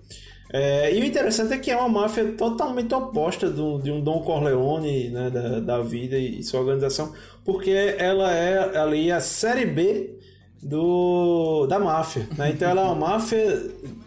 [0.56, 4.20] É, e o interessante é que é uma máfia totalmente oposta do, de um Don
[4.22, 7.12] Corleone né, da, da vida e sua organização,
[7.44, 10.14] porque ela é ali a série B
[10.62, 12.28] do, da máfia.
[12.38, 12.50] Né?
[12.50, 13.62] Então ela é uma máfia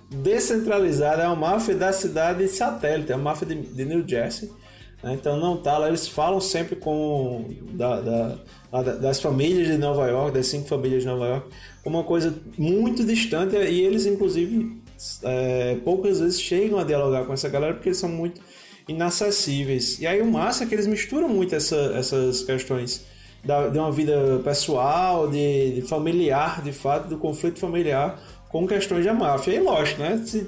[0.09, 4.49] descentralizada, é uma máfia da cidade satélite, é uma máfia de, de New Jersey.
[5.03, 5.13] né?
[5.13, 8.35] Então não tá lá, eles falam sempre com da, da-
[8.71, 11.47] da- das famílias de Nova York, das cinco famílias de Nova York,
[11.85, 14.77] uma coisa muito distante e eles inclusive
[15.23, 18.41] é, poucas vezes chegam a dialogar com essa galera porque eles são muito
[18.87, 19.99] inacessíveis.
[19.99, 23.05] E aí o massa é que eles misturam muito essa- essas questões
[23.43, 28.19] da- de uma vida pessoal, de, de familiar, de fato, do conflito familiar
[28.49, 29.53] com questões da máfia.
[29.53, 30.21] E lógico, né?
[30.25, 30.47] Se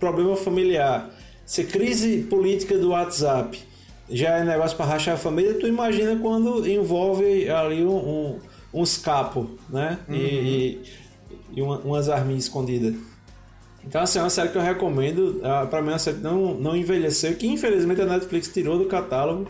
[0.00, 1.10] problema familiar,
[1.44, 3.58] se crise política do WhatsApp
[4.10, 8.38] já é negócio para rachar a família, tu imagina quando envolve ali um, um,
[8.74, 9.98] uns capos, né?
[10.08, 10.82] E, e,
[11.56, 12.94] e uma- umas arminhas escondidas.
[13.86, 15.40] Então, assim, é uma série que eu recomendo.
[15.44, 18.78] Ah, Pra mim, é uma série que não, não envelheceu, que infelizmente a Netflix tirou
[18.78, 19.46] do catálogo.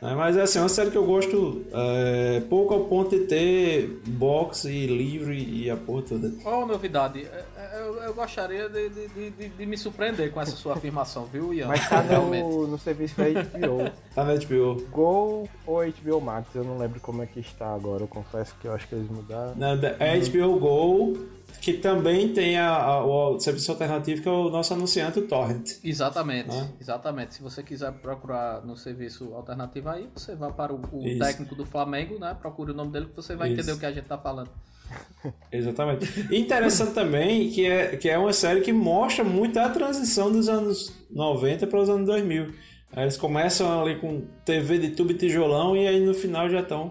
[0.00, 0.14] né?
[0.16, 4.64] Mas, assim, é uma série que eu gosto é, pouco ao ponto de ter box
[4.66, 6.30] e livro e, a porra toda.
[6.42, 7.20] Qual a novidade?
[7.24, 11.24] É, é, Eu, eu gostaria de, de- de- de- me surpreender com essa sua afirmação,
[11.26, 11.66] viu, Ian?
[11.68, 13.90] Mas tá no, no serviço da HBO.
[14.14, 14.82] Tá na HBO.
[14.90, 18.02] Go ou HBO Max, eu não lembro como é que está agora.
[18.04, 19.54] Eu confesso que eu acho que eles mudaram.
[19.56, 21.18] Na- É HBO Go,
[21.60, 25.72] que também tem a, a- o serviço alternativo que é o nosso anunciante, o Torrent.
[25.84, 26.68] Exatamente, Né?
[26.80, 27.34] exatamente.
[27.34, 31.64] Se você quiser procurar no serviço alternativo aí, você vai para o, o técnico do
[31.66, 32.34] Flamengo, né?
[32.40, 33.60] Procure o nome dele que você vai Isso.
[33.60, 34.50] entender o que a gente tá falando.
[35.52, 36.34] Exatamente.
[36.34, 40.92] Interessante também que é, que é uma série que mostra muito a transição dos anos
[41.10, 42.52] 90 para os anos 2000.
[42.92, 46.60] Aí Eles começam ali com TV de tubo e tijolão e aí no final já
[46.60, 46.90] estão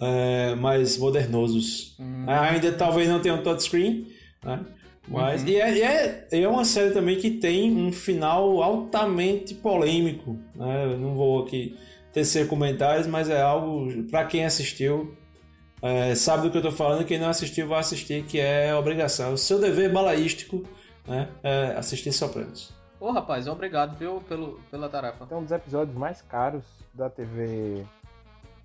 [0.00, 1.96] é, mais modernosos.
[2.26, 4.06] Ainda talvez não tenham touchscreen,
[4.42, 4.60] né?
[5.06, 5.48] Mas, Uhum.
[5.48, 10.38] e, é, e é, e é uma série também que tem um final altamente polêmico.
[10.54, 10.96] Né?
[10.98, 11.76] Não vou aqui
[12.10, 15.14] tecer comentários, mas é algo para quem assistiu
[15.84, 19.34] é, sabe do que eu tô falando, quem não assistiu vai assistir, que é obrigação.
[19.34, 20.64] O seu dever balaístico
[21.06, 22.72] né, é assistir Sopranos.
[22.98, 25.26] Ô rapaz, obrigado, viu, pelo, pela tarefa.
[25.30, 26.64] É um dos episódios mais caros
[26.94, 27.84] da TV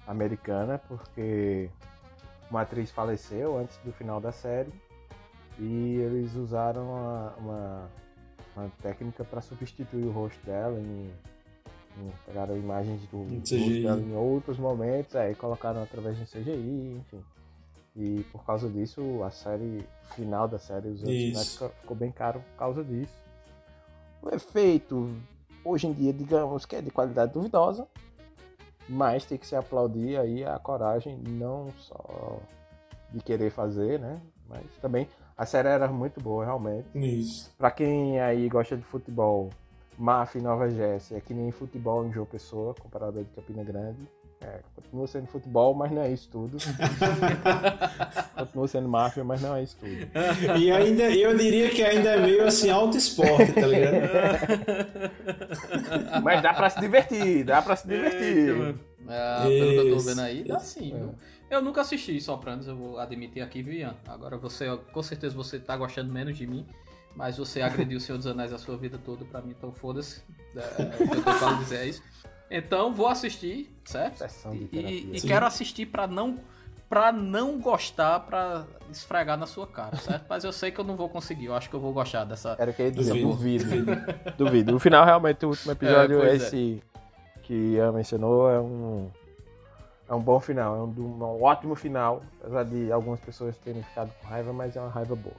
[0.09, 1.69] americana, porque
[2.49, 4.71] uma atriz faleceu antes do final da série
[5.59, 7.89] e eles usaram uma, uma,
[8.55, 11.11] uma técnica para substituir o rosto dela em,
[11.97, 16.97] em- pegaram imagens do rosto dela em outros momentos, aí colocaram através de um CGI,
[16.99, 17.23] enfim.
[17.95, 21.01] E por causa disso, a série o final da série, os
[21.81, 23.13] ficou bem caro por causa disso.
[24.21, 25.13] O efeito,
[25.63, 27.87] hoje em dia, digamos que é de qualidade duvidosa,
[28.89, 32.39] mas tem que se aplaudir aí a coragem não só
[33.11, 34.19] de querer fazer, né?
[34.47, 36.89] Mas também a série era muito boa, realmente.
[36.97, 37.53] Isso.
[37.57, 39.51] Pra quem aí gosta de futebol,
[39.97, 43.63] Mafia e Nova Jersey é que nem futebol em João Pessoa, comparado a de Campina
[43.63, 43.99] Grande.
[44.41, 46.57] É, continua sendo futebol, mas não é isso tudo.
[48.37, 49.97] continua sendo máfia, mas não é isso tudo.
[50.57, 53.99] E ainda, eu diria que ainda é meio assim alto esporte, tá ligado?
[56.23, 58.75] Mas dá pra se divertir, dá pra se divertir.
[59.07, 60.93] É, pelo que eu tô vendo aí, dá sim.
[60.95, 61.15] viu?
[61.49, 63.95] Eu nunca assisti Sopranos, eu vou admitir aqui, viu, Ian?
[64.07, 66.65] Agora você, com certeza você tá gostando menos de mim,
[67.15, 70.21] mas você agrediu o Senhor dos Anéis a sua vida toda pra mim, então foda-se.
[70.55, 72.03] É, que eu tô falando dizer é isso.
[72.49, 74.17] Então vou assistir, certo?
[74.17, 76.37] Sessão de E, e quero assistir pra não
[76.89, 80.25] para não gostar, pra esfregar na sua cara, certo?
[80.27, 82.55] Mas eu sei que eu não vou conseguir, eu acho que eu vou gostar dessa.
[82.57, 83.27] Era que Duvido.
[83.27, 83.65] duvido.
[84.35, 84.71] Duvido.
[84.71, 86.45] No final, realmente, o último episódio, É, pois é.
[86.47, 86.83] esse
[87.43, 89.11] que Ian mencionou, é um.
[90.09, 94.11] É um bom final, é um, um ótimo final, apesar de algumas pessoas terem ficado
[94.19, 95.35] com raiva, mas é uma raiva boa.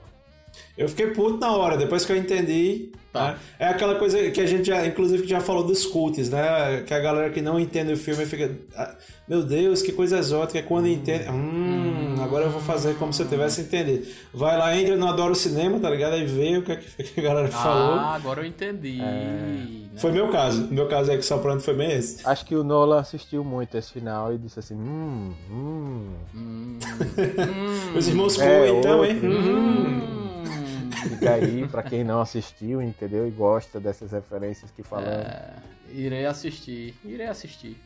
[0.78, 2.90] Eu fiquei puto na hora, depois que eu entendi.
[3.12, 3.32] Tá.
[3.32, 3.38] né?
[3.58, 6.84] É aquela coisa que a gente já, inclusive, já falou dos cults, né?
[6.86, 8.52] Que a galera que não entende o filme fica.
[8.76, 8.94] "Ah,
[9.28, 10.58] Meu Deus, que coisa exótica.
[10.60, 11.28] É Quando entende.
[11.28, 14.06] Hum, agora eu vou fazer como se eu tivesse entendido.
[14.32, 16.14] Vai lá, entra no Adoro Cinema, tá ligado?
[16.14, 17.94] Aí vê o que, é que a galera falou.
[17.94, 18.98] Ah, agora eu entendi.
[18.98, 19.66] né?
[19.96, 20.68] Foi meu caso.
[20.70, 22.26] Meu caso é que Soprano foi bem esse.
[22.26, 26.06] Acho que o Nolan assistiu muito esse final e disse assim: hum, hum.
[26.34, 26.78] Hum,
[27.96, 29.14] Os irmãos É, Coen, então, hein?
[29.16, 29.30] outro.
[29.30, 30.29] Hum.
[31.08, 33.26] Fica aí pra quem não assistiu, entendeu?
[33.26, 35.10] E gosta dessas referências que falamos.
[35.10, 35.54] É,
[35.90, 37.76] irei assistir, irei assistir.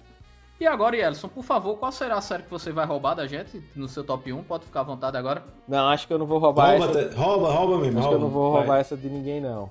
[0.60, 3.60] E agora, Yelson, por favor, qual será a série que você vai roubar da gente
[3.74, 4.44] no seu top 1?
[4.44, 5.42] Pode ficar à vontade agora.
[5.66, 7.08] Não, acho que eu não vou roubar Rouba, essa.
[7.10, 7.98] te- rouba, rouba mesmo.
[7.98, 8.40] Acho que eu não rouba.
[8.40, 8.60] vou Vai.
[8.62, 9.68] roubar essa de ninguém, não.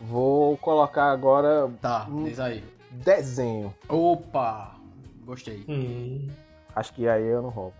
[0.00, 2.24] Vou colocar agora Tá, Hum.
[2.24, 2.64] diz aí.
[2.90, 3.74] desenho.
[3.88, 4.74] Opa!
[5.24, 5.64] Gostei.
[5.68, 6.28] Hum.
[6.74, 7.74] Acho que aí eu não roubo.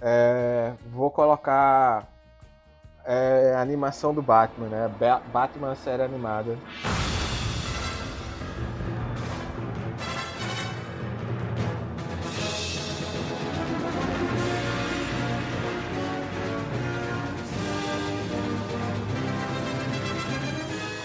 [0.00, 2.06] É, vou colocar
[3.08, 4.88] é a animação do Batman, né?
[5.00, 6.56] Ba- Batman série animada.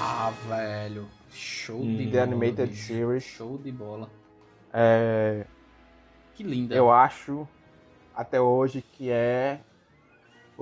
[0.01, 1.07] Ah, velho.
[1.31, 2.23] Show de The bola.
[2.23, 2.83] Animated bicho.
[2.87, 3.23] Series.
[3.23, 4.09] Show de bola.
[4.71, 5.45] É,
[6.33, 6.75] Que linda.
[6.75, 7.47] eu acho
[8.15, 9.59] até hoje que é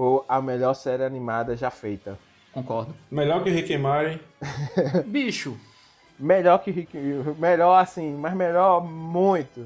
[0.04, 2.18] o- a melhor série animada já feita.
[2.54, 2.94] Concordo.
[3.10, 4.20] Melhor que Rick and Morty.
[5.08, 5.58] Bicho,
[6.20, 6.96] Melhor que Rick.
[7.40, 9.66] Melhor assim, mas melhor muito.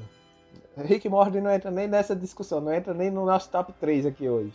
[0.76, 4.06] Rick e Morty não entra nem nessa discussão, não entra nem no nosso top 3
[4.06, 4.52] aqui hoje.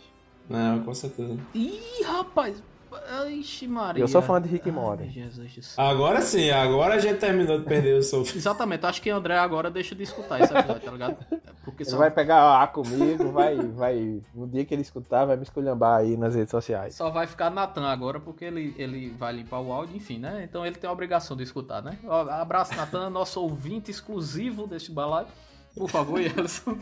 [0.48, 1.36] Não, com certeza.
[1.54, 2.62] Ih, rapaz.
[3.28, 4.02] Ixi, Maria.
[4.02, 5.08] Eu sou fã de Rick e Ai, Morty.
[5.10, 5.84] Jesus do céu.
[5.84, 8.22] Agora sim, agora a gente terminou de perder o seu.
[8.34, 11.16] Exatamente, acho que o André agora deixa de escutar esse episódio, tá ligado?
[11.64, 14.20] Porque Ele só vai pegar A comigo, vai, vai.
[14.34, 16.94] No dia que ele escutar, vai me esculhambar aí nas redes sociais.
[16.94, 20.42] Só vai ficar Natan agora, porque ele, ele vai limpar o áudio, enfim, né?
[20.48, 21.98] Então ele tem a obrigação de escutar, né?
[22.30, 25.26] Abraço, Natan, nosso ouvinte exclusivo deste balaio.
[25.76, 26.76] Por favor, Yelson.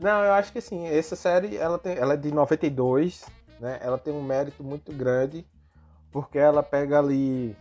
[0.00, 3.24] Não, eu acho que assim, essa série ela, tem, ela é de 92,
[3.62, 3.78] né?
[3.80, 5.46] Ela tem um mérito muito grande,
[6.10, 7.56] porque ela pega ali,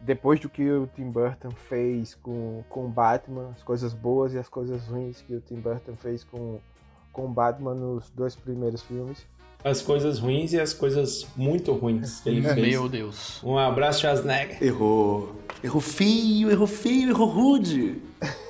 [0.00, 4.38] depois do que o Tim Burton fez com com o Batman, as coisas boas e
[4.38, 6.58] as coisas ruins que o Tim Burton fez com
[7.12, 9.26] com o Batman nos dois primeiros filmes.
[9.62, 12.68] As coisas ruins e as coisas muito ruins que ele fez.
[12.68, 13.42] Meu Deus.
[13.42, 14.62] Um abraço, Schwarzenegger.
[14.62, 15.34] Errou.
[15.62, 18.00] Errou feio, errou feio, errou rude.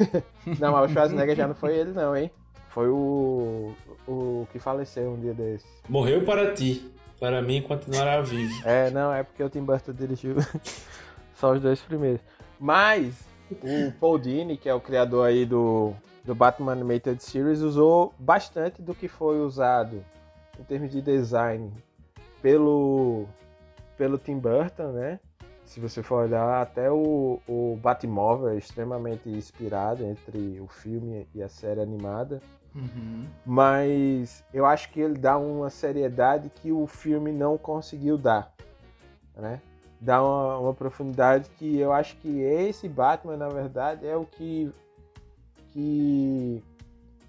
[0.59, 2.31] Não, mas o Schwarzenegger já não foi ele não, hein?
[2.69, 3.73] Foi o
[4.07, 5.67] o que faleceu um dia desses.
[5.89, 6.93] Morreu para ti.
[7.19, 8.55] Para mim, continuará vivo.
[8.67, 10.37] É, não, é porque o Tim Burton dirigiu
[11.35, 12.21] só os dois primeiros.
[12.61, 15.95] Mas o Paul Dini, que é o criador aí do,
[16.25, 20.05] do Batman Animated Series, usou bastante do que foi usado
[20.59, 21.73] em termos de design
[22.43, 23.27] pelo,
[23.97, 25.21] pelo Tim Burton, né?
[25.65, 31.43] Se você for olhar, até o, o Batmóvel é extremamente inspirado entre o filme e
[31.43, 32.41] a série animada
[32.77, 33.27] Uhum.
[33.47, 38.53] mas eu acho que ele dá uma seriedade que o filme não conseguiu dar,
[39.35, 39.61] né?
[39.99, 44.71] Dá uma, uma profundidade que eu acho que esse Batman, na verdade, é o que
[45.73, 46.63] que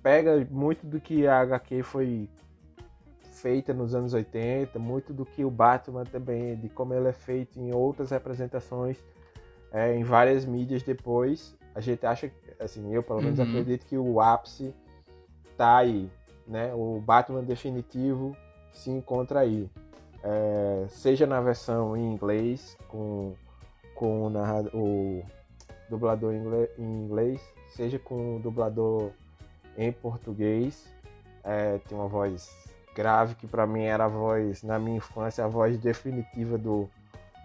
[0.03, 2.29] pega muito do que a HQ foi
[3.31, 7.59] feita nos anos 80, muito do que o Batman também, de como ele é feito
[7.59, 8.97] em outras representações,
[9.71, 11.55] é, em várias mídias depois.
[11.75, 13.45] A gente acha, assim, eu pelo menos Uhum.
[13.45, 14.73] acredito que o ápice
[15.57, 16.09] tá aí,
[16.47, 16.73] né?
[16.73, 18.35] O Batman definitivo
[18.71, 19.69] se encontra aí.
[20.23, 23.33] É, seja na versão em inglês, com,
[23.95, 25.23] com o, narrador, o
[25.89, 29.11] dublador em inglês, seja com o dublador
[29.77, 30.87] em português.
[31.43, 32.49] É, tem uma voz
[32.93, 36.89] grave, que pra mim era a voz, na minha infância, a voz definitiva do,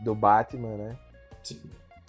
[0.00, 0.96] do Batman, né?
[1.42, 1.60] Sim.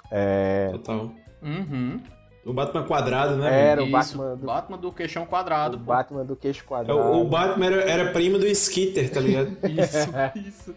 [0.10, 1.12] É, Total.
[1.42, 2.02] Uhum.
[2.46, 3.70] O Batman quadrado, né?
[3.70, 5.78] Era o Batman do, Batman do queixão quadrado.
[5.78, 5.86] o pô.
[5.86, 7.00] Batman do queixo É, quadrado.
[7.00, 9.56] O, o Batman era, era primo do Skitter, tá ligado?
[9.68, 10.10] Isso,
[10.48, 10.76] isso.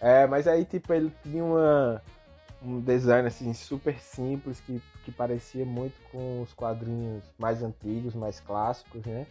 [0.00, 2.02] É, mas aí, tipo, ele tinha uma,
[2.62, 8.40] um design, assim, super simples, que, que parecia muito com os quadrinhos mais antigos, mais
[8.40, 9.26] clássicos, né?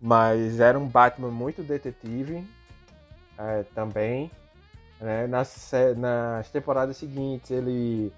[0.00, 2.44] Mas era um Batman muito detetive
[3.38, 4.30] é, também.
[5.00, 5.26] Né?
[5.26, 8.12] Nas, nas temporadas seguintes, ele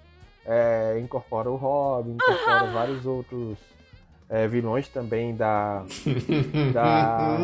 [0.45, 3.57] é, incorpora o Robin, incorpora vários outros
[4.29, 5.83] é, vilões também da...
[6.73, 7.37] da...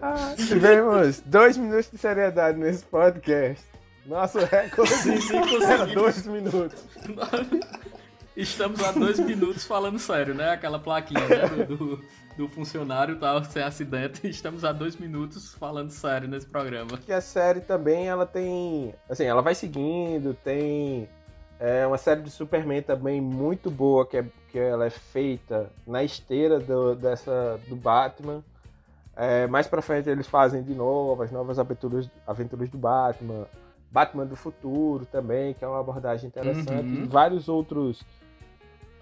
[0.00, 3.64] Ah, Tivemos dois minutos de seriedade nesse podcast.
[4.06, 6.82] Nosso recorde Sim, era dois minutos.
[8.34, 10.50] Estamos há dois minutos falando sério, né?
[10.50, 11.66] Aquela plaquinha né?
[11.66, 12.04] do, do,
[12.38, 14.26] do funcionário tá sem acidente.
[14.28, 16.96] Estamos há dois minutos falando sério nesse programa.
[16.96, 21.08] Que a série também ela tem, assim, ela vai seguindo, tem
[21.58, 26.04] é, uma série de Superman também muito boa que, é, que ela é feita na
[26.04, 28.42] esteira do, dessa do Batman.
[29.16, 33.46] É, mais pra frente eles fazem de novo as novas aventuras, aventuras do Batman,
[33.90, 37.08] Batman do futuro também, que é uma abordagem interessante, Uhum.
[37.08, 38.04] vários outros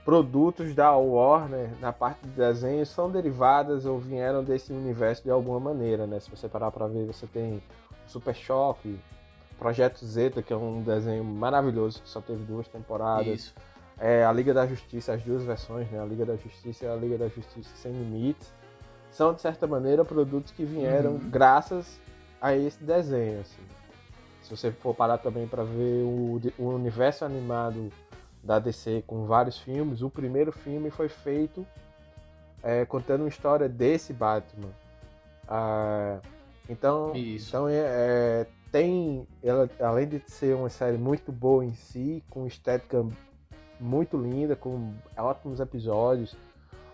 [0.07, 5.59] produtos da Warner na parte de desenho são derivadas ou vieram desse universo de alguma
[5.59, 6.20] maneira, né?
[6.20, 7.61] Se você parar pra ver, você tem
[8.07, 9.01] Super Choque,
[9.59, 13.27] Projeto Zeta, que é um desenho maravilhoso que só teve duas temporadas.
[13.27, 13.55] Isso.
[13.99, 16.01] É, a Liga da Justiça, as duas versões, né?
[16.01, 18.55] A Liga da Justiça e a Liga da Justiça Sem Limites.
[19.11, 21.31] São, de certa maneira, produtos que vieram Uhum.
[21.31, 21.99] graças
[22.41, 23.41] a esse desenho.
[23.41, 23.62] Assim.
[24.43, 27.91] Se você for parar também para ver o, o universo animado
[28.47, 30.01] da DC com vários filmes.
[30.01, 31.66] O primeiro filme foi feito
[32.62, 34.70] é, contando uma história desse Batman.
[35.48, 36.20] Ah,
[36.68, 37.48] então, Isso.
[37.48, 42.47] então é, é, tem, ela, além de ser uma série muito boa em si, com
[42.47, 43.05] estética
[43.78, 46.36] muito linda, com ótimos episódios,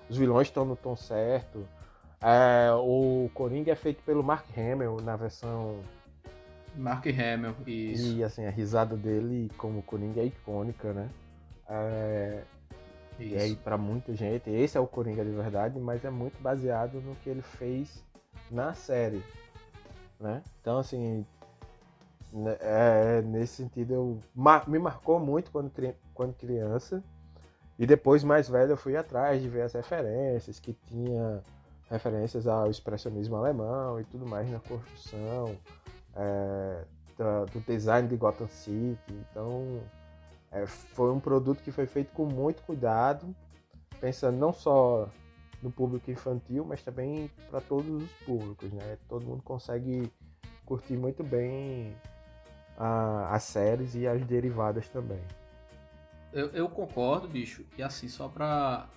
[0.08, 1.66] os vilões estão no tom certo.
[2.20, 5.80] É, o Coringa é feito pelo Mark Hamill na versão
[6.74, 8.16] Mark Hamill, isso.
[8.16, 11.08] e assim, a risada dele como Coringa é icônica, né?
[11.74, 12.42] É,
[13.18, 17.00] e aí, pra muita gente, esse é o Coringa de verdade, mas é muito baseado
[17.00, 18.04] no que ele fez
[18.50, 19.22] na série,
[20.20, 20.42] né?
[20.60, 21.24] Então, assim,
[22.30, 27.02] né, é, nesse sentido, eu, ma- me marcou muito quando, cri- quando criança.
[27.78, 31.42] E depois, mais velho, eu fui atrás de ver as referências, que tinha
[31.90, 35.56] referências ao expressionismo alemão e tudo mais na construção,
[36.14, 36.84] é,
[37.16, 38.98] da- do design de Gotham City.
[39.30, 39.80] Então,
[40.52, 43.34] é, foi um produto que foi feito com muito cuidado,
[44.00, 45.08] pensando não só
[45.62, 48.98] no público infantil, mas também para todos os públicos, né?
[49.08, 50.12] Todo mundo consegue
[50.66, 51.96] curtir muito bem
[52.76, 55.20] a- as séries e as derivadas também.
[56.32, 57.64] Eu, eu concordo, bicho.
[57.76, 58.88] E assim, só pra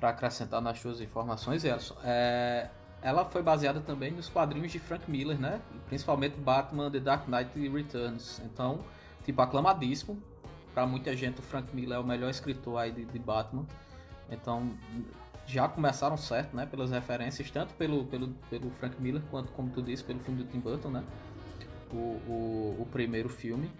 [0.00, 2.68] acrescentar nas suas informações, Elson, é,
[3.02, 5.60] ela foi baseada também nos quadrinhos de Frank Miller, né?
[5.86, 8.40] Principalmente Batman The Dark Knight Returns.
[8.44, 8.80] Então,
[9.24, 10.20] tipo, aclamadíssimo.
[10.80, 13.66] Pra muita gente, o Frank Miller é o melhor escritor aí de, de Batman.
[14.30, 14.74] Então,
[15.46, 16.64] já começaram certo, né?
[16.64, 20.50] Pelas referências, tanto pelo, pelo, pelo Frank Miller, quanto, como tu disse, pelo filme do
[20.50, 21.04] Tim Burton, né?
[21.92, 23.70] O, o, o primeiro filme.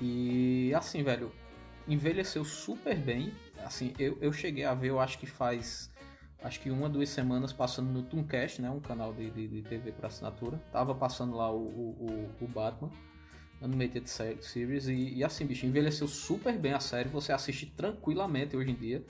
[0.00, 1.30] E assim, velho,
[1.86, 3.32] envelheceu super bem.
[3.64, 5.88] Assim, eu, eu cheguei a ver, eu acho que faz.
[6.42, 8.68] Acho que uma, duas semanas passando no Tooncast, né?
[8.70, 10.60] Um canal de, de, de TV para assinatura.
[10.72, 12.90] Tava passando lá o, o, o Batman.
[13.62, 14.86] Animated Se- Series.
[14.88, 17.08] E, e assim, bicho, envelheceu super bem a série.
[17.08, 19.04] Você assiste tranquilamente hoje em dia.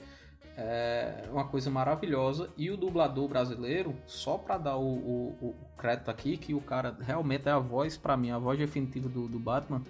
[0.57, 2.49] É uma coisa maravilhosa.
[2.57, 6.97] E o dublador brasileiro, só pra dar o, o, o crédito aqui, que o cara
[7.01, 9.81] realmente é a voz, pra mim, a voz definitiva do, do Batman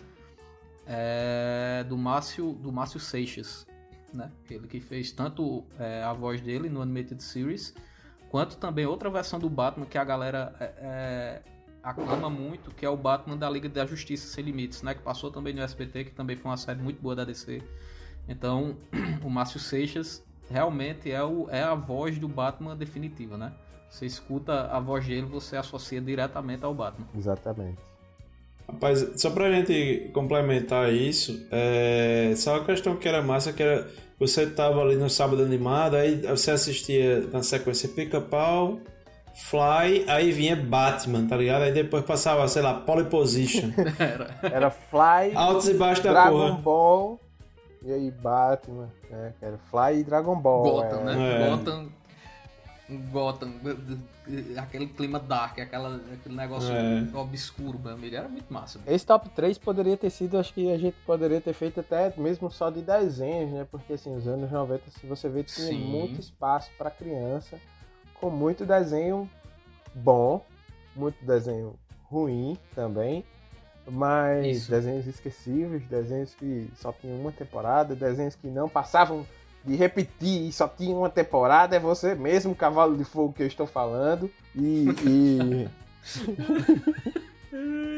[0.88, 3.66] é do Márcio, do Márcio Seixas,
[4.14, 4.32] né?
[4.50, 7.74] Ele que fez tanto é, a voz dele no Animated Series,
[8.30, 11.42] quanto também outra versão do Batman que a galera é, é,
[11.86, 14.96] aclama muito, que é o Batman da Liga da Justiça Sem Limites, né?
[14.96, 17.62] Que passou também no SBT, que também foi uma série muito boa da DC.
[18.28, 18.76] Então,
[19.24, 23.54] o Márcio Seixas realmente é, o, é a voz do Batman definitiva, né?
[23.90, 27.08] Você escuta a voz dele, você associa diretamente ao Batman.
[27.16, 27.78] Exatamente.
[28.68, 32.34] Rapaz, só pra gente complementar isso, é...
[32.36, 33.88] só uma questão que era massa, que era
[34.18, 38.80] você tava ali no sábado animado, aí você assistia na sequência Pica-Pau,
[39.36, 41.64] Fly, aí vinha Batman, tá ligado?
[41.64, 43.70] Aí depois passava, sei lá, Pole Position.
[44.00, 44.40] Era.
[44.42, 46.62] Era Fly, Altos e baixos da Dragon porra.
[46.62, 47.20] Ball
[47.82, 48.90] e aí Batman,
[49.42, 50.64] Era Fly e Dragon Ball.
[50.64, 51.04] Gotham, é.
[51.04, 51.44] né?
[51.44, 51.50] É.
[51.50, 51.90] Gotham.
[53.12, 53.52] Gotham,
[54.58, 57.08] aquele clima dark, aquela, aquele negócio É.
[57.18, 58.16] obscuro, meu amigo.
[58.16, 58.80] Era muito massa.
[58.86, 62.50] Esse top 3 poderia ter sido, acho que a gente poderia ter feito até mesmo
[62.52, 63.68] só de desenhos, né?
[63.70, 65.80] Porque assim, os anos 90, se você vê, tinha Sim.
[65.80, 67.60] muito espaço para criança,
[68.20, 69.30] com muito desenho
[69.94, 70.46] bom,
[70.96, 71.76] muito desenho
[72.10, 73.24] ruim também,
[73.88, 74.72] mas Isso.
[74.72, 79.26] desenhos esquecíveis, desenhos que só tinham uma temporada, desenhos que não passavam
[79.64, 83.48] de repetir e só tinha uma temporada, é você mesmo, Cavalo de Fogo, que eu
[83.48, 84.30] estou falando.
[84.56, 84.86] E.
[85.06, 85.70] e-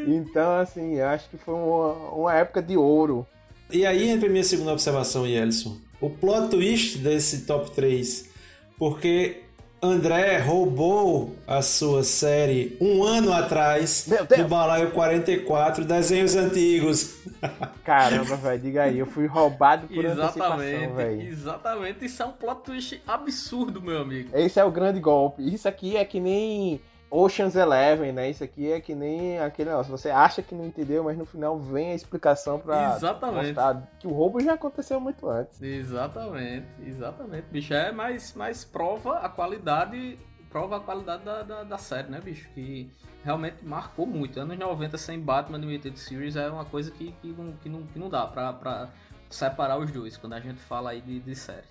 [0.07, 3.25] então, assim, eu acho que foi uma, uma época de ouro.
[3.69, 5.77] E aí entra a minha segunda observação, Yelson.
[5.99, 8.29] O plot twist desse top 3.
[8.77, 9.43] Porque
[9.81, 14.41] André roubou a sua série um ano atrás Meu Deus!
[14.41, 17.15] do Balaio 44, desenhos antigos.
[17.85, 21.21] Caramba, velho, diga aí, eu fui roubado por antecipação, Exatamente, velho.
[21.21, 22.05] exatamente.
[22.05, 24.29] Isso é um plot twist absurdo, meu amigo.
[24.33, 25.43] Esse é o grande golpe.
[25.47, 28.29] Isso aqui é que nem Ocean's Eleven, né?
[28.29, 29.91] Isso aqui é que nem aquele negócio.
[29.91, 33.47] Você acha que não entendeu, mas no final vem a explicação pra Exatamente.
[33.47, 35.61] mostrar que o roubo já aconteceu muito antes.
[35.61, 37.73] Exatamente, exatamente, bicho.
[37.73, 40.19] É mais, mais prova a qualidade.
[40.49, 42.49] Prova a qualidade da, da, da série, né, bicho?
[42.53, 42.89] Que
[43.23, 44.39] realmente marcou muito.
[44.39, 47.99] Anos 90 sem Batman Limited Series é uma coisa que, que, não, que, não, que
[47.99, 48.89] não dá pra, pra
[49.29, 51.67] separar os dois quando a gente fala aí de, de série.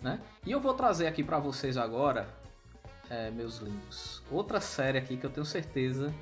[0.00, 0.20] Né?
[0.46, 2.26] E eu vou trazer aqui pra vocês agora,
[3.10, 6.12] é, meus lindos, outra série aqui que eu tenho certeza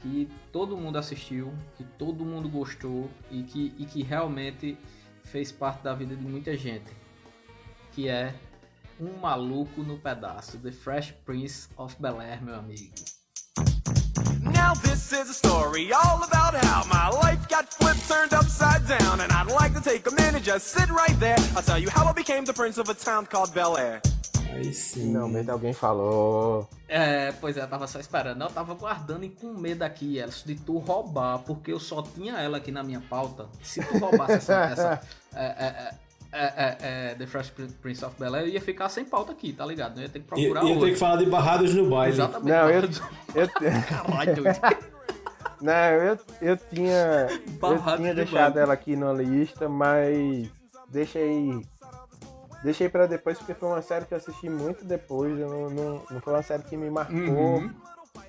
[0.00, 4.76] que todo mundo assistiu, que todo mundo gostou e que, e que realmente
[5.24, 6.92] fez parte da vida de muita gente,
[7.92, 8.34] que é
[9.00, 12.92] Um Maluco no Pedaço, The Fresh Prince of Bel-Air, meu amigo.
[14.42, 19.20] Now this is a story all about how my life got flipped, turned upside down,
[19.20, 21.38] and I'd like to take a minute, just sit right there.
[21.56, 24.02] I'll tell you how I became the prince of a town called Bel Air.
[24.52, 25.06] Aí sim.
[25.06, 26.68] Finalmente alguém falou.
[26.88, 28.42] É, pois é, eu tava só esperando.
[28.42, 32.38] Eu tava guardando e com medo aqui, Elcio, de tu roubar, porque eu só tinha
[32.38, 33.46] ela aqui na minha pauta.
[33.62, 34.60] Se tu roubasse essa.
[34.70, 35.00] essa
[35.34, 35.94] é, é, é,
[36.34, 36.76] é, é,
[37.10, 37.52] é, The Fresh
[37.82, 39.98] Prince of Bel Air, eu ia ficar sem pauta aqui, tá ligado?
[39.98, 40.90] Eu ia ter que Ia, procurar ia ter outra.
[40.90, 42.14] que falar de barrados no baile.
[42.14, 42.48] Exatamente.
[42.48, 42.82] Não, eu.
[43.34, 44.92] Eu Caralho, doido.
[45.62, 47.28] Não, eu, eu tinha.
[47.30, 50.50] Eu Barrados tinha do deixado ela aqui na lista, mas
[50.88, 51.62] deixei.
[52.62, 55.38] Deixei pra depois porque foi uma série que eu assisti muito depois.
[55.38, 57.16] não, não, não foi uma série que me marcou
[57.58, 57.74] Uhum.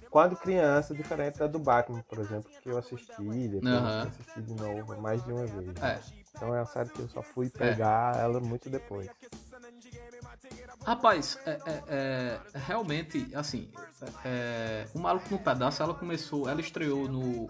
[0.10, 4.54] quando criança, diferente da do Batman, por exemplo, que eu assisti, depois eu assisti de
[4.56, 5.76] novo mais de uma vez.
[5.82, 6.00] É.
[6.36, 9.08] Então é uma série que eu só fui pegar ela muito depois.
[10.86, 13.70] Rapaz, é, é- é, realmente, assim,
[14.26, 17.50] é, o Maluco no Pedaço, ela começou, ela estreou no,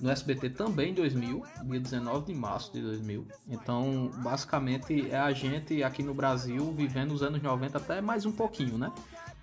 [0.00, 3.26] no SBT também em 2000, dia 19 de março de 2000.
[3.48, 8.32] Então, basicamente, é a gente aqui no Brasil vivendo os anos 90 até mais um
[8.32, 8.92] pouquinho, né?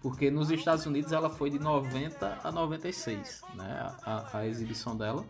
[0.02, 3.92] Porque nos Estados Unidos ela foi de 90 a 96, né?
[4.04, 5.26] A, a exibição dela.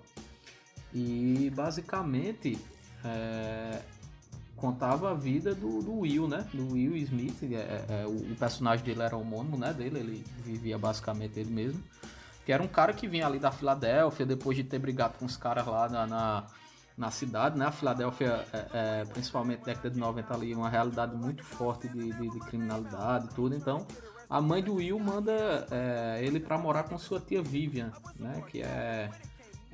[0.93, 2.57] E basicamente
[3.03, 3.81] é,
[4.55, 6.47] contava a vida do, do Will, né?
[6.53, 7.43] Do Will Smith.
[7.43, 9.73] é, é, o, o personagem dele era homônimo, né?
[9.73, 11.83] Dele, ele vivia basicamente ele mesmo.
[12.45, 15.35] Que era um cara que vinha ali da Filadélfia depois de ter brigado com os
[15.35, 16.43] caras lá na, na,
[16.97, 17.65] na cidade, né?
[17.65, 22.11] A Filadélfia, é, é, principalmente na década de 90 ali, uma realidade muito forte de,
[22.11, 23.55] de, de criminalidade e tudo.
[23.55, 23.85] Então,
[24.29, 28.43] a mãe do Will manda é, ele para morar com sua tia Vivian, né?
[28.47, 29.09] Que é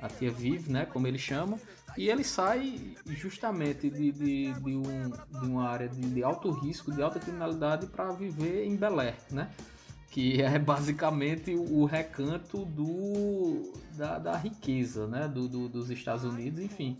[0.02, 1.58] a tia Viv, né, como ele chama,
[1.96, 6.90] e ele sai justamente de, de, de, um, de uma área de, de alto risco,
[6.90, 9.48] de alta criminalidade, para viver em Belé, né?
[10.12, 15.26] Que é basicamente o recanto do, da, da riqueza, né?
[15.26, 16.98] Do, do- dos Estados Unidos, enfim.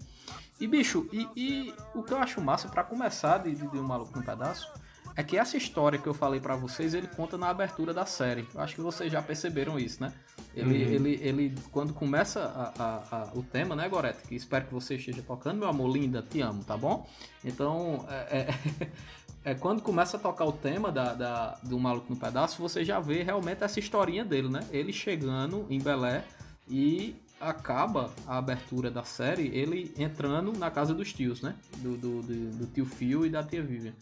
[0.59, 4.19] E bicho, e, e o que eu acho massa, para começar de, de, Um Maluco
[4.19, 4.67] no Pedaço,
[5.15, 8.49] é que essa história que eu falei pra vocês, ele conta na abertura da série.
[8.55, 10.11] Eu acho que vocês já perceberam isso, né?
[10.55, 10.91] Ele, Uhum.
[10.93, 14.23] ele, ele quando começa a- a- a- o tema, né, Gorete?
[14.27, 17.07] Que espero que você esteja tocando, meu amor, linda, te amo, tá bom?
[17.45, 18.89] Então, é, é-
[19.45, 23.01] é quando começa a tocar o tema da, da- do Maluco no Pedaço, você já
[23.01, 24.61] vê realmente essa historinha dele, né?
[24.71, 26.25] Ele chegando em Belé
[26.69, 31.57] e acaba a abertura da série ele entrando na casa dos tios, né?
[31.79, 33.93] Do, do, do, do tio Phil e da tia Vivian.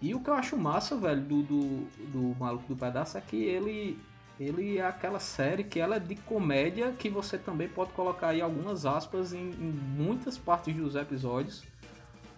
[0.00, 3.36] E o que eu acho massa, velho, do, do, do Maluco do Pedaço é que
[3.36, 3.98] ele,
[4.38, 8.40] ele é aquela série que ela é de comédia que você também pode colocar aí
[8.40, 11.62] algumas aspas em, em muitas partes dos episódios,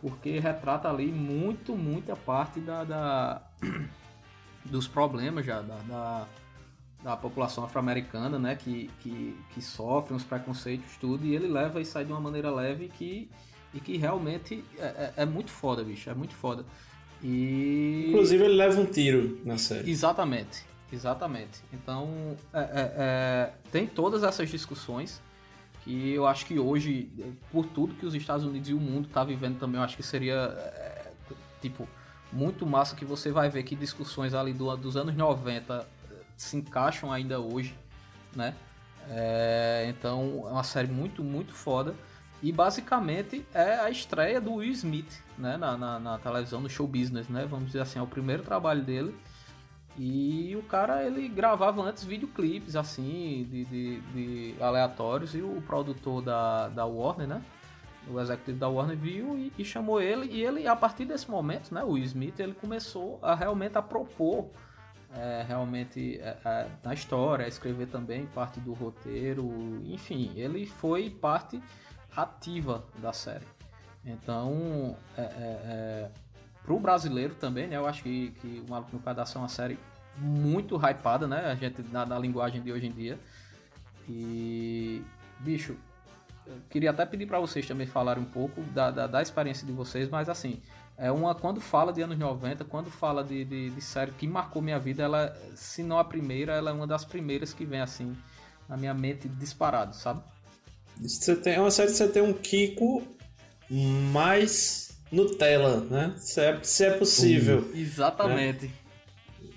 [0.01, 3.43] porque retrata ali muito, muita parte da, da-
[4.65, 6.27] dos problemas já da, da,
[7.03, 11.85] da população afro-americana, né, que, que, que sofre uns preconceitos, tudo, e ele leva e
[11.85, 13.31] sai de uma maneira leve que,
[13.75, 16.65] e que realmente é, é- é muito foda, bicho, é muito foda.
[17.23, 18.07] E...
[18.09, 19.91] Inclusive, ele leva um tiro na série.
[19.91, 21.61] Exatamente, exatamente.
[21.73, 25.21] Então, é- é- é, tem todas essas discussões
[25.89, 27.11] que eu acho que hoje,
[27.51, 30.03] por tudo que os Estados Unidos e o mundo tá vivendo também, eu acho que
[30.03, 31.13] seria, é,
[31.63, 31.89] tipo,
[32.31, 35.89] muito massa que você vai ver que discussões ali do- dos anos 90
[36.37, 37.75] se encaixam ainda hoje,
[38.37, 38.55] né?
[39.09, 41.95] É, então, é uma série muito, muito foda.
[42.43, 46.87] E basicamente é a estreia do Will Smith né, na, na, na televisão, no show
[46.87, 47.47] business, né?
[47.47, 49.17] Vamos dizer assim, é o primeiro trabalho dele.
[49.99, 56.23] E o cara, ele gravava antes videoclipes, assim, de, de, de aleatórios, e o produtor
[56.23, 57.43] da, da Warner, né?
[58.09, 61.75] O executivo da Warner viu e, e chamou ele, e ele, a partir desse momento,
[61.75, 64.49] né, o Smith, ele começou a realmente a propor
[65.15, 71.11] é, realmente é, é, na história, a escrever também parte do roteiro, enfim, ele foi
[71.11, 71.61] parte
[72.17, 73.47] ativa da série.
[74.05, 76.11] Então, é, é, é,
[76.69, 77.79] pro brasileiro também, né?
[77.79, 79.79] Eu acho que, que o Maluco no Pedaço é uma série
[80.19, 81.47] muito hypada, né?
[81.47, 83.19] A gente, na, na linguagem de hoje em dia.
[84.07, 85.03] E,
[85.41, 85.77] bicho,
[86.69, 90.11] queria até pedir para vocês também falarem um pouco da, da, da experiência de vocês,
[90.11, 90.61] mas assim,
[90.99, 94.61] é uma quando fala de anos 90, quando fala de, de, de série que marcou
[94.61, 98.15] minha vida, ela, se não a primeira, ela é uma das primeiras que vem assim
[98.69, 100.21] na minha mente disparado, sabe?
[101.01, 103.03] Você tem, é uma série que você tem um Kiko
[104.13, 106.13] mais Nutella, né?
[106.19, 107.69] Se é, se é possível.
[107.75, 108.71] Exatamente.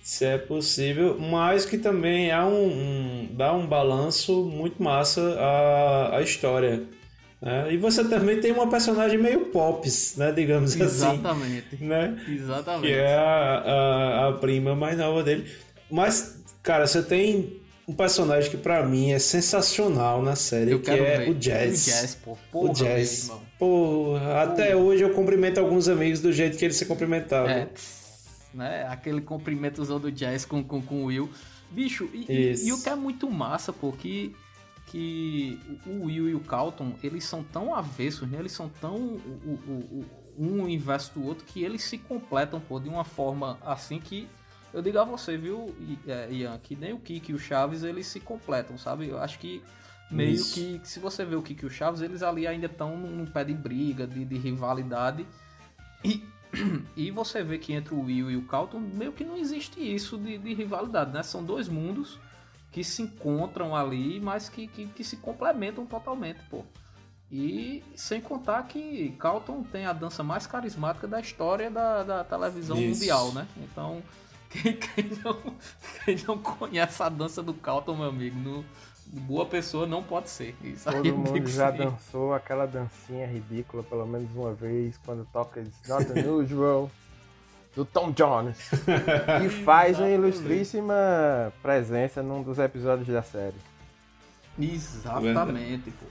[0.03, 6.17] Se é possível, mas que também há um, um- dá um balanço muito massa à,
[6.17, 6.83] à história.
[7.41, 7.71] né?
[7.73, 10.31] E você também tem uma personagem meio pops, né?
[10.31, 10.83] Digamos assim.
[10.83, 11.83] Exatamente.
[11.83, 12.19] Né?
[12.27, 12.87] Exatamente.
[12.87, 13.57] Que é a,
[14.25, 15.49] a, a prima mais nova dele.
[15.89, 20.85] Mas, cara, você tem um personagem que pra mim é sensacional na série, Eu que
[20.85, 21.29] quero é ver.
[21.29, 21.87] o Jazz.
[21.87, 22.37] O Jazz, pô.
[22.51, 23.25] Porra, o Jazz.
[23.27, 23.47] meu irmão.
[23.59, 27.49] Porra, até hoje eu cumprimento alguns amigos do jeito que eles se cumprimentavam.
[27.49, 27.67] É,
[28.53, 28.87] né?
[28.89, 31.29] Aquele cumprimentozão do Jazz com, com, com o Will.
[31.69, 34.35] Bicho, e, e- e o que é muito massa, pô, que,
[34.87, 38.37] que o Will e o Calton, eles são tão avessos, né?
[38.39, 40.05] Eles são tão o, o- o-
[40.37, 44.27] um inverso do outro que eles se completam, pô, de uma forma assim que
[44.73, 45.75] eu digo a você, viu,
[46.07, 49.07] é, Ian, que nem o Kiki e o Chaves, eles se completam, sabe?
[49.07, 49.61] Eu acho que
[50.09, 50.53] meio Isso.
[50.53, 53.25] que, se você vê o Kiki e o Chaves, eles ali ainda estão num, num
[53.25, 55.25] pé de briga, de, de rivalidade.
[56.03, 56.23] E,
[56.95, 60.17] e você vê que entre o Will e o Calton, meio que não existe isso
[60.17, 61.23] de, de rivalidade, né?
[61.23, 62.19] São dois mundos
[62.71, 66.63] que se encontram ali, mas que, que, que se complementam totalmente, pô.
[67.31, 72.77] E sem contar que Calton tem a dança mais carismática da história da, da televisão
[72.77, 72.99] Isso.
[72.99, 73.47] mundial, né?
[73.57, 74.03] Então,
[74.51, 75.37] quem, quem não,
[76.03, 78.65] quem não conhece a dança do Calton, meu amigo, no,
[79.07, 80.55] boa pessoa não pode ser.
[80.63, 81.77] Isso aí Todo mundo já ser.
[81.77, 86.91] dançou aquela dancinha ridícula pelo menos uma vez quando toca It's Not Unusual
[87.75, 88.57] do Tom Jones.
[89.45, 90.93] e faz uma ilustríssima
[91.61, 93.55] presença num dos episódios da série.
[94.59, 96.05] Exatamente, pô.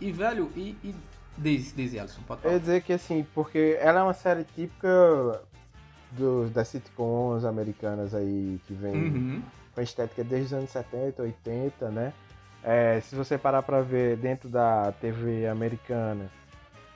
[0.00, 0.76] E, velho, e.
[0.84, 0.94] e
[1.38, 2.54] diz, diz, Alisson, pode Eu falar.
[2.54, 5.40] ia dizer que assim, porque ela é uma série típica
[6.12, 9.42] dos, das sitcoms americanas aí que vem Uhum.
[9.74, 12.12] com a estética desde os anos 70, 80, né?
[12.62, 16.28] É, se você parar pra ver dentro da TV americana,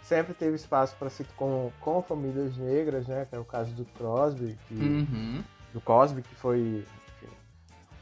[0.03, 3.27] sempre teve espaço para sitcom com famílias negras, né?
[3.29, 5.43] Que é o caso do Crosby, que, Uhum.
[5.73, 6.85] do Cosby, que foi.
[7.19, 7.33] enfim,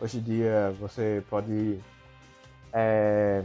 [0.00, 1.78] hoje em dia você pode
[2.72, 3.42] é,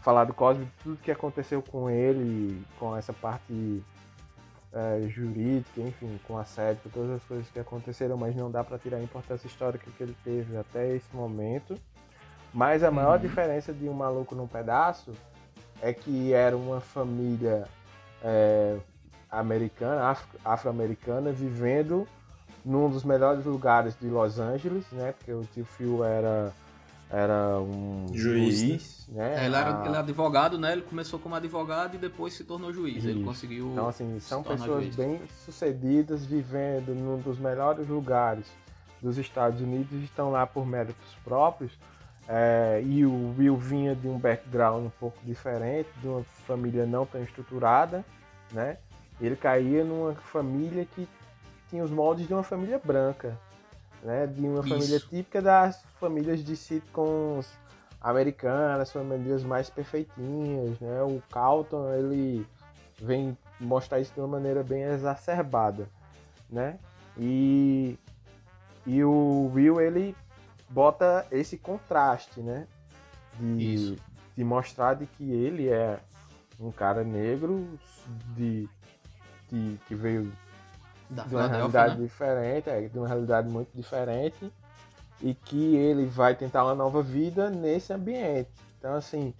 [0.00, 3.82] falar do Cosby, tudo que aconteceu com ele, com essa parte
[4.72, 8.96] é, jurídica, enfim, com assédio, todas as coisas que aconteceram, mas não dá para tirar
[8.98, 11.76] a importância histórica que ele teve até esse momento.
[12.54, 13.22] Mas a maior Uhum.
[13.22, 15.12] diferença de um maluco num pedaço
[15.80, 17.64] é que era uma família
[18.22, 18.76] é,
[19.30, 22.06] americana, afro- afro-americana, vivendo
[22.64, 25.12] num dos melhores lugares de Los Angeles, né?
[25.18, 26.52] Porque o tio Phil era,
[27.12, 29.42] era um Juiz, juiz, né?
[29.42, 30.72] É, ele, era, A- ele é advogado, né?
[30.72, 33.04] Ele começou como advogado e depois se tornou juiz.
[33.04, 33.70] Ele conseguiu.
[33.72, 34.96] Então, assim, são pessoas juiz.
[34.96, 38.46] bem sucedidas, vivendo num dos melhores lugares
[39.02, 41.72] dos Estados Unidos estão lá por méritos próprios.
[42.26, 47.04] É, e o Will vinha de um background um pouco diferente, de uma família não
[47.04, 48.04] tão estruturada,
[48.52, 48.78] né?
[49.20, 51.06] Ele caía numa família que
[51.68, 53.36] tinha os moldes de uma família branca,
[54.02, 54.26] né?
[54.26, 54.68] De uma Isso.
[54.68, 57.48] família típica das famílias de sitcoms
[58.00, 61.02] americanas, famílias mais perfeitinhas, né?
[61.02, 62.46] O Calton, ele
[63.00, 65.88] vem mostrar isso de uma maneira bem exacerbada,
[66.50, 66.78] né?
[67.16, 67.98] E,
[68.86, 70.16] e o Will, ele
[70.68, 72.66] bota esse contraste, né?
[73.38, 73.96] De, Isso.
[74.36, 75.98] de mostrar de que ele é
[76.60, 77.78] um cara negro
[78.36, 78.68] de,
[79.50, 80.32] de que veio
[81.12, 82.02] Da de uma realidade né?
[82.02, 84.52] diferente, é, de uma realidade muito diferente
[85.20, 88.50] e que ele vai tentar uma nova vida nesse ambiente.
[88.78, 89.32] Então, assim,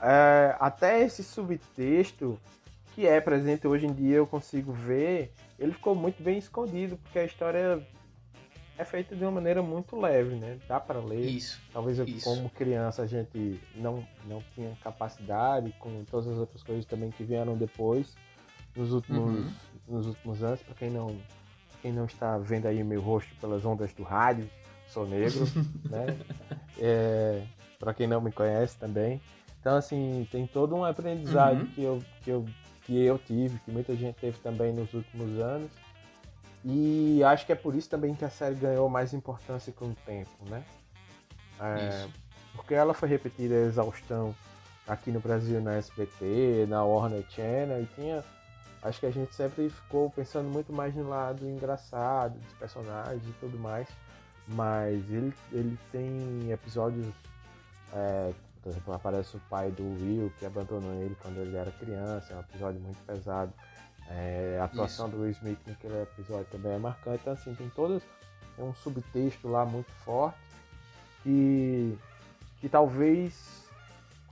[0.00, 2.38] é, até esse subtexto
[2.94, 7.18] que é presente hoje em dia eu consigo ver, ele ficou muito bem escondido porque
[7.18, 7.86] a história
[8.80, 10.58] é feita de uma maneira muito leve, né?
[10.66, 11.20] Dá para ler.
[11.20, 11.60] Isso.
[11.70, 12.24] Talvez eu, Isso.
[12.24, 17.22] como criança a gente não, não tinha capacidade, com todas as outras coisas também que
[17.22, 18.16] vieram depois,
[18.74, 19.52] nos últimos, Uhum.
[19.90, 21.16] Nos últimos anos, para quem não,
[21.82, 24.48] quem não está vendo aí meu rosto pelas ondas do rádio,
[24.88, 25.44] sou negro,
[25.90, 26.18] né?
[26.78, 27.42] É,
[27.78, 29.20] para quem não me conhece também.
[29.60, 31.66] Então, assim, tem todo um aprendizado Uhum.
[31.66, 32.46] que, eu, que, eu,
[32.82, 35.70] que eu tive, que muita gente teve também nos últimos anos.
[36.64, 39.94] E acho que é por isso também que a série ganhou mais importância com o
[40.06, 40.62] tempo, né?
[41.60, 42.06] É,
[42.54, 44.34] porque ela foi repetida a exaustão
[44.86, 48.24] aqui no Brasil na SBT, na Warner Channel, e tinha.
[48.82, 53.32] Acho que a gente sempre ficou pensando muito mais no lado engraçado dos personagens e
[53.40, 53.88] tudo mais.
[54.48, 57.06] Mas ele, ele tem episódios.
[57.92, 58.32] é,
[58.62, 62.36] por exemplo, aparece o pai do Will que abandonou ele quando ele era criança, é
[62.36, 63.52] um episódio muito pesado.
[64.08, 65.16] É, a atuação Isso.
[65.16, 67.20] do Will Smith naquele episódio também é marcante.
[67.20, 68.02] Então, assim, tem todas.
[68.56, 70.38] Tem um subtexto lá muito forte
[71.22, 71.96] que,
[72.60, 73.68] que talvez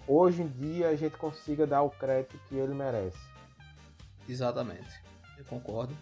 [0.06, 3.18] hoje em dia a gente consiga dar o crédito que ele merece.
[4.28, 5.00] Exatamente.
[5.36, 5.96] Eu concordo.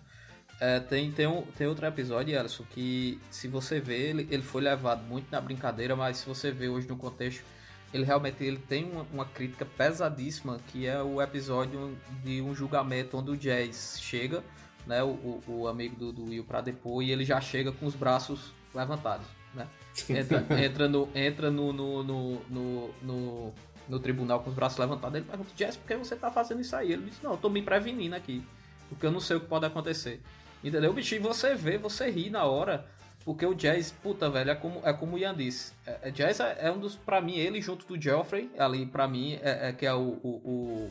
[0.58, 4.62] É, tem, tem, um, tem outro episódio, Alisson, que se você vê, ele, ele foi
[4.62, 7.44] levado muito na brincadeira, mas se você vê hoje no contexto,
[7.92, 13.18] ele realmente ele tem uma, uma crítica pesadíssima, que é o episódio de um julgamento
[13.18, 14.42] onde o Jazz chega,
[14.86, 17.94] né, o, o, amigo do, do Will pra depor, e ele já chega com os
[17.94, 19.66] braços levantados, né?
[20.10, 23.54] Entra, entra no, entra no, no, no, no, no,
[23.88, 25.16] no tribunal com os braços levantados.
[25.16, 26.92] Ele pergunta, Jazz, por que você tá fazendo isso aí?
[26.92, 28.44] Ele disse, não, eu tô me prevenindo aqui.
[28.88, 30.20] Porque eu não sei o que pode acontecer.
[30.62, 31.14] Entendeu, bicho?
[31.14, 32.86] E você vê, você ri na hora.
[33.24, 35.72] Porque o Jazz, puta, velho, é como, é como o Ian disse.
[35.84, 39.08] É, é- Jazz é, é um dos, pra mim, ele junto do Geoffrey, ali, pra
[39.08, 40.18] mim, é, é que é o.
[40.22, 40.90] o,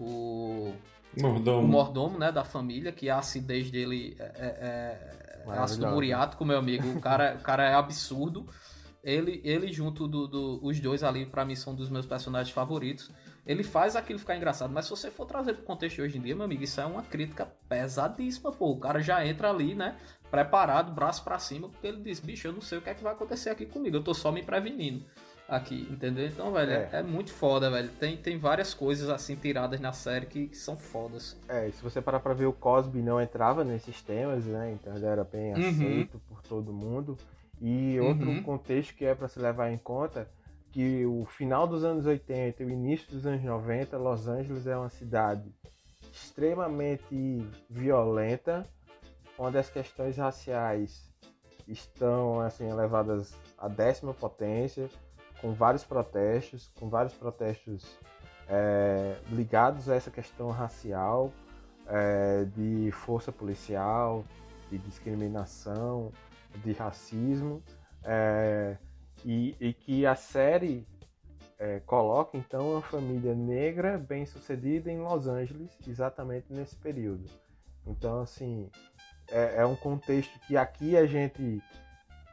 [0.00, 0.74] o, o
[1.20, 1.66] Mordomo.
[1.66, 5.90] o mordomo, né, da família, que a acidez dele é, é, é, é ácido Maravilhosa.
[5.90, 6.88] muriático, meu amigo.
[6.96, 8.46] O cara, o cara é absurdo.
[9.02, 13.10] Ele, ele junto do, do- os dois ali, pra mim, são dos meus personagens favoritos.
[13.44, 16.20] Ele faz aquilo ficar engraçado, mas se você for trazer pro contexto de hoje em
[16.20, 18.70] dia, meu amigo, isso é uma crítica pesadíssima, pô.
[18.70, 19.96] O cara já entra ali, né,
[20.30, 23.02] preparado, braço pra cima, porque ele diz, bicho, eu não sei o que é que
[23.02, 25.04] vai acontecer aqui comigo, eu tô só me prevenindo
[25.48, 26.28] aqui, entendeu?
[26.28, 27.00] Então, velho, é, É.
[27.00, 27.90] é muito foda, velho.
[27.98, 31.36] Tem, tem várias coisas assim tiradas na série que, que são fodas.
[31.48, 34.72] É, e se você parar pra ver, o Cosby não entrava nesses temas, né?
[34.80, 35.68] Então ele era bem Uhum.
[35.68, 37.18] aceito por todo mundo.
[37.64, 38.42] E outro Uhum.
[38.42, 40.28] contexto que é pra se levar em conta
[40.72, 44.76] que o final dos anos 80 e o início dos anos 90, Los Angeles é
[44.76, 45.48] uma cidade
[46.12, 48.66] extremamente violenta,
[49.38, 51.08] onde as questões raciais
[51.68, 54.88] estão assim elevadas à décima potência,
[55.40, 57.96] com vários protestos, com vários protestos
[58.48, 61.32] é, ligados a essa questão racial,
[61.86, 64.24] é, de força policial,
[64.68, 66.10] de discriminação,
[66.58, 67.62] de racismo,
[68.04, 68.76] é,
[69.24, 70.86] e, e que a série
[71.58, 77.24] é, coloca então uma família negra bem sucedida em Los Angeles, exatamente nesse período.
[77.86, 78.68] Então, assim,
[79.30, 81.62] é, é um contexto que aqui a gente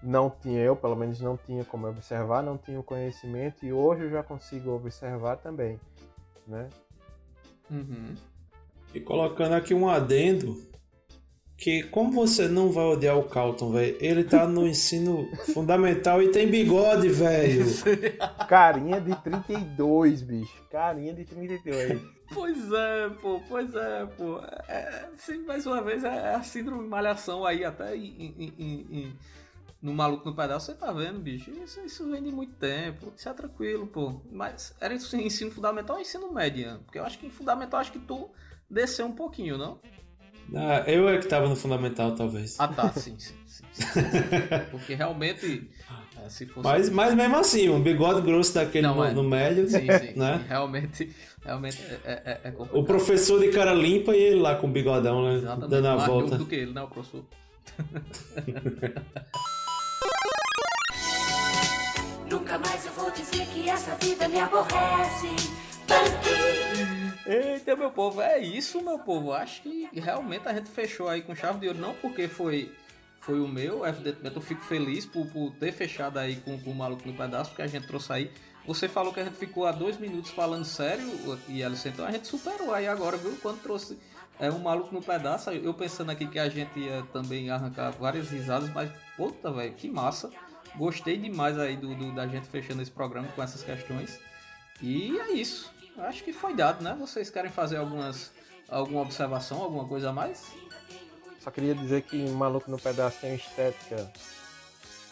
[0.01, 4.03] não tinha, eu pelo menos não tinha como observar, não tinha o conhecimento, e hoje
[4.03, 5.79] eu já consigo observar também,
[6.47, 6.69] né?
[7.69, 8.15] Uhum.
[8.93, 10.59] E colocando aqui um adendo,
[11.59, 13.97] que como você não vai odiar o Calton, velho?
[13.99, 17.65] Ele tá no ensino fundamental e tem bigode, velho.
[18.47, 20.63] Carinha de 32, bicho.
[20.71, 22.01] Carinha de 32.
[22.33, 24.39] Pois é, pô, pois é, pô.
[24.67, 28.03] É, sim, mais uma vez, é a síndrome de malhação aí, até em,
[28.37, 29.15] em- em- em-
[29.81, 31.49] no Maluco no Pedaço, você tá vendo, bicho?
[31.51, 34.21] Isso, isso vem de muito tempo, isso é tranquilo, pô.
[34.31, 36.79] Mas era isso em ensino fundamental ou ensino médio?
[36.85, 38.29] Porque eu acho que em fundamental, acho que tu
[38.69, 39.79] desceu um pouquinho, não?
[40.55, 42.55] Ah, eu é que tava no fundamental, talvez.
[42.59, 43.63] Ah, tá, sim, sim, sim.
[43.73, 43.99] sim, sim.
[44.71, 45.69] Porque realmente,
[46.23, 46.67] é, se fosse...
[46.67, 49.13] Mas, mas mesmo assim, um bigode grosso daquele Não, no, é.
[49.13, 50.39] no médio, Sim, sim, né?
[50.39, 51.15] sim, realmente,
[51.45, 52.81] realmente é, é, é complicado.
[52.81, 55.35] O professor de cara limpa e ele lá com o bigodão, né?
[55.35, 56.37] Exatamente, Dando a mais volta.
[56.37, 57.23] do que ele, né, o professor?
[62.29, 65.27] Nunca mais eu vou dizer que essa vida me aborrece.
[65.87, 66.98] Tanto.
[67.25, 69.33] Eita, meu povo, é isso, meu povo.
[69.33, 72.73] Acho que realmente a gente fechou aí com chave de ouro, não porque foi,
[73.19, 76.75] foi o meu, evidentemente eu fico feliz por, por ter fechado aí com, com o
[76.75, 78.31] maluco no pedaço, porque a gente trouxe aí.
[78.65, 81.05] Você falou que a gente ficou há dois minutos falando sério,
[81.47, 83.35] e Alice, então a gente superou aí agora, viu?
[83.41, 83.97] Quando trouxe
[84.39, 88.29] é, um maluco no pedaço, eu pensando aqui que a gente ia também arrancar várias
[88.29, 90.29] risadas, mas puta, velho, que massa.
[90.75, 94.19] Gostei demais aí do, do- da gente fechando esse programa com essas questões.
[94.81, 95.71] E é isso.
[96.03, 96.95] Acho que foi dado, né?
[96.99, 98.31] Vocês querem fazer algumas
[98.67, 100.51] alguma observação, alguma coisa a mais?
[101.39, 104.11] Só queria dizer que Maluco no Pedaço tem estética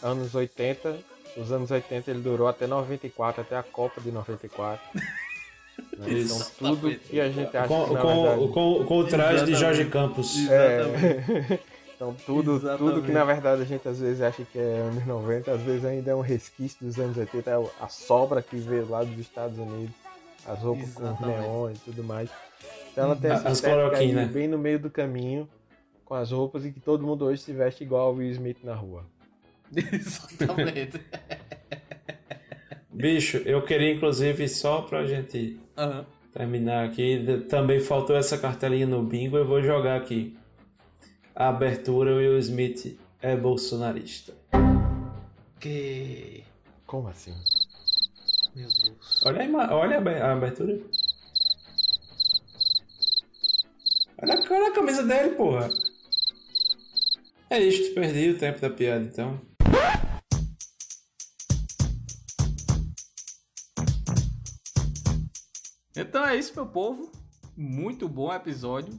[0.02, 0.98] anos 80.
[1.36, 4.80] Os anos 80 ele durou até 94, até a Copa de 94.
[4.94, 6.06] né?
[6.08, 8.52] Então tudo que a gente acha Com, que na com- verdade...
[8.52, 9.54] com- com o traje de.
[9.54, 10.36] Jorge Campos.
[10.50, 11.58] É.
[11.98, 12.78] Então tudo, Exatamente.
[12.94, 15.84] tudo que na verdade a gente às vezes acha que é anos 90, às vezes
[15.84, 19.58] ainda é um resquício dos anos 80, é a sobra que veio lá dos Estados
[19.58, 19.92] Unidos,
[20.48, 21.40] as roupas com Exatamente.
[21.40, 22.30] neon e tudo mais.
[22.92, 24.26] Então ela tem essa As estética aí, cloroquina.
[24.26, 25.48] bem no meio do caminho,
[26.04, 28.74] com as roupas e que todo mundo hoje se veste igual o Will Smith na
[28.74, 29.04] rua.
[29.92, 31.00] Exatamente.
[32.90, 36.04] Bicho, eu queria inclusive só pra gente Aham.
[36.32, 40.36] terminar aqui, também faltou essa cartelinha no bingo, eu vou jogar aqui.
[41.34, 44.34] A abertura, Will Smith é bolsonarista.
[45.60, 46.42] Que.
[46.86, 47.34] Como assim?
[48.58, 49.22] Meu Deus.
[49.24, 50.80] Olha, a ima- olha a abertura.
[54.20, 55.68] Olha, a- olha a camisa dele, porra.
[57.50, 59.40] É isto, perdi o tempo da piada então.
[65.96, 67.10] Então é isso, meu povo.
[67.56, 68.98] Muito bom episódio.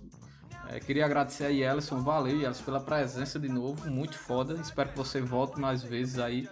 [0.68, 2.02] É, queria agradecer aí, Ellison.
[2.02, 3.90] Valeu, Ellison, pela presença de novo.
[3.90, 4.56] Muito foda.
[4.56, 6.48] Espero que você volte mais vezes aí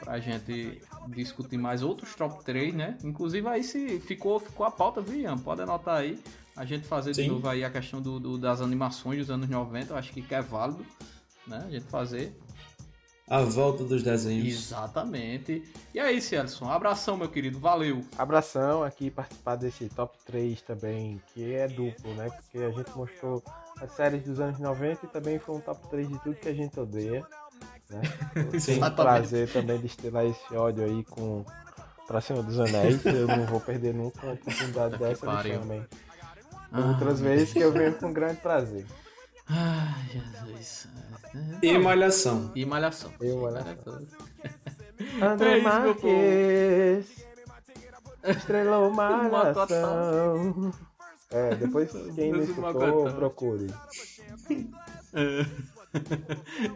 [0.00, 0.80] pra gente
[1.14, 2.98] discutir mais outros top 3, né?
[3.04, 5.38] Inclusive aí se ficou, ficou a pauta, viu, Ian?
[5.38, 6.18] Pode anotar aí.
[6.56, 7.28] A gente fazer de Sim.
[7.28, 9.92] novo aí a questão do, do- das animações dos anos 90.
[9.92, 10.84] Eu acho que é válido,
[11.46, 11.64] né?
[11.66, 12.36] A gente fazer.
[13.30, 14.46] A volta dos desenhos.
[14.54, 15.62] Exatamente.
[15.94, 16.64] E é isso, Alisson.
[16.70, 17.58] Abração, meu querido.
[17.60, 18.00] Valeu.
[18.16, 22.30] Abração aqui participar desse top 3 também, que é duplo, né?
[22.30, 23.42] Porque a gente mostrou
[23.82, 26.54] as séries dos anos 90 e também foi um top 3 de tudo que a
[26.54, 27.24] gente odeia.
[27.90, 28.02] Né?
[28.64, 31.44] Tem o prazer também de estelar esse ódio aí com
[32.06, 33.04] pra cima dos anéis.
[33.04, 35.86] Eu não vou perder nunca uma oportunidade dessa também.
[36.70, 38.84] Ah, Outras vezes que eu venho com grande prazer.
[39.48, 40.88] Ai, Jesus.
[41.62, 42.52] E Malhação.
[42.54, 43.10] E Malhação.
[43.20, 44.06] E Malhação.
[45.20, 45.68] É André povo.
[45.68, 47.24] Marques
[48.24, 48.90] estrelou.
[48.92, 50.72] Malhação.
[51.30, 53.66] É, depois quem não escutou, procure.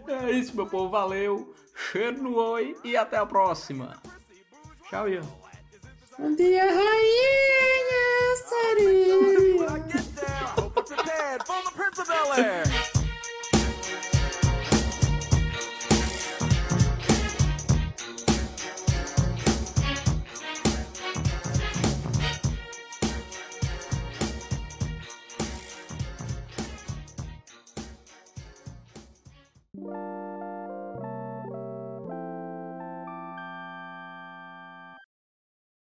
[0.09, 0.31] É.
[0.33, 0.91] isso, meu povo.
[0.91, 1.55] Valeu.
[1.75, 3.97] Cheiro no oi e até a próxima.
[4.89, 5.23] Tchau, Ian.
[6.19, 9.03] Um dia rainha seria.